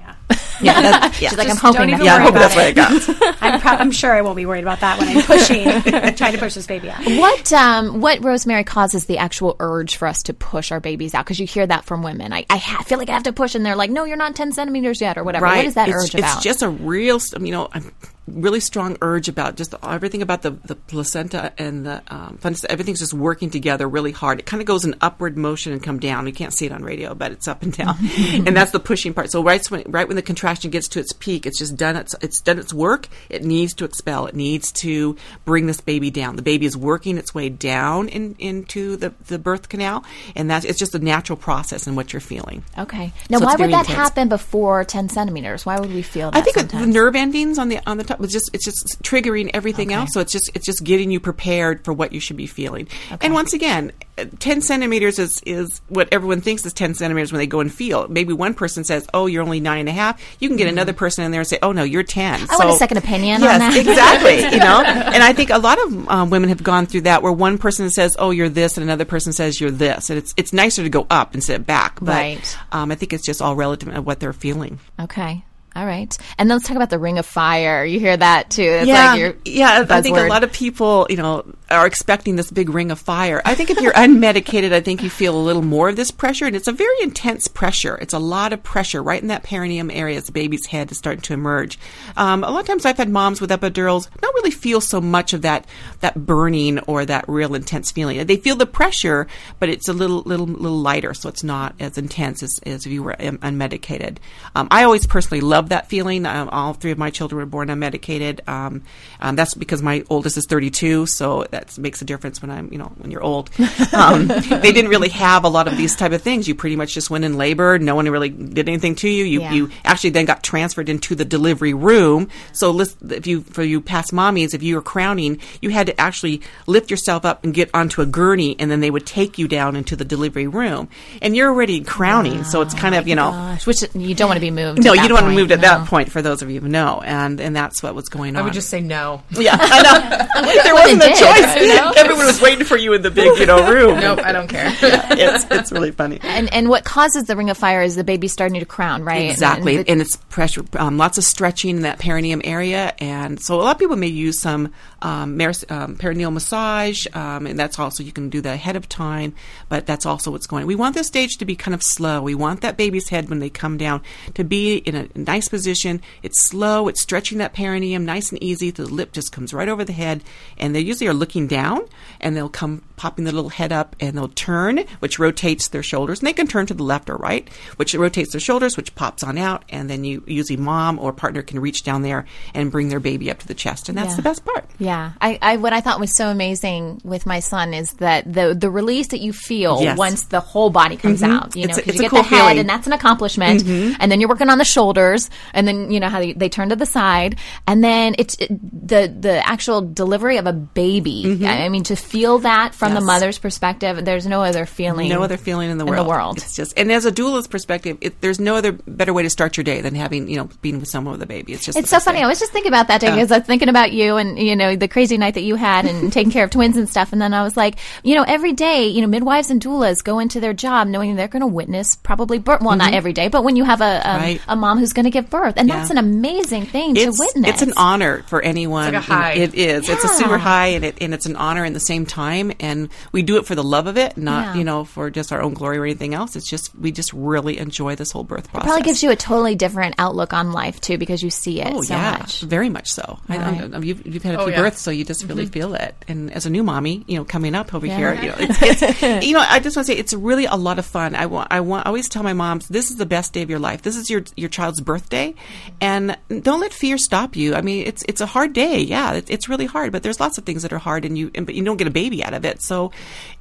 Yeah, 0.60 0.80
that- 0.80 1.20
yeah. 1.20 1.28
She's 1.28 1.38
like, 1.38 1.50
I'm 1.50 1.56
hoping 1.56 1.80
don't 1.82 1.90
even 1.90 2.04
yeah, 2.06 2.14
I 2.14 2.16
worry 2.16 2.24
hope 2.24 2.30
about 2.34 2.50
that's 2.50 2.56
what 2.56 2.64
I 2.64 2.72
got. 2.72 3.36
I'm, 3.42 3.60
pro- 3.60 3.72
I'm 3.72 3.90
sure 3.90 4.12
I 4.12 4.22
won't 4.22 4.36
be 4.36 4.46
worried 4.46 4.64
about 4.64 4.80
that 4.80 4.98
when 4.98 5.08
I'm 5.08 5.22
pushing, 5.22 5.64
trying 6.16 6.32
to 6.32 6.38
push 6.38 6.54
this 6.54 6.66
baby 6.66 6.88
out. 6.90 7.04
What 7.04 7.52
um 7.52 8.00
what 8.00 8.24
Rosemary 8.24 8.64
causes 8.64 9.04
the 9.04 9.18
actual 9.18 9.54
urge 9.60 9.96
for 9.96 10.08
us 10.08 10.22
to 10.24 10.34
push 10.34 10.72
our 10.72 10.80
babies 10.80 11.14
out? 11.14 11.24
Because 11.26 11.38
you 11.38 11.46
hear 11.46 11.66
that 11.66 11.84
from 11.84 12.02
women. 12.02 12.32
I, 12.32 12.46
I 12.48 12.56
ha- 12.56 12.82
feel 12.84 12.96
like 12.98 13.10
I 13.10 13.12
have 13.12 13.24
to 13.24 13.32
push, 13.34 13.54
and 13.54 13.64
they're 13.66 13.76
like, 13.76 13.90
"No, 13.90 14.04
you're 14.04 14.16
not 14.16 14.34
ten 14.34 14.50
centimeters 14.50 15.00
yet," 15.00 15.18
or 15.18 15.24
whatever. 15.24 15.44
Right. 15.44 15.58
What 15.58 15.66
is 15.66 15.74
that 15.74 15.88
it's, 15.90 15.96
urge 15.96 16.04
it's 16.06 16.14
about? 16.14 16.36
It's 16.36 16.44
just 16.44 16.62
a 16.62 16.70
real, 16.70 17.20
you 17.38 17.52
know, 17.52 17.68
a 17.72 17.82
really 18.26 18.60
strong 18.60 18.96
urge 19.02 19.28
about 19.28 19.56
just 19.56 19.74
everything 19.82 20.20
about 20.22 20.42
the, 20.42 20.50
the 20.50 20.74
placenta 20.74 21.52
and 21.58 21.86
the 21.86 22.02
um, 22.08 22.38
fundus. 22.42 22.64
Everything's 22.64 22.98
just 22.98 23.14
working 23.14 23.50
together 23.50 23.88
really 23.88 24.12
hard. 24.12 24.38
It 24.40 24.46
kind 24.46 24.60
of 24.60 24.66
goes 24.66 24.84
in 24.84 24.94
upward 25.00 25.36
motion 25.38 25.72
and 25.72 25.82
come 25.82 25.98
down. 26.00 26.26
You 26.26 26.32
can't 26.32 26.52
see 26.52 26.66
it 26.66 26.72
on 26.72 26.82
radio, 26.82 27.14
but 27.14 27.32
it's 27.32 27.46
up 27.48 27.62
and 27.62 27.72
down, 27.72 27.96
and 28.18 28.56
that's 28.56 28.72
the 28.72 28.80
pushing 28.80 29.14
part. 29.14 29.30
So 29.30 29.42
right 29.42 29.64
when 29.70 29.84
right 29.86 30.06
when 30.08 30.16
the 30.16 30.22
contraction 30.22 30.70
gets 30.70 30.88
to 30.88 31.00
its 31.00 31.12
peak, 31.12 31.46
it's 31.46 31.58
just 31.58 31.76
done 31.76 31.96
its 31.96 32.14
it's 32.20 32.40
done 32.40 32.58
its 32.58 32.74
work. 32.74 33.08
It 33.28 33.44
needs 33.44 33.74
to 33.74 33.84
expel. 33.84 34.26
It 34.26 34.34
needs 34.34 34.72
to 34.72 35.16
bring 35.44 35.66
this 35.66 35.80
baby 35.80 36.10
down. 36.10 36.36
The 36.36 36.42
baby 36.42 36.66
is 36.66 36.76
working 36.76 37.18
its 37.18 37.34
way 37.34 37.48
down 37.48 38.08
in, 38.08 38.34
into 38.38 38.96
the, 38.96 39.14
the 39.28 39.38
birth 39.38 39.68
canal, 39.68 40.04
and 40.34 40.50
that's 40.50 40.64
it's 40.64 40.78
just 40.78 40.94
a 40.94 40.98
natural 40.98 41.36
process 41.36 41.86
in 41.86 41.94
what 41.94 42.12
you're 42.12 42.20
feeling. 42.20 42.64
okay. 42.78 43.12
Now, 43.30 43.38
So 43.38 43.44
why 43.46 43.52
would 43.52 43.70
that 43.72 43.80
intense. 43.80 43.88
happen 43.88 44.28
before 44.28 44.84
ten 44.84 45.08
centimeters? 45.08 45.64
Why 45.64 45.78
would 45.78 45.92
we 45.92 46.02
feel 46.02 46.30
that? 46.32 46.38
I 46.38 46.42
think 46.42 46.56
it- 46.56 46.68
the 46.70 46.86
nerve 46.86 47.14
endings 47.16 47.58
on 47.58 47.68
the 47.68 47.78
on 47.86 47.96
the 47.98 48.04
top 48.04 48.15
it's 48.20 48.33
just 48.33 48.50
it's 48.52 48.64
just 48.64 49.02
triggering 49.02 49.50
everything 49.55 49.92
else. 49.92 50.11
So 50.12 50.20
it's 50.20 50.33
just 50.33 50.50
it's 50.55 50.66
just 50.66 50.83
getting 50.85 51.11
you 51.11 51.20
prepared 51.20 51.85
for 51.85 51.92
what 51.92 52.12
you 52.12 52.20
should 52.20 52.37
be 52.37 52.46
feeling. 52.46 52.88
And 53.20 53.35
once 53.35 53.52
again, 53.52 53.92
ten 54.38 54.61
centimeters 54.61 55.18
is 55.18 55.42
is 55.46 55.81
what 55.88 56.09
everyone 56.12 56.40
thinks 56.40 56.64
is 56.66 56.72
ten 56.72 56.94
centimeters 56.94 57.33
when 57.33 57.38
they 57.38 57.46
go 57.46 57.61
and 57.61 57.72
feel. 57.72 58.09
Maybe 58.09 58.33
one 58.33 58.55
person 58.55 58.85
says, 58.85 59.07
"Oh, 59.14 59.26
you're 59.26 59.42
only 59.42 59.61
nine 59.61 59.81
and 59.81 59.88
a 59.88 59.92
half." 59.92 60.20
You 60.40 60.48
can 60.48 60.57
get 60.57 60.68
another 60.68 60.92
person 60.92 61.24
in 61.24 61.31
there 61.31 61.40
and 61.40 61.48
say, 61.48 61.59
"Oh 61.62 61.72
no, 61.72 61.83
you're 61.85 62.02
10. 62.02 62.40
Mm-hmm. 62.40 62.50
I 62.52 62.57
want 62.57 62.70
a 62.70 62.79
second 62.79 62.98
opinion 62.98 63.37
on 63.37 63.42
yes, 63.42 63.74
that. 63.74 63.81
exactly. 63.81 64.37
You 64.57 64.61
know, 64.62 64.83
and 64.83 65.22
I 65.22 65.33
think 65.33 65.50
a 65.50 65.59
lot 65.59 65.79
of 65.85 66.09
um, 66.09 66.31
women 66.31 66.48
have 66.48 66.62
gone 66.62 66.87
through 66.87 67.02
that 67.02 67.22
where 67.22 67.33
one 67.33 67.59
person 67.59 67.90
says, 67.90 68.16
"Oh, 68.18 68.31
you're 68.31 68.48
this," 68.48 68.76
and 68.76 68.85
another 68.85 69.05
person 69.05 69.33
says, 69.33 69.61
"You're 69.61 69.70
this," 69.70 70.09
and 70.09 70.18
it's 70.18 70.33
it's 70.37 70.52
nicer 70.52 70.83
to 70.83 70.88
go 70.88 71.07
up 71.11 71.35
instead 71.35 71.61
of 71.61 71.66
back. 71.66 71.98
But 72.00 72.09
Right. 72.14 72.59
um, 72.72 72.90
I 72.90 72.94
think 72.94 73.12
it's 73.12 73.24
just 73.26 73.42
all 73.42 73.55
relative 73.57 73.92
to 73.92 74.00
what 74.02 74.20
they're 74.20 74.33
feeling. 74.33 74.79
Okay. 75.00 75.44
All 75.76 75.84
right. 75.84 76.16
And 76.38 76.48
then 76.48 76.56
let's 76.56 76.66
talk 76.66 76.76
about 76.76 76.88
the 76.88 76.98
ring 76.98 77.18
of 77.18 77.26
fire. 77.26 77.84
You 77.84 78.00
hear 78.00 78.16
that 78.16 78.48
too. 78.48 78.62
It's 78.62 78.88
yeah, 78.88 79.12
like 79.12 79.40
yeah. 79.44 79.84
I 79.90 80.00
think 80.00 80.16
a 80.16 80.22
lot 80.22 80.42
of 80.42 80.50
people, 80.50 81.06
you 81.10 81.16
know, 81.18 81.44
are 81.70 81.87
expecting 81.87 82.37
this 82.37 82.50
big 82.50 82.68
ring 82.68 82.90
of 82.90 83.00
fire. 83.00 83.42
I 83.44 83.55
think 83.55 83.70
if 83.70 83.81
you're 83.81 83.92
unmedicated, 83.94 84.72
I 84.72 84.81
think 84.81 85.02
you 85.02 85.11
feel 85.11 85.37
a 85.37 85.42
little 85.42 85.62
more 85.62 85.88
of 85.88 85.96
this 85.96 86.11
pressure, 86.11 86.46
and 86.46 86.55
it's 86.55 86.68
a 86.68 86.72
very 86.72 86.96
intense 87.02 87.48
pressure. 87.48 87.96
It's 87.96 88.14
a 88.14 88.18
lot 88.18 88.52
of 88.52 88.62
pressure 88.62 89.02
right 89.02 89.20
in 89.20 89.29
that 89.29 89.42
perineum 89.42 89.90
area 89.90 90.16
as 90.16 90.26
the 90.26 90.33
baby's 90.33 90.66
head 90.66 90.90
is 90.90 90.98
starting 90.98 91.22
to 91.22 91.35
emerge. 91.35 91.79
Um, 92.16 92.44
a 92.44 92.50
lot 92.50 92.61
of 92.61 92.66
times, 92.66 92.85
I've 92.85 92.96
had 92.96 93.09
moms 93.09 93.40
with 93.40 93.50
epidurals 93.50 94.09
not 94.22 94.35
really 94.35 94.50
feel 94.50 94.81
so 94.81 95.00
much 95.00 95.33
of 95.33 95.42
that 95.42 95.66
that 96.00 96.26
burning 96.26 96.79
or 96.81 97.05
that 97.05 97.24
real 97.29 97.55
intense 97.55 97.90
feeling. 97.90 98.24
They 98.26 98.37
feel 98.37 98.57
the 98.57 98.66
pressure, 98.66 99.26
but 99.59 99.68
it's 99.68 99.88
a 99.88 99.92
little 99.92 100.22
little 100.22 100.46
little 100.46 100.79
lighter, 100.79 101.14
so 101.14 101.29
it's 101.29 101.44
not 101.44 101.74
as 101.81 101.98
intense 101.98 102.42
as, 102.42 102.61
as 102.64 102.87
if 102.87 102.92
you 102.92 103.02
were 103.02 103.16
um, 103.20 103.38
unmedicated. 103.38 104.18
Um, 104.55 104.68
I 104.70 104.85
always 104.85 105.07
personally 105.07 105.40
love 105.40 105.70
that 105.70 105.88
feeling. 105.88 106.26
Um, 106.26 106.48
all 106.50 106.74
three 106.74 106.92
of 106.92 106.98
my 106.98 107.11
children 107.11 107.38
were 107.38 107.46
born 107.46 107.68
unmedicated. 107.68 108.46
Um, 108.48 108.83
um, 109.20 109.37
that's 109.37 109.55
because 109.55 109.83
my 109.83 110.05
oldest 110.09 110.37
is 110.37 110.46
32, 110.48 111.07
so 111.07 111.46
that 111.57 111.79
makes 111.79 112.03
a 112.03 112.05
difference 112.05 112.42
when 112.42 112.51
I'm, 112.51 112.69
you 112.73 112.79
know, 112.79 112.92
when 112.99 113.11
you're 113.11 113.23
old. 113.23 113.49
Um, 113.92 114.27
they 114.29 114.73
didn't 114.73 114.90
really 114.90 115.09
have 115.09 115.45
a 115.45 115.49
lot 115.49 115.66
of 115.69 115.77
these 115.77 115.97
type 115.97 116.12
of 116.12 116.21
things. 116.23 116.47
You 116.47 116.55
pretty 116.55 116.77
much 116.77 116.92
just 116.95 117.09
went 117.11 117.25
in 117.25 117.37
labor. 117.37 117.79
No 117.79 117.95
one 117.95 118.09
really 118.09 118.29
did 118.29 118.69
anything 118.69 118.95
to 118.97 119.09
you. 119.09 119.25
You, 119.25 119.40
Yeah. 119.40 119.53
you 119.53 119.71
actually 119.85 120.11
then 120.11 120.25
got 120.27 120.42
transferred 120.42 120.88
into 120.88 121.14
the 121.14 121.25
delivery 121.25 121.73
room. 121.75 122.29
So 122.53 122.71
lis- 122.71 122.97
if 123.09 123.27
you, 123.27 123.40
for 123.42 123.62
you 123.62 123.81
past 123.81 124.12
mommies, 124.12 124.55
if 124.55 124.62
you 124.62 124.75
were 124.77 124.83
crowning, 124.83 125.40
you 125.62 125.71
had 125.71 125.87
to 125.87 126.01
actually 126.01 126.42
lift 126.66 126.90
yourself 126.90 127.25
up 127.25 127.42
and 127.45 127.55
get 127.55 127.71
onto 127.75 128.03
a 128.03 128.07
gurney, 128.07 128.57
and 128.59 128.71
then 128.71 128.81
they 128.81 128.90
would 128.90 129.07
take 129.07 129.38
you 129.38 129.49
down 129.49 129.77
into 129.77 129.97
the 129.97 130.05
delivery 130.05 130.47
room. 130.47 130.88
And 131.23 131.35
you're 131.37 131.49
already 131.51 131.81
crowning, 131.83 132.45
so 132.45 132.61
it's 132.61 132.75
kind 132.75 132.95
of, 132.95 133.09
you 133.09 133.14
know, 133.14 133.31
Gosh, 133.31 133.66
which 133.66 133.83
you 133.95 134.14
don't 134.14 134.29
want 134.29 134.37
to 134.37 134.40
be 134.40 134.51
moved. 134.51 134.85
no, 134.85 134.92
you 134.92 135.03
don't 135.09 135.12
want 135.14 135.25
to 135.25 135.29
point, 135.29 135.37
move 135.37 135.53
at 135.53 135.61
no. 135.61 135.69
that 135.69 135.88
point. 135.88 136.11
For 136.12 136.23
those 136.23 136.42
of 136.42 136.51
you 136.51 136.61
who 136.61 136.69
know, 136.69 137.01
and 137.05 137.40
and 137.40 137.55
that's 137.57 137.83
what 137.83 137.95
was 137.95 138.09
going 138.09 138.37
on. 138.37 138.42
I 138.42 138.45
would 138.45 138.53
just 138.53 138.69
say 138.69 138.81
no. 138.81 139.23
yeah, 139.31 139.57
I 139.59 139.83
know. 139.83 140.53
there 140.62 140.75
wasn't 140.75 141.03
a 141.03 141.09
choice. 141.09 141.45
you? 141.61 141.92
Everyone 141.96 142.26
was 142.26 142.40
waiting 142.40 142.64
for 142.64 142.76
you 142.76 142.92
in 142.92 143.02
the 143.02 143.11
big, 143.11 143.38
you 143.38 143.46
know, 143.46 143.72
room. 143.72 144.00
Nope, 144.06 144.20
I 144.22 144.32
don't 144.32 144.48
care. 144.48 144.66
it's 144.82 145.46
it's 145.50 145.72
really 145.72 145.90
funny. 145.90 146.18
And 146.22 146.52
and 146.52 146.68
what 146.68 146.85
causes 146.85 147.24
the 147.24 147.37
ring 147.37 147.50
of 147.50 147.56
fire 147.56 147.82
is 147.82 147.96
the 147.96 148.04
baby 148.04 148.28
starting 148.28 148.61
to 148.61 148.66
crown, 148.66 149.02
right? 149.04 149.30
Exactly, 149.30 149.76
And 149.78 149.88
and, 149.88 150.00
the- 150.00 150.04
it's 150.04 150.16
pressure, 150.16 150.64
um, 150.78 150.98
lots 150.98 151.16
of 151.18 151.24
stretching 151.24 151.76
in 151.76 151.82
that 151.82 151.98
perineum 151.98 152.40
area, 152.44 152.94
and 152.98 153.40
so 153.40 153.54
a 153.61 153.62
lot 153.62 153.72
of 153.76 153.78
people 153.78 153.96
may 153.96 154.06
use 154.09 154.40
some 154.40 154.72
um, 155.02 155.37
meris- 155.38 155.64
um, 155.70 155.96
perineal 155.96 156.32
massage, 156.32 157.06
um, 157.14 157.46
and 157.46 157.59
that's 157.59 157.78
also 157.78 158.02
you 158.02 158.12
can 158.12 158.28
do 158.28 158.40
that 158.42 158.54
ahead 158.54 158.76
of 158.76 158.88
time. 158.88 159.35
But 159.68 159.87
that's 159.87 160.04
also 160.06 160.30
what's 160.30 160.46
going. 160.46 160.66
We 160.66 160.74
want 160.74 160.94
this 160.94 161.06
stage 161.06 161.37
to 161.38 161.44
be 161.44 161.56
kind 161.56 161.74
of 161.74 161.82
slow. 161.82 162.20
We 162.22 162.35
want 162.35 162.61
that 162.61 162.76
baby's 162.76 163.09
head 163.09 163.28
when 163.30 163.38
they 163.38 163.50
come 163.50 163.76
down 163.76 164.02
to 164.35 164.44
be 164.44 164.76
in 164.78 164.94
a 164.94 165.09
nice 165.14 165.37
nice 165.37 165.48
position. 165.50 166.00
It's 166.22 166.48
slow. 166.48 166.88
It's 166.88 167.02
stretching 167.02 167.37
that 167.38 167.52
perineum 167.52 168.06
nice 168.06 168.30
and 168.32 168.42
easy. 168.42 168.70
The 168.70 168.87
lip 168.87 169.12
just 169.12 169.32
comes 169.32 169.52
right 169.52 169.68
over 169.68 169.85
the 169.85 169.92
head, 169.92 170.24
and 170.56 170.74
they 170.74 170.80
usually 170.80 171.09
are 171.09 171.12
looking 171.12 171.36
down, 171.46 171.83
and 172.22 172.35
they'll 172.35 172.49
come 172.49 172.83
popping 172.96 173.27
the 173.27 173.33
little 173.33 173.51
head 173.51 173.72
up, 173.72 173.94
and 174.01 174.16
they'll 174.16 174.29
turn, 174.29 174.79
which 175.01 175.18
rotates 175.18 175.68
their 175.68 175.83
shoulders. 175.83 176.20
And 176.20 176.27
they 176.27 176.33
can 176.33 176.46
turn 176.46 176.64
to 176.64 176.72
the 176.72 176.83
left 176.83 177.11
or 177.11 177.16
right, 177.16 177.46
which 177.77 177.94
rotates 177.94 178.33
their 178.33 178.40
shoulders, 178.40 178.75
which 178.79 178.94
pops 178.94 179.22
on 179.22 179.37
out, 179.37 179.66
and 179.68 179.90
then 179.90 180.03
you 180.05 180.22
usually 180.27 180.57
mom 180.57 180.99
or 180.99 181.12
partner 181.12 181.42
can 181.42 181.61
reach 181.61 181.83
down 181.83 182.01
there 182.01 182.25
and 182.55 182.70
bring 182.72 182.88
their 182.88 183.01
baby 183.01 183.31
up 183.31 183.40
to 183.40 183.46
the 183.46 183.53
chest, 183.53 183.90
and 183.90 183.99
that's 183.99 184.12
Yeah. 184.12 184.16
the 184.16 184.22
best 184.22 184.44
part. 184.46 184.64
Yeah, 184.79 185.12
I, 185.20 185.38
I 185.42 185.57
what 185.59 185.75
I 185.75 185.83
thought 185.83 186.01
was 186.01 186.16
so 186.16 186.29
amazing 186.29 187.03
with 187.05 187.27
my 187.27 187.40
son 187.40 187.75
is 187.75 187.90
that 187.94 188.33
the 188.33 188.55
the 188.59 188.70
release 188.70 189.09
that 189.09 189.20
you 189.20 189.35
feel 189.35 189.81
Yes. 189.83 189.99
once 189.99 190.22
the 190.25 190.40
whole 190.40 190.70
body 190.70 190.96
comes 190.96 191.20
Mhm. 191.20 191.35
out. 191.35 191.55
You 191.57 191.66
know, 191.66 191.72
a- 191.75 191.77
'cause 191.77 191.88
it's 191.88 191.94
you 191.96 192.01
a 192.01 192.03
get 192.05 192.11
cool 192.11 192.22
the 192.22 192.29
head, 192.29 192.38
feeling. 192.38 192.59
and 192.61 192.68
that's 192.68 192.87
an 192.87 192.94
accomplishment. 192.94 193.62
Mhm. 193.64 193.96
And 194.01 194.11
then 194.11 194.20
you're 194.20 194.29
working 194.31 194.49
on 194.49 194.57
the 194.57 194.64
shoulders, 194.64 195.29
and 195.53 195.68
then 195.68 195.90
you 195.90 196.01
know 196.01 196.09
how 196.09 196.20
they, 196.20 196.33
they 196.33 196.49
turn 196.49 196.70
to 196.70 196.77
the 196.77 196.87
side, 196.87 197.37
and 197.66 197.83
then 197.85 198.14
it's 198.18 198.37
it, 198.37 198.49
the 198.88 199.12
the 199.20 199.46
actual 199.46 199.83
delivery 199.83 200.37
of 200.38 200.46
a 200.46 200.53
baby. 200.53 201.25
I 201.26 201.64
I 201.64 201.68
mean, 201.68 201.84
to 201.84 201.96
feel 201.96 202.38
that 202.40 202.74
from 202.74 202.92
the 202.94 203.00
Mm-hmm. 203.00 203.06
Mother's 203.06 203.38
perspective, 203.38 204.04
there's 204.04 204.26
no 204.26 204.42
other 204.42 204.66
feeling, 204.66 205.08
No 205.08 205.22
other 205.22 205.36
feeling 205.36 205.70
in 205.70 205.78
the 205.78 205.84
in 205.84 205.90
world. 205.90 206.06
the 206.06 206.10
world. 206.10 206.36
It's 206.38 206.56
just, 206.56 206.76
and 206.78 206.90
as 206.90 207.04
a 207.04 207.10
doula's 207.10 207.46
perspective, 207.46 207.98
it, 208.00 208.20
there's 208.20 208.40
no 208.40 208.54
other 208.56 208.72
better 208.72 209.12
way 209.12 209.22
to 209.22 209.30
start 209.30 209.56
your 209.56 209.64
day 209.64 209.80
than 209.80 209.94
having, 209.94 210.28
you 210.28 210.36
know, 210.36 210.48
being 210.62 210.80
with 210.80 210.88
someone 210.88 211.12
with 211.12 211.22
a 211.22 211.26
baby. 211.26 211.52
It's 211.52 211.64
just, 211.64 211.78
It's 211.78 211.90
so 211.90 212.00
funny. 212.00 212.18
day. 212.18 212.24
I 212.24 212.28
was 212.28 212.38
just 212.40 212.52
thinking 212.52 212.70
about 212.70 212.88
that 212.88 213.00
day 213.00 213.08
Yeah. 213.08 213.14
because 213.16 213.30
I 213.32 213.38
was 213.38 213.46
thinking 213.46 213.68
about 213.68 213.92
you 213.92 214.16
and 214.16 214.38
you 214.38 214.56
know 214.56 214.76
the 214.76 214.88
crazy 214.88 215.18
night 215.18 215.34
that 215.34 215.42
you 215.42 215.54
had 215.56 215.84
and 215.86 216.12
taking 216.12 216.32
care 216.32 216.44
of 216.44 216.50
twins 216.50 216.76
and 216.76 216.88
stuff. 216.88 217.12
And 217.12 217.20
then 217.22 217.32
I 217.34 217.42
was 217.42 217.56
like, 217.56 217.76
you 218.02 218.14
know, 218.14 218.22
every 218.26 218.52
day, 218.52 218.88
you 218.88 219.00
know, 219.00 219.06
midwives 219.06 219.50
and 219.50 219.60
doulas 219.62 220.02
go 220.02 220.18
into 220.18 220.40
their 220.40 220.52
job 220.54 220.88
knowing 220.88 221.16
they're 221.16 221.28
going 221.28 221.40
to 221.40 221.46
witness 221.46 221.94
probably 221.96 222.38
birth. 222.38 222.60
Well, 222.62 222.76
not 222.76 222.92
Mhm. 222.92 222.96
every 222.96 223.12
day, 223.12 223.28
but 223.28 223.44
when 223.44 223.56
you 223.56 223.64
have 223.64 223.80
a 223.80 224.08
um, 224.10 224.16
Right. 224.20 224.40
a 224.48 224.56
mom 224.56 224.78
who's 224.78 224.92
going 224.92 225.04
to 225.04 225.10
give 225.10 225.30
birth, 225.30 225.54
and 225.56 225.68
Yeah. 225.68 225.76
that's 225.76 225.90
an 225.90 225.98
amazing 225.98 226.66
thing 226.66 226.96
it's, 226.96 227.16
to 227.18 227.24
witness. 227.24 227.50
It's 227.52 227.62
an 227.62 227.72
honor 227.76 228.22
for 228.26 228.40
anyone. 228.42 228.94
It's 228.94 229.08
like 229.08 229.18
a 229.18 229.22
high. 229.22 229.32
It 229.34 229.54
is. 229.54 229.88
It's 229.88 230.04
a 230.04 230.08
super 230.08 230.38
high, 230.38 230.68
and 230.68 230.84
it 230.84 230.98
and 231.00 231.14
it's 231.16 231.26
an 231.26 231.35
honor 231.37 231.64
in 231.64 231.72
the 231.72 231.81
same 231.81 232.07
time. 232.07 232.52
And 232.61 232.88
we 233.12 233.22
do 233.22 233.37
it 233.38 233.46
for 233.46 233.55
the 233.57 233.64
love 233.64 233.88
of 233.88 233.96
it, 233.98 234.16
not 234.16 234.46
Yeah. 234.46 234.55
you 234.55 234.64
know 234.64 234.85
for 234.85 235.11
just 235.11 235.33
our 235.33 235.42
own 235.42 235.55
glory 235.55 235.79
or 235.79 235.85
anything 235.85 236.14
else. 236.14 236.37
It's 236.37 236.48
just 236.48 236.70
we 236.79 236.92
just 236.92 237.12
really 237.12 237.59
enjoy 237.59 237.96
this 237.96 238.12
whole 238.12 238.22
birth 238.24 238.44
process. 238.44 238.48
It 238.48 238.52
process. 238.52 238.66
probably 238.68 238.83
gives 238.85 239.02
you 239.02 239.11
a 239.11 239.16
totally 239.16 239.55
different 239.57 239.96
outlook 239.98 240.33
on 240.33 240.52
life 240.52 240.81
too 240.81 240.96
because 240.98 241.22
you 241.22 241.31
see 241.31 241.61
it 241.61 241.72
Oh 241.74 241.83
so 241.83 241.94
yeah, 241.94 242.18
much. 242.18 242.42
very 242.42 242.68
much 242.68 242.88
so. 242.90 243.18
I, 243.29 243.37
Right. 243.38 243.74
I, 243.74 243.79
you've, 243.81 244.07
you've 244.07 244.22
had 244.22 244.35
a 244.37 244.40
Oh, 244.40 244.44
few 244.44 244.52
yeah. 244.55 244.61
births, 244.62 244.81
so 244.81 244.90
you 244.92 245.05
just 245.05 245.24
really 245.24 245.44
Mm-hmm. 245.44 245.52
feel 245.52 245.74
it. 245.74 245.94
And 246.09 246.31
as 246.33 246.46
a 246.46 246.50
new 246.50 246.62
mommy, 246.62 247.05
you 247.09 247.16
know, 247.16 247.24
coming 247.24 247.55
up 247.55 247.74
over 247.74 247.87
Yeah. 247.87 247.96
here, 247.96 248.14
you 248.22 248.29
know, 248.29 248.37
it's, 248.38 248.83
it's 249.02 249.26
you 249.26 249.33
know, 249.35 249.40
I 249.48 249.59
just 249.61 249.76
want 249.76 249.87
to 249.87 249.92
say 249.92 249.98
it's 249.98 250.12
really 250.14 250.44
a 250.46 250.57
lot 250.57 250.79
of 250.79 250.87
fun. 250.87 251.14
I 251.14 251.26
want, 251.26 251.48
I 251.50 251.61
want, 251.61 251.87
I 251.87 251.88
always 251.88 252.09
tell 252.09 252.22
my 252.22 252.33
moms, 252.35 252.68
this 252.68 252.90
is 252.90 252.96
the 252.96 253.07
best 253.07 253.33
day 253.33 253.42
of 253.42 253.50
your 253.50 253.59
life. 253.59 253.83
This 253.83 253.96
is 253.96 254.11
your 254.11 254.22
your 254.37 254.48
child's 254.50 254.81
birthday, 254.81 255.35
and 255.81 256.16
don't 256.42 256.61
let 256.61 256.72
fear 256.72 256.98
stop 256.98 257.37
you. 257.37 257.55
I 257.55 257.61
mean, 257.62 257.87
it's 257.87 258.02
it's 258.09 258.20
a 258.20 258.26
hard 258.26 258.52
day. 258.52 258.81
Yeah, 258.81 259.14
it, 259.14 259.31
it's 259.31 259.48
really 259.48 259.66
hard, 259.66 259.92
but 259.92 260.02
there's 260.02 260.20
lots 260.20 260.37
of 260.38 260.44
things 260.44 260.62
that 260.62 260.72
are 260.72 260.79
hard, 260.79 261.05
and 261.07 261.16
you 261.16 261.31
and, 261.35 261.47
but 261.47 261.55
you 261.55 261.64
don't 261.64 261.79
get 261.79 261.87
a 261.87 261.90
baby 261.90 262.23
out 262.23 262.35
of 262.35 262.45
it. 262.45 262.61
So 262.61 262.92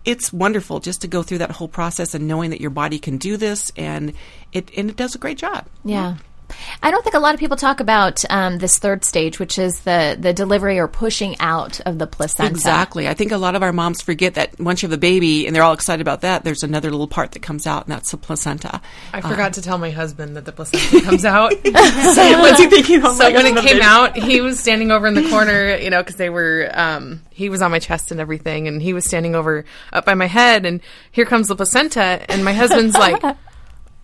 it's 0.06 0.32
wonderful 0.32 0.80
just 0.80 1.02
to 1.02 1.08
go 1.08 1.24
through 1.24 1.40
that 1.40 1.52
whole 1.52 1.68
process 1.68 2.14
and 2.14 2.28
knowing 2.28 2.52
that 2.52 2.62
your 2.62 2.70
body 2.70 3.00
can 3.00 3.18
do 3.18 3.36
this, 3.36 3.72
and 3.76 4.14
it 4.54 4.72
and 4.78 4.90
it 4.90 4.96
does 4.96 5.16
a 5.16 5.18
great 5.18 5.38
job. 5.38 5.66
Yeah. 5.84 6.18
I 6.84 6.92
don't 6.92 7.04
think 7.04 7.16
a 7.16 7.20
lot 7.20 7.34
of 7.34 7.40
people 7.40 7.58
talk 7.58 7.80
about 7.80 8.24
um, 8.30 8.58
this 8.58 8.80
third 8.80 9.04
stage, 9.04 9.40
which 9.40 9.58
is 9.58 9.82
the, 9.82 10.18
the 10.20 10.34
delivery 10.34 10.80
or 10.80 10.88
pushing 10.88 11.40
out 11.40 11.80
of 11.82 11.98
the 11.98 12.08
placenta. 12.08 12.52
Exactly. 12.52 13.08
I 13.08 13.14
think 13.14 13.32
a 13.32 13.38
lot 13.38 13.56
of 13.56 13.64
our 13.64 13.74
moms 13.74 14.02
forget 14.02 14.36
that 14.36 14.60
once 14.60 14.82
you 14.82 14.90
have 14.90 14.98
a 14.98 15.00
baby 15.00 15.48
and 15.48 15.56
they're 15.56 15.64
all 15.64 15.74
excited 15.74 16.02
about 16.02 16.22
that, 16.22 16.44
there's 16.44 16.64
another 16.64 16.92
little 16.92 17.08
part 17.08 17.32
that 17.32 17.42
comes 17.42 17.66
out, 17.68 17.86
and 17.86 17.92
that's 17.92 18.12
the 18.12 18.18
placenta. 18.18 18.82
I 19.14 19.22
forgot 19.22 19.54
to 19.54 19.62
tell 19.62 19.78
my 19.78 19.92
husband 19.92 20.36
that 20.36 20.46
the 20.46 20.52
placenta 20.52 21.02
comes 21.02 21.26
out. 21.26 21.52
so 21.64 22.40
What's 22.40 22.60
he 22.60 22.68
thinking? 22.68 23.02
Oh 23.04 23.14
so 23.14 23.30
my 23.30 23.34
when 23.34 23.46
it 23.46 23.56
came 23.56 23.78
baby. 23.78 23.82
out, 23.82 24.16
he 24.16 24.42
was 24.42 24.60
standing 24.60 24.92
over 24.92 25.08
in 25.08 25.14
the 25.14 25.30
corner, 25.30 25.76
you 25.76 25.90
know, 25.90 26.02
because 26.02 26.16
they 26.16 26.30
were, 26.30 26.70
um, 26.74 27.22
he 27.32 27.50
was 27.50 27.62
on 27.62 27.72
my 27.72 27.80
chest 27.80 28.12
and 28.12 28.20
everything, 28.20 28.68
and 28.68 28.82
he 28.82 28.94
was 28.94 29.06
standing 29.06 29.36
over 29.36 29.66
up 29.92 30.06
by 30.06 30.14
my 30.14 30.28
head, 30.28 30.66
and 30.66 30.82
here 31.12 31.26
comes 31.26 31.48
the 31.48 31.56
placenta, 31.56 32.24
and 32.30 32.44
my 32.46 32.54
husband's 32.54 32.96
like, 32.96 33.22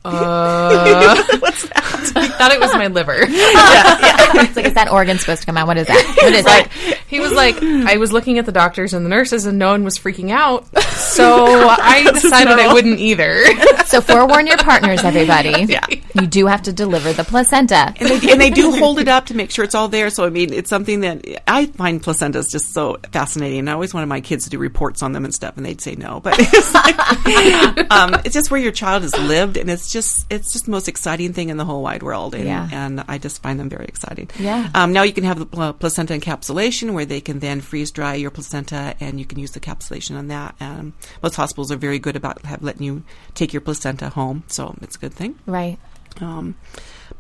uh, 0.04 1.24
What's 1.40 1.68
that? 1.70 1.82
he 2.02 2.28
thought 2.28 2.52
it 2.52 2.60
was 2.60 2.74
my 2.74 2.88
liver. 2.88 3.18
it's 3.28 4.56
like, 4.56 4.66
is 4.66 4.74
that 4.74 4.90
organ 4.92 5.18
supposed 5.20 5.42
to 5.42 5.46
come 5.46 5.58
out? 5.58 5.68
What 5.68 5.78
is 5.78 5.88
that? 5.88 6.16
What 6.22 6.34
is 6.34 6.46
like 6.46 6.72
that? 6.74 7.00
he 7.08 7.20
was 7.20 7.32
like 7.32 7.62
I 7.62 7.98
was 7.98 8.12
looking 8.12 8.38
at 8.38 8.46
the 8.46 8.52
doctors 8.52 8.94
and 8.94 9.06
the 9.06 9.10
nurses 9.10 9.46
and 9.46 9.60
no 9.60 9.70
one 9.70 9.84
was 9.84 9.98
freaking 9.98 10.32
out. 10.32 10.66
So 10.88 11.46
I 11.46 12.10
decided 12.14 12.60
I 12.60 12.74
wouldn't 12.74 13.00
either. 13.00 13.46
So 13.86 14.02
forewarn 14.02 14.48
your 14.48 14.58
partners, 14.58 15.04
everybody. 15.04 15.66
Yeah. 15.72 15.86
You 16.20 16.28
do 16.28 16.48
have 16.48 16.64
to 16.64 16.74
deliver 16.74 17.14
the 17.14 17.24
placenta. 17.24 17.94
And 18.00 18.10
they, 18.10 18.32
and 18.32 18.42
they 18.42 18.50
do 18.50 18.72
hold 18.72 19.00
it 19.00 19.08
up 19.08 19.28
to 19.28 19.36
make 19.36 19.52
sure 19.52 19.64
it's 19.66 19.76
all 19.76 19.88
there. 19.88 20.10
So 20.10 20.26
I 20.26 20.30
mean, 20.30 20.54
it's 20.54 20.70
something 20.70 21.02
that 21.02 21.26
I 21.48 21.68
find 21.68 22.02
placentas 22.02 22.50
just 22.50 22.74
so 22.74 22.98
fascinating. 23.12 23.68
I 23.68 23.74
always 23.74 23.94
wanted 23.94 24.08
my 24.08 24.22
kids 24.22 24.46
to 24.46 24.50
do 24.50 24.58
reports 24.58 25.04
on 25.04 25.12
them 25.12 25.26
and 25.26 25.34
stuff, 25.34 25.58
and 25.58 25.66
they'd 25.66 25.82
say 25.82 25.96
no. 25.96 26.20
But 26.20 26.36
it's, 26.38 26.74
like, 26.74 27.92
um, 27.92 28.16
it's 28.24 28.34
just 28.34 28.50
where 28.52 28.60
your 28.60 28.72
child 28.72 29.04
has 29.04 29.18
lived, 29.18 29.58
and 29.58 29.70
it's 29.70 29.91
just 29.92 30.26
it's 30.32 30.52
just 30.54 30.66
the 30.66 30.72
most 30.72 30.88
exciting 30.88 31.34
thing 31.34 31.50
in 31.50 31.58
the 31.58 31.66
whole 31.66 31.82
wide 31.82 32.04
world. 32.04 32.34
And, 32.36 32.46
Yeah. 32.46 32.70
and 32.72 33.04
I 33.08 33.18
just 33.18 33.42
find 33.42 33.60
them 33.60 33.70
very 33.70 33.86
exciting. 33.86 34.30
Yeah. 34.40 34.70
Um, 34.74 34.94
now 34.94 35.04
you 35.04 35.14
can 35.14 35.24
have 35.24 35.40
the 35.40 35.46
pl- 35.46 35.74
placenta 35.74 36.14
encapsulation, 36.14 36.94
where 36.94 37.06
they 37.06 37.22
can 37.22 37.40
then 37.40 37.62
freeze 37.62 37.92
dry 37.92 38.16
your 38.16 38.32
placenta, 38.32 38.96
and 39.00 39.20
you 39.20 39.26
can 39.26 39.40
use 39.40 39.52
the 39.52 39.60
encapsulation 39.60 40.18
on 40.18 40.28
that. 40.28 40.56
Um, 40.60 40.94
most 41.22 41.36
hospitals 41.36 41.72
are 41.72 41.78
very 41.78 42.00
good 42.00 42.16
about 42.16 42.44
have 42.46 42.64
letting 42.64 42.84
you 42.84 43.04
take 43.36 43.54
your 43.54 43.62
placenta 43.62 44.10
home, 44.10 44.44
so 44.48 44.76
it's 44.82 44.96
a 44.96 45.00
good 45.00 45.14
thing. 45.14 45.36
Right. 45.46 45.78
Um, 46.20 46.56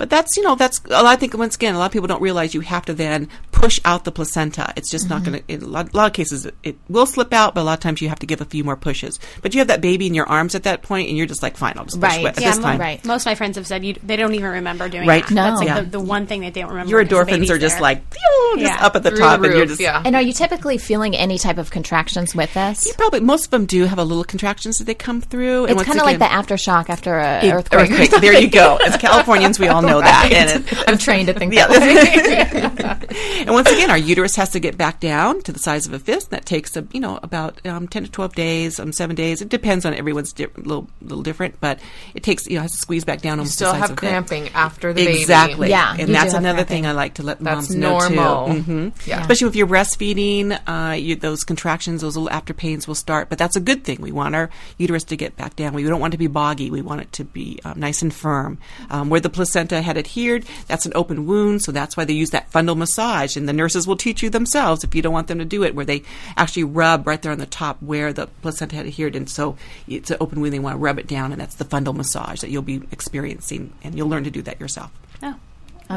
but 0.02 0.10
that's 0.10 0.36
you 0.36 0.42
know 0.42 0.56
that's. 0.56 0.82
I 0.90 1.16
think 1.16 1.38
once 1.38 1.56
again 1.56 1.76
a 1.76 1.78
lot 1.78 1.86
of 1.86 1.92
people 1.92 2.08
don't 2.08 2.24
realize 2.24 2.56
you 2.56 2.62
have 2.62 2.86
to 2.86 2.94
then 2.96 3.30
push 3.52 3.80
out 3.86 4.04
the 4.04 4.12
placenta. 4.12 4.74
It's 4.76 4.90
just 4.90 5.08
not 5.12 5.24
going 5.24 5.38
to. 5.38 5.44
In 5.48 5.62
a 5.62 5.68
lot, 5.68 5.94
a 5.94 5.96
lot 5.96 6.08
of 6.08 6.14
cases, 6.14 6.48
it, 6.48 6.56
it 6.64 6.76
will 6.90 7.06
slip 7.06 7.32
out, 7.34 7.54
but 7.54 7.62
a 7.62 7.66
lot 7.66 7.74
of 7.74 7.82
times 7.82 8.02
you 8.02 8.10
have 8.10 8.18
to 8.18 8.26
give 8.26 8.42
a 8.42 8.46
few 8.46 8.64
more 8.64 8.76
pushes. 8.76 9.20
But 9.44 9.54
you 9.54 9.60
have 9.60 9.68
that 9.68 9.80
baby 9.80 10.08
in 10.08 10.16
your 10.16 10.26
arms 10.28 10.56
at 10.56 10.64
that 10.64 10.82
point, 10.82 11.08
and 11.10 11.16
you're 11.20 11.28
just 11.28 11.44
like, 11.44 11.56
fine, 11.56 11.74
I'll 11.78 11.86
just 11.86 12.02
push 12.02 12.10
Right. 12.18 12.26
it 12.36 12.42
Yeah, 12.42 12.50
this 12.50 12.58
mo- 12.58 12.64
time. 12.64 12.80
Right. 12.80 13.06
Most 13.06 13.22
of 13.22 13.26
my 13.28 13.36
friends 13.36 13.58
have 13.58 13.68
said 13.68 13.86
you, 13.86 13.94
they 14.04 14.16
don't 14.16 14.34
even 14.34 14.50
remember 14.50 14.90
doing 14.90 15.08
Right. 15.08 15.24
that. 15.28 15.32
No. 15.36 15.44
That's 15.44 15.60
like 15.60 15.68
Yeah. 15.68 15.82
the, 15.82 15.90
the 15.92 16.00
one 16.00 16.26
thing 16.26 16.42
that 16.42 16.56
they 16.56 16.62
don't 16.62 16.72
remember. 16.72 16.90
Your 16.90 17.06
endorphins 17.06 17.52
are 17.52 17.60
just 17.60 17.76
there. 17.76 17.82
like 17.84 18.12
phew, 18.12 18.56
just 18.58 18.74
Yeah. 18.80 18.84
up 18.84 18.96
at 18.96 19.04
the 19.04 19.12
Through 19.12 19.20
top, 19.20 19.40
the 19.42 19.50
and 19.50 19.56
you're 19.56 19.66
just 19.68 19.80
yeah. 19.80 20.02
And 20.04 20.16
are 20.16 20.22
you 20.24 20.34
typically 20.34 20.80
feeling 20.80 21.16
any 21.16 21.38
type 21.38 21.60
of 21.60 21.70
contractions 21.70 22.34
with 22.34 22.52
this? 22.56 22.88
You 22.88 22.94
probably 22.98 23.20
most 23.20 23.46
of 23.46 23.52
them 23.52 23.68
do 23.68 23.86
have 23.86 24.00
a 24.00 24.04
little 24.04 24.24
contractions 24.24 24.78
that 24.80 24.86
they 24.86 24.96
come 24.96 25.22
through. 25.22 25.66
It's 25.66 25.84
kind 25.84 26.00
of 26.00 26.06
like 26.08 26.18
the 26.18 26.26
aftershock 26.26 26.90
after 26.90 27.20
a 27.20 27.52
Earthquake. 27.52 27.92
earthquake. 27.92 28.22
There 28.22 28.34
you 28.40 28.50
go. 28.50 28.78
As 28.78 28.98
Californians, 28.98 29.60
we 29.60 29.68
all 29.68 29.82
know 29.91 29.91
that. 30.00 30.24
Right. 30.24 30.34
And 30.34 30.66
it, 30.66 30.84
I'm 30.88 30.98
trained 30.98 31.28
to 31.28 31.34
think 31.34 31.54
Yeah. 31.54 31.68
that 31.68 33.02
way. 33.10 33.42
and 33.42 33.50
once 33.52 33.70
again, 33.70 33.90
our 33.92 33.98
uterus 33.98 34.36
has 34.38 34.50
to 34.52 34.60
get 34.60 34.78
back 34.78 35.00
down 35.00 35.42
to 35.42 35.52
the 35.52 35.60
size 35.60 35.86
of 35.88 35.94
a 35.94 36.00
fist. 36.00 36.30
That 36.30 36.46
takes, 36.46 36.76
a, 36.78 36.88
you 36.92 37.00
know, 37.00 37.20
about 37.24 37.66
um, 37.66 37.88
ten 37.88 38.04
to 38.04 38.12
twelve 38.12 38.36
days, 38.36 38.80
um, 38.80 38.94
seven 38.94 39.16
days. 39.16 39.42
It 39.42 39.50
depends 39.50 39.86
on 39.86 39.94
everyone's 39.94 40.32
di- 40.34 40.48
little 40.58 40.88
little 41.02 41.24
different, 41.24 41.60
but 41.60 41.80
it 42.14 42.24
takes 42.24 42.48
you 42.48 42.56
know 42.56 42.62
has 42.62 42.72
to 42.72 42.78
squeeze 42.78 43.04
back 43.04 43.22
down. 43.22 43.38
You 43.38 43.42
almost 43.42 43.56
still 43.56 43.68
the 43.74 43.80
size 43.80 43.82
have 43.82 43.92
of 43.92 43.98
a 43.98 44.02
fist. 44.02 44.10
cramping 44.12 44.50
after 44.50 44.94
the 44.94 45.06
baby. 45.06 45.20
Exactly. 45.20 45.70
Yeah, 45.70 45.92
and 45.98 46.08
you 46.08 46.14
that's 46.14 46.34
another 46.34 46.60
cramping. 46.60 46.84
thing 46.84 46.86
I 46.86 46.92
like 46.94 47.16
to 47.16 47.24
let 47.24 47.40
That's 47.40 47.70
moms 47.70 47.76
know 47.76 48.00
normal. 48.00 48.48
too. 48.56 48.62
hmm 48.62 48.90
Yeah. 49.06 49.22
Especially 49.22 49.48
if 49.48 49.56
you're 49.56 49.68
breastfeeding, 49.68 50.60
uh, 50.68 50.94
you, 50.94 51.16
those 51.16 51.44
contractions, 51.44 52.02
those 52.02 52.16
little 52.16 52.30
after 52.30 52.54
pains 52.54 52.88
will 52.88 52.96
start. 52.96 53.30
But 53.30 53.38
that's 53.38 53.56
a 53.56 53.60
good 53.60 53.84
thing. 53.84 53.98
We 54.02 54.12
want 54.12 54.36
our 54.36 54.50
uterus 54.78 55.04
to 55.06 55.16
get 55.18 55.36
back 55.38 55.56
down. 55.56 55.74
We 55.74 55.84
don't 55.84 56.00
want 56.00 56.14
it 56.14 56.16
to 56.16 56.20
be 56.20 56.28
boggy. 56.28 56.70
We 56.72 56.82
want 56.82 57.02
it 57.02 57.12
to 57.14 57.24
be 57.24 57.60
um, 57.66 57.80
nice 57.80 58.02
and 58.02 58.14
firm. 58.14 58.58
Um, 58.90 59.10
where 59.10 59.20
the 59.20 59.30
placenta 59.30 59.71
had 59.80 59.98
adhered, 59.98 60.46
that's 60.68 60.86
an 60.86 60.92
open 60.96 61.26
wound, 61.26 61.62
so 61.62 61.72
that's 61.72 61.96
why 61.96 62.04
they 62.04 62.14
use 62.14 62.32
that 62.32 62.52
fundal 62.52 62.76
massage. 62.76 63.38
And 63.38 63.48
the 63.48 63.54
nurses 63.54 63.88
will 63.88 63.96
teach 63.96 64.22
you 64.22 64.30
themselves 64.30 64.84
if 64.84 64.94
you 64.94 65.02
don't 65.02 65.14
want 65.14 65.28
them 65.28 65.40
to 65.40 65.46
do 65.46 65.64
it, 65.64 65.74
where 65.76 65.86
they 65.86 66.04
actually 66.36 66.66
rub 66.66 67.08
right 67.08 67.22
there 67.22 67.32
on 67.32 67.38
the 67.38 67.46
top 67.46 67.82
where 67.82 68.12
the 68.12 68.28
placenta 68.42 68.76
had 68.76 68.88
adhered. 68.88 69.16
And 69.16 69.30
so 69.30 69.56
it's 69.88 70.12
an 70.12 70.18
open 70.20 70.42
wound. 70.42 70.54
They 70.54 70.60
want 70.60 70.74
to 70.74 70.80
rub 70.80 71.00
it 71.00 71.08
down, 71.08 71.32
and 71.32 71.40
that's 71.40 71.56
the 71.56 71.66
fundal 71.66 71.96
massage 71.96 72.42
that 72.42 72.50
you'll 72.50 72.62
be 72.62 72.82
experiencing, 72.92 73.74
and 73.84 73.96
you'll 73.96 74.10
learn 74.10 74.26
to 74.26 74.32
do 74.32 74.42
that 74.42 74.60
yourself. 74.60 74.92
Oh, 75.24 75.36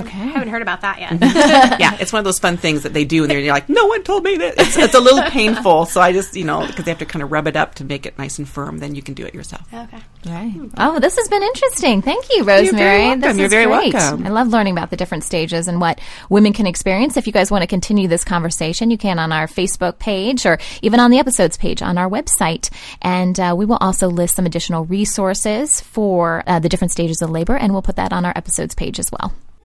Okay. 0.01 0.19
I 0.19 0.27
haven't 0.27 0.49
heard 0.49 0.63
about 0.63 0.81
that 0.83 1.01
yet. 1.01 1.13
yeah, 1.81 1.97
it's 2.01 2.13
one 2.13 2.19
of 2.19 2.25
those 2.25 2.39
fun 2.39 2.57
things 2.57 2.83
that 2.83 2.93
they 2.93 3.05
do, 3.05 3.23
and 3.23 3.31
they're 3.31 3.41
you're 3.41 3.53
like, 3.53 3.69
no 3.69 3.87
one 3.87 4.03
told 4.03 4.25
me 4.25 4.37
that. 4.37 4.55
It's, 4.59 4.77
it's 4.77 4.95
a 4.95 5.01
little 5.01 5.23
painful, 5.31 5.87
so 5.87 6.01
I 6.01 6.13
just, 6.13 6.35
you 6.37 6.45
know, 6.45 6.67
because 6.67 6.85
they 6.85 6.91
have 6.91 6.99
to 6.99 7.07
kind 7.07 7.23
of 7.23 7.31
rub 7.33 7.47
it 7.47 7.57
up 7.57 7.75
to 7.77 7.85
make 7.85 8.07
it 8.07 8.19
nice 8.19 8.39
and 8.39 8.49
firm. 8.49 8.79
Then 8.79 8.95
you 8.95 9.03
can 9.03 9.15
do 9.15 9.25
it 9.25 9.35
yourself. 9.35 9.63
okay. 9.73 9.99
Right. 10.27 10.55
Oh, 10.79 11.01
this 11.01 11.17
has 11.17 11.29
been 11.29 11.43
interesting. 11.43 12.01
Thank 12.03 12.27
you, 12.31 12.45
Rosemary. 12.45 12.73
very 12.73 13.05
welcome. 13.05 13.21
This 13.21 13.37
You're 13.37 13.47
is 13.47 13.53
very 13.53 13.67
great. 13.67 13.95
welcome. 13.95 14.27
I 14.27 14.31
love 14.31 14.49
learning 14.49 14.73
about 14.73 14.91
the 14.91 14.97
different 14.97 15.25
stages 15.25 15.69
and 15.69 15.81
what 15.81 16.01
women 16.31 16.53
can 16.53 16.67
experience. 16.67 17.17
If 17.17 17.27
you 17.27 17.33
guys 17.33 17.51
want 17.51 17.63
to 17.63 17.67
continue 17.67 18.09
this 18.09 18.25
conversation, 18.25 18.91
you 18.91 18.99
can 18.99 19.19
on 19.19 19.33
our 19.33 19.47
Facebook 19.47 19.99
page 19.99 20.47
or 20.47 20.59
even 20.83 21.01
on 21.01 21.11
the 21.11 21.19
episodes 21.19 21.57
page 21.57 21.83
on 21.83 21.99
our 21.99 22.09
website. 22.09 22.71
And 23.03 23.39
uh, 23.39 23.55
we 23.57 23.67
will 23.67 23.79
also 23.81 24.09
list 24.09 24.37
some 24.37 24.47
additional 24.47 24.85
resources 24.87 25.81
for 25.81 26.43
uh, 26.47 26.59
the 26.59 26.69
different 26.69 26.93
stages 26.93 27.21
of 27.21 27.31
labor, 27.31 27.57
and 27.57 27.73
we'll 27.73 27.83
put 27.83 27.97
that 27.97 28.13
on 28.13 28.25
our 28.25 28.33
episodes 28.37 28.75
page 28.75 28.99
as 28.99 29.11
well. 29.13 29.33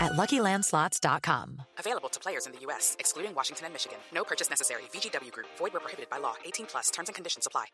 at 0.00 0.12
LuckyLandSlots.com. 0.12 1.62
Available 1.78 2.08
to 2.08 2.20
players 2.20 2.46
in 2.46 2.52
the 2.52 2.60
U.S., 2.60 2.96
excluding 2.98 3.34
Washington 3.34 3.66
and 3.66 3.74
Michigan. 3.74 3.98
No 4.12 4.24
purchase 4.24 4.48
necessary. 4.50 4.82
VGW 4.92 5.32
Group. 5.32 5.48
Void 5.58 5.72
where 5.72 5.80
prohibited 5.80 6.08
by 6.10 6.18
law. 6.18 6.34
18 6.44 6.66
plus. 6.66 6.90
Terms 6.90 7.08
and 7.08 7.14
conditions 7.14 7.46
apply. 7.46 7.66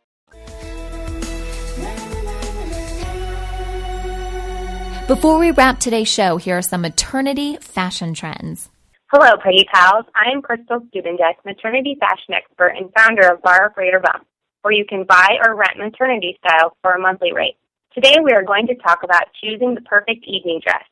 Before 5.06 5.38
we 5.38 5.50
wrap 5.50 5.80
today's 5.80 6.08
show, 6.08 6.38
here 6.38 6.56
are 6.56 6.62
some 6.62 6.80
maternity 6.80 7.58
fashion 7.58 8.14
trends. 8.14 8.70
Hello, 9.12 9.36
pretty 9.36 9.66
Pals. 9.70 10.06
I'm 10.14 10.40
Crystal 10.40 10.80
Stubendek, 10.80 11.44
maternity 11.44 11.94
fashion 12.00 12.32
expert 12.32 12.72
and 12.74 12.90
founder 12.96 13.28
of 13.30 13.42
Borrow 13.42 13.68
For 13.74 13.84
Your 13.84 14.00
Bump, 14.00 14.26
where 14.62 14.72
you 14.72 14.86
can 14.88 15.04
buy 15.04 15.36
or 15.44 15.54
rent 15.54 15.76
maternity 15.76 16.38
styles 16.38 16.72
for 16.80 16.92
a 16.92 16.98
monthly 16.98 17.34
rate. 17.34 17.58
Today 17.92 18.16
we 18.24 18.32
are 18.32 18.42
going 18.42 18.66
to 18.66 18.74
talk 18.76 19.02
about 19.04 19.24
choosing 19.40 19.74
the 19.74 19.82
perfect 19.82 20.24
evening 20.26 20.60
dress. 20.64 20.82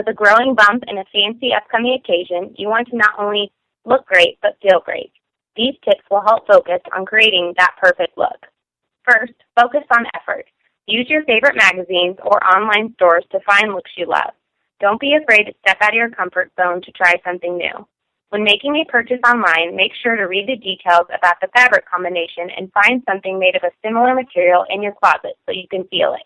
With 0.00 0.08
a 0.08 0.14
growing 0.14 0.54
bump 0.54 0.84
and 0.88 0.98
a 0.98 1.04
fancy 1.12 1.52
upcoming 1.52 1.92
occasion, 1.92 2.54
you 2.56 2.68
want 2.68 2.88
to 2.88 2.96
not 2.96 3.12
only 3.18 3.52
look 3.84 4.06
great, 4.06 4.38
but 4.40 4.56
feel 4.62 4.80
great. 4.80 5.12
These 5.56 5.74
tips 5.84 6.00
will 6.10 6.22
help 6.22 6.46
focus 6.46 6.80
on 6.96 7.04
creating 7.04 7.52
that 7.58 7.76
perfect 7.76 8.16
look. 8.16 8.46
First, 9.04 9.34
focus 9.54 9.84
on 9.90 10.06
effort. 10.16 10.46
Use 10.86 11.04
your 11.10 11.22
favorite 11.24 11.54
magazines 11.54 12.16
or 12.24 12.42
online 12.42 12.94
stores 12.94 13.26
to 13.30 13.40
find 13.40 13.74
looks 13.74 13.90
you 13.94 14.06
love. 14.06 14.32
Don't 14.80 14.98
be 14.98 15.18
afraid 15.20 15.44
to 15.44 15.54
step 15.60 15.76
out 15.82 15.92
of 15.92 15.96
your 15.96 16.08
comfort 16.08 16.50
zone 16.58 16.80
to 16.80 16.92
try 16.92 17.20
something 17.22 17.58
new. 17.58 17.86
When 18.30 18.42
making 18.42 18.76
a 18.76 18.90
purchase 18.90 19.20
online, 19.28 19.76
make 19.76 19.92
sure 20.02 20.16
to 20.16 20.32
read 20.32 20.48
the 20.48 20.56
details 20.56 21.12
about 21.12 21.42
the 21.42 21.52
fabric 21.52 21.84
combination 21.84 22.48
and 22.56 22.72
find 22.72 23.02
something 23.06 23.38
made 23.38 23.54
of 23.54 23.64
a 23.64 23.76
similar 23.84 24.14
material 24.14 24.64
in 24.70 24.80
your 24.82 24.94
closet 24.94 25.36
so 25.44 25.52
you 25.52 25.68
can 25.68 25.84
feel 25.88 26.14
it. 26.14 26.24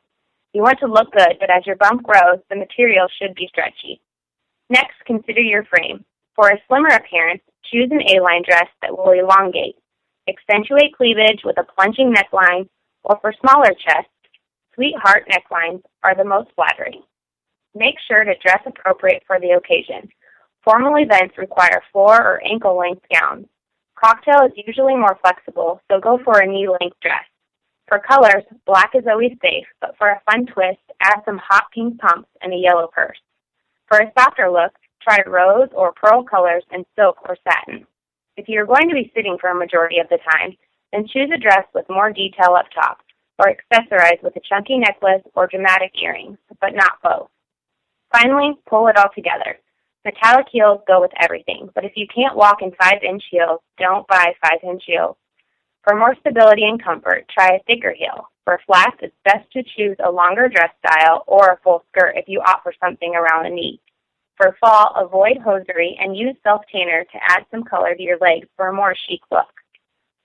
You 0.54 0.62
want 0.62 0.78
to 0.78 0.86
look 0.86 1.10
good, 1.10 1.36
but 1.40 1.50
as 1.50 1.66
your 1.66 1.76
bump 1.76 2.04
grows, 2.04 2.38
the 2.48 2.56
material 2.56 3.08
should 3.18 3.34
be 3.34 3.48
stretchy. 3.48 4.00
Next, 4.70 4.94
consider 5.04 5.40
your 5.40 5.64
frame. 5.64 6.04
For 6.36 6.48
a 6.48 6.60
slimmer 6.68 6.94
appearance, 6.94 7.42
choose 7.70 7.90
an 7.90 8.00
A-line 8.14 8.44
dress 8.48 8.68
that 8.80 8.96
will 8.96 9.10
elongate. 9.10 9.76
Accentuate 10.28 10.94
cleavage 10.96 11.42
with 11.44 11.58
a 11.58 11.66
plunging 11.74 12.14
neckline, 12.14 12.68
or 13.02 13.18
for 13.20 13.34
smaller 13.40 13.74
chests, 13.74 14.10
Sweetheart 14.74 15.28
necklines 15.28 15.82
are 16.02 16.14
the 16.14 16.24
most 16.24 16.50
flattering. 16.54 17.02
Make 17.74 17.96
sure 18.08 18.24
to 18.24 18.34
dress 18.38 18.62
appropriate 18.64 19.22
for 19.26 19.38
the 19.40 19.50
occasion. 19.50 20.08
Formal 20.64 20.96
events 20.96 21.36
require 21.36 21.82
floor 21.92 22.16
or 22.16 22.42
ankle 22.44 22.76
length 22.78 23.04
gowns. 23.12 23.46
Cocktail 23.96 24.46
is 24.46 24.52
usually 24.66 24.96
more 24.96 25.18
flexible, 25.20 25.80
so 25.90 26.00
go 26.00 26.18
for 26.24 26.38
a 26.38 26.46
knee 26.46 26.68
length 26.68 26.96
dress. 27.00 27.24
For 27.88 27.98
colors, 27.98 28.44
black 28.66 28.92
is 28.94 29.04
always 29.06 29.32
safe, 29.42 29.66
but 29.80 29.94
for 29.98 30.08
a 30.08 30.22
fun 30.30 30.46
twist, 30.46 30.80
add 31.02 31.20
some 31.24 31.38
hot 31.38 31.66
pink 31.72 31.98
pumps 31.98 32.28
and 32.40 32.52
a 32.52 32.56
yellow 32.56 32.88
purse. 32.92 33.18
For 33.88 33.98
a 33.98 34.12
softer 34.18 34.50
look, 34.50 34.72
try 35.02 35.18
rose 35.26 35.68
or 35.72 35.92
pearl 35.92 36.24
colors 36.24 36.64
in 36.72 36.84
silk 36.96 37.18
or 37.28 37.36
satin. 37.44 37.86
If 38.36 38.48
you're 38.48 38.66
going 38.66 38.88
to 38.88 38.94
be 38.94 39.12
sitting 39.14 39.36
for 39.40 39.50
a 39.50 39.54
majority 39.54 39.98
of 39.98 40.08
the 40.08 40.18
time, 40.32 40.56
then 40.92 41.06
choose 41.06 41.30
a 41.34 41.38
dress 41.38 41.66
with 41.74 41.84
more 41.88 42.10
detail 42.10 42.54
up 42.54 42.66
top 42.74 42.98
or 43.38 43.52
accessorize 43.52 44.22
with 44.22 44.34
a 44.36 44.40
chunky 44.48 44.78
necklace 44.78 45.22
or 45.34 45.46
dramatic 45.46 45.92
earrings, 46.02 46.38
but 46.60 46.74
not 46.74 47.02
both. 47.02 47.28
Finally, 48.12 48.54
pull 48.66 48.86
it 48.88 48.96
all 48.96 49.10
together. 49.14 49.58
Metallic 50.04 50.46
heels 50.50 50.80
go 50.86 51.00
with 51.00 51.10
everything, 51.20 51.68
but 51.74 51.84
if 51.84 51.92
you 51.96 52.06
can't 52.14 52.36
walk 52.36 52.62
in 52.62 52.70
5-inch 52.72 53.24
heels, 53.30 53.60
don't 53.78 54.06
buy 54.06 54.34
5-inch 54.44 54.82
heels. 54.86 55.16
For 55.84 55.94
more 55.94 56.16
stability 56.20 56.64
and 56.64 56.82
comfort, 56.82 57.26
try 57.28 57.56
a 57.56 57.62
thicker 57.66 57.92
heel. 57.92 58.28
For 58.44 58.58
flats, 58.66 58.96
it's 59.00 59.14
best 59.24 59.50
to 59.52 59.62
choose 59.76 59.96
a 60.02 60.10
longer 60.10 60.48
dress 60.48 60.70
style 60.84 61.24
or 61.26 61.48
a 61.48 61.58
full 61.62 61.84
skirt 61.90 62.16
if 62.16 62.24
you 62.26 62.40
opt 62.40 62.62
for 62.62 62.72
something 62.82 63.14
around 63.14 63.44
the 63.44 63.50
knee. 63.50 63.80
For 64.36 64.56
fall, 64.60 64.94
avoid 64.96 65.38
hosiery 65.44 65.96
and 66.00 66.16
use 66.16 66.36
self-tanner 66.42 67.04
to 67.04 67.18
add 67.28 67.44
some 67.50 67.64
color 67.64 67.94
to 67.94 68.02
your 68.02 68.18
legs 68.18 68.48
for 68.56 68.68
a 68.68 68.72
more 68.72 68.94
chic 69.06 69.20
look. 69.30 69.52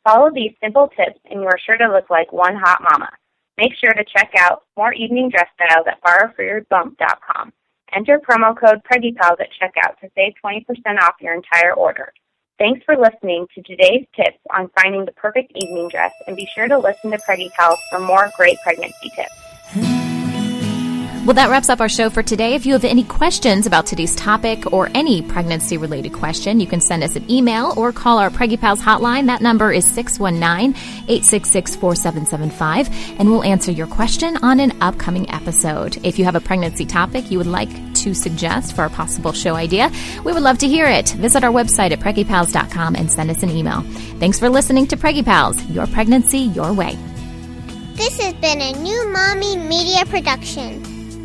Follow 0.05 0.31
these 0.33 0.55
simple 0.63 0.87
tips 0.87 1.19
and 1.29 1.41
you 1.41 1.47
are 1.47 1.59
sure 1.65 1.77
to 1.77 1.91
look 1.91 2.09
like 2.09 2.31
one 2.31 2.55
hot 2.55 2.81
mama. 2.81 3.09
Make 3.57 3.73
sure 3.75 3.93
to 3.93 4.05
check 4.05 4.31
out 4.37 4.63
more 4.77 4.93
evening 4.93 5.29
dress 5.29 5.47
styles 5.55 5.85
at 5.87 6.01
borrowforyourbump.com. 6.01 7.51
Enter 7.93 8.19
promo 8.19 8.57
code 8.57 8.81
PreggyPals 8.89 9.41
at 9.41 9.49
checkout 9.59 9.99
to 9.99 10.09
save 10.15 10.33
20% 10.43 10.65
off 11.01 11.15
your 11.19 11.33
entire 11.33 11.73
order. 11.73 12.13
Thanks 12.59 12.83
for 12.83 12.97
listening 12.97 13.47
to 13.55 13.61
today's 13.61 14.05
tips 14.13 14.37
on 14.53 14.69
finding 14.75 15.05
the 15.05 15.13
perfect 15.13 15.53
evening 15.55 15.87
dress 15.87 16.11
and 16.27 16.35
be 16.35 16.45
sure 16.53 16.67
to 16.67 16.77
listen 16.77 17.09
to 17.11 17.17
Preggy 17.17 17.49
Pals 17.53 17.79
for 17.89 17.99
more 17.99 18.29
great 18.35 18.57
pregnancy 18.61 19.09
tips. 19.15 19.48
Well, 21.25 21.35
that 21.35 21.49
wraps 21.49 21.69
up 21.69 21.81
our 21.81 21.89
show 21.89 22.09
for 22.09 22.23
today. 22.23 22.55
If 22.55 22.65
you 22.65 22.71
have 22.73 22.85
any 22.85 23.03
questions 23.03 23.67
about 23.67 23.85
today's 23.85 24.15
topic 24.15 24.71
or 24.71 24.89
any 24.95 25.21
pregnancy 25.21 25.75
related 25.77 26.13
question, 26.13 26.61
you 26.61 26.65
can 26.65 26.79
send 26.79 27.03
us 27.03 27.17
an 27.17 27.29
email 27.29 27.73
or 27.75 27.91
call 27.91 28.19
our 28.19 28.29
Preggy 28.29 28.59
Pals 28.59 28.79
hotline. 28.79 29.27
That 29.27 29.41
number 29.41 29.71
is 29.71 29.85
619 29.85 30.71
866 31.09 31.75
4775, 31.75 33.19
and 33.19 33.29
we'll 33.29 33.43
answer 33.43 33.69
your 33.69 33.85
question 33.85 34.37
on 34.37 34.61
an 34.61 34.81
upcoming 34.81 35.29
episode. 35.29 36.03
If 36.05 36.17
you 36.17 36.23
have 36.23 36.35
a 36.35 36.39
pregnancy 36.39 36.85
topic 36.85 37.29
you 37.29 37.37
would 37.37 37.47
like 37.47 37.69
to 37.95 38.13
suggest 38.13 38.73
for 38.73 38.85
a 38.85 38.89
possible 38.89 39.33
show 39.33 39.55
idea, 39.55 39.91
we 40.23 40.31
would 40.31 40.41
love 40.41 40.57
to 40.59 40.67
hear 40.69 40.87
it. 40.87 41.09
Visit 41.11 41.43
our 41.43 41.51
website 41.51 41.91
at 41.91 41.99
preggypals.com 41.99 42.95
and 42.95 43.11
send 43.11 43.29
us 43.29 43.43
an 43.43 43.49
email. 43.49 43.81
Thanks 44.19 44.39
for 44.39 44.49
listening 44.49 44.87
to 44.87 44.97
Preggy 44.97 45.23
Pals, 45.23 45.61
your 45.65 45.85
pregnancy 45.85 46.39
your 46.39 46.73
way. 46.73 46.97
This 47.95 48.17
has 48.21 48.33
been 48.35 48.61
a 48.61 48.71
new 48.81 49.11
Mommy 49.11 49.57
Media 49.57 50.05
production. 50.05 50.88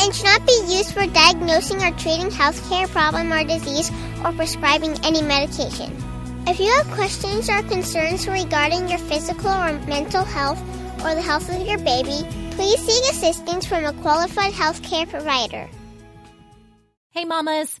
and 0.00 0.14
should 0.14 0.24
not 0.24 0.46
be 0.46 0.58
used 0.68 0.92
for 0.92 1.06
diagnosing 1.06 1.82
or 1.82 1.90
treating 1.92 2.30
healthcare 2.30 2.88
problem 2.88 3.32
or 3.32 3.44
disease 3.44 3.90
or 4.24 4.32
prescribing 4.32 4.96
any 5.04 5.22
medication. 5.22 5.96
If 6.46 6.58
you 6.58 6.70
have 6.72 6.90
questions 6.92 7.50
or 7.50 7.62
concerns 7.62 8.26
regarding 8.26 8.88
your 8.88 8.98
physical 8.98 9.50
or 9.50 9.78
mental 9.86 10.24
health 10.24 10.60
or 11.04 11.14
the 11.14 11.22
health 11.22 11.48
of 11.50 11.66
your 11.66 11.78
baby, 11.78 12.26
please 12.52 12.80
seek 12.80 13.04
assistance 13.10 13.66
from 13.66 13.84
a 13.84 13.92
qualified 13.94 14.52
healthcare 14.52 15.08
provider. 15.08 15.68
Hey, 17.10 17.24
mamas. 17.24 17.80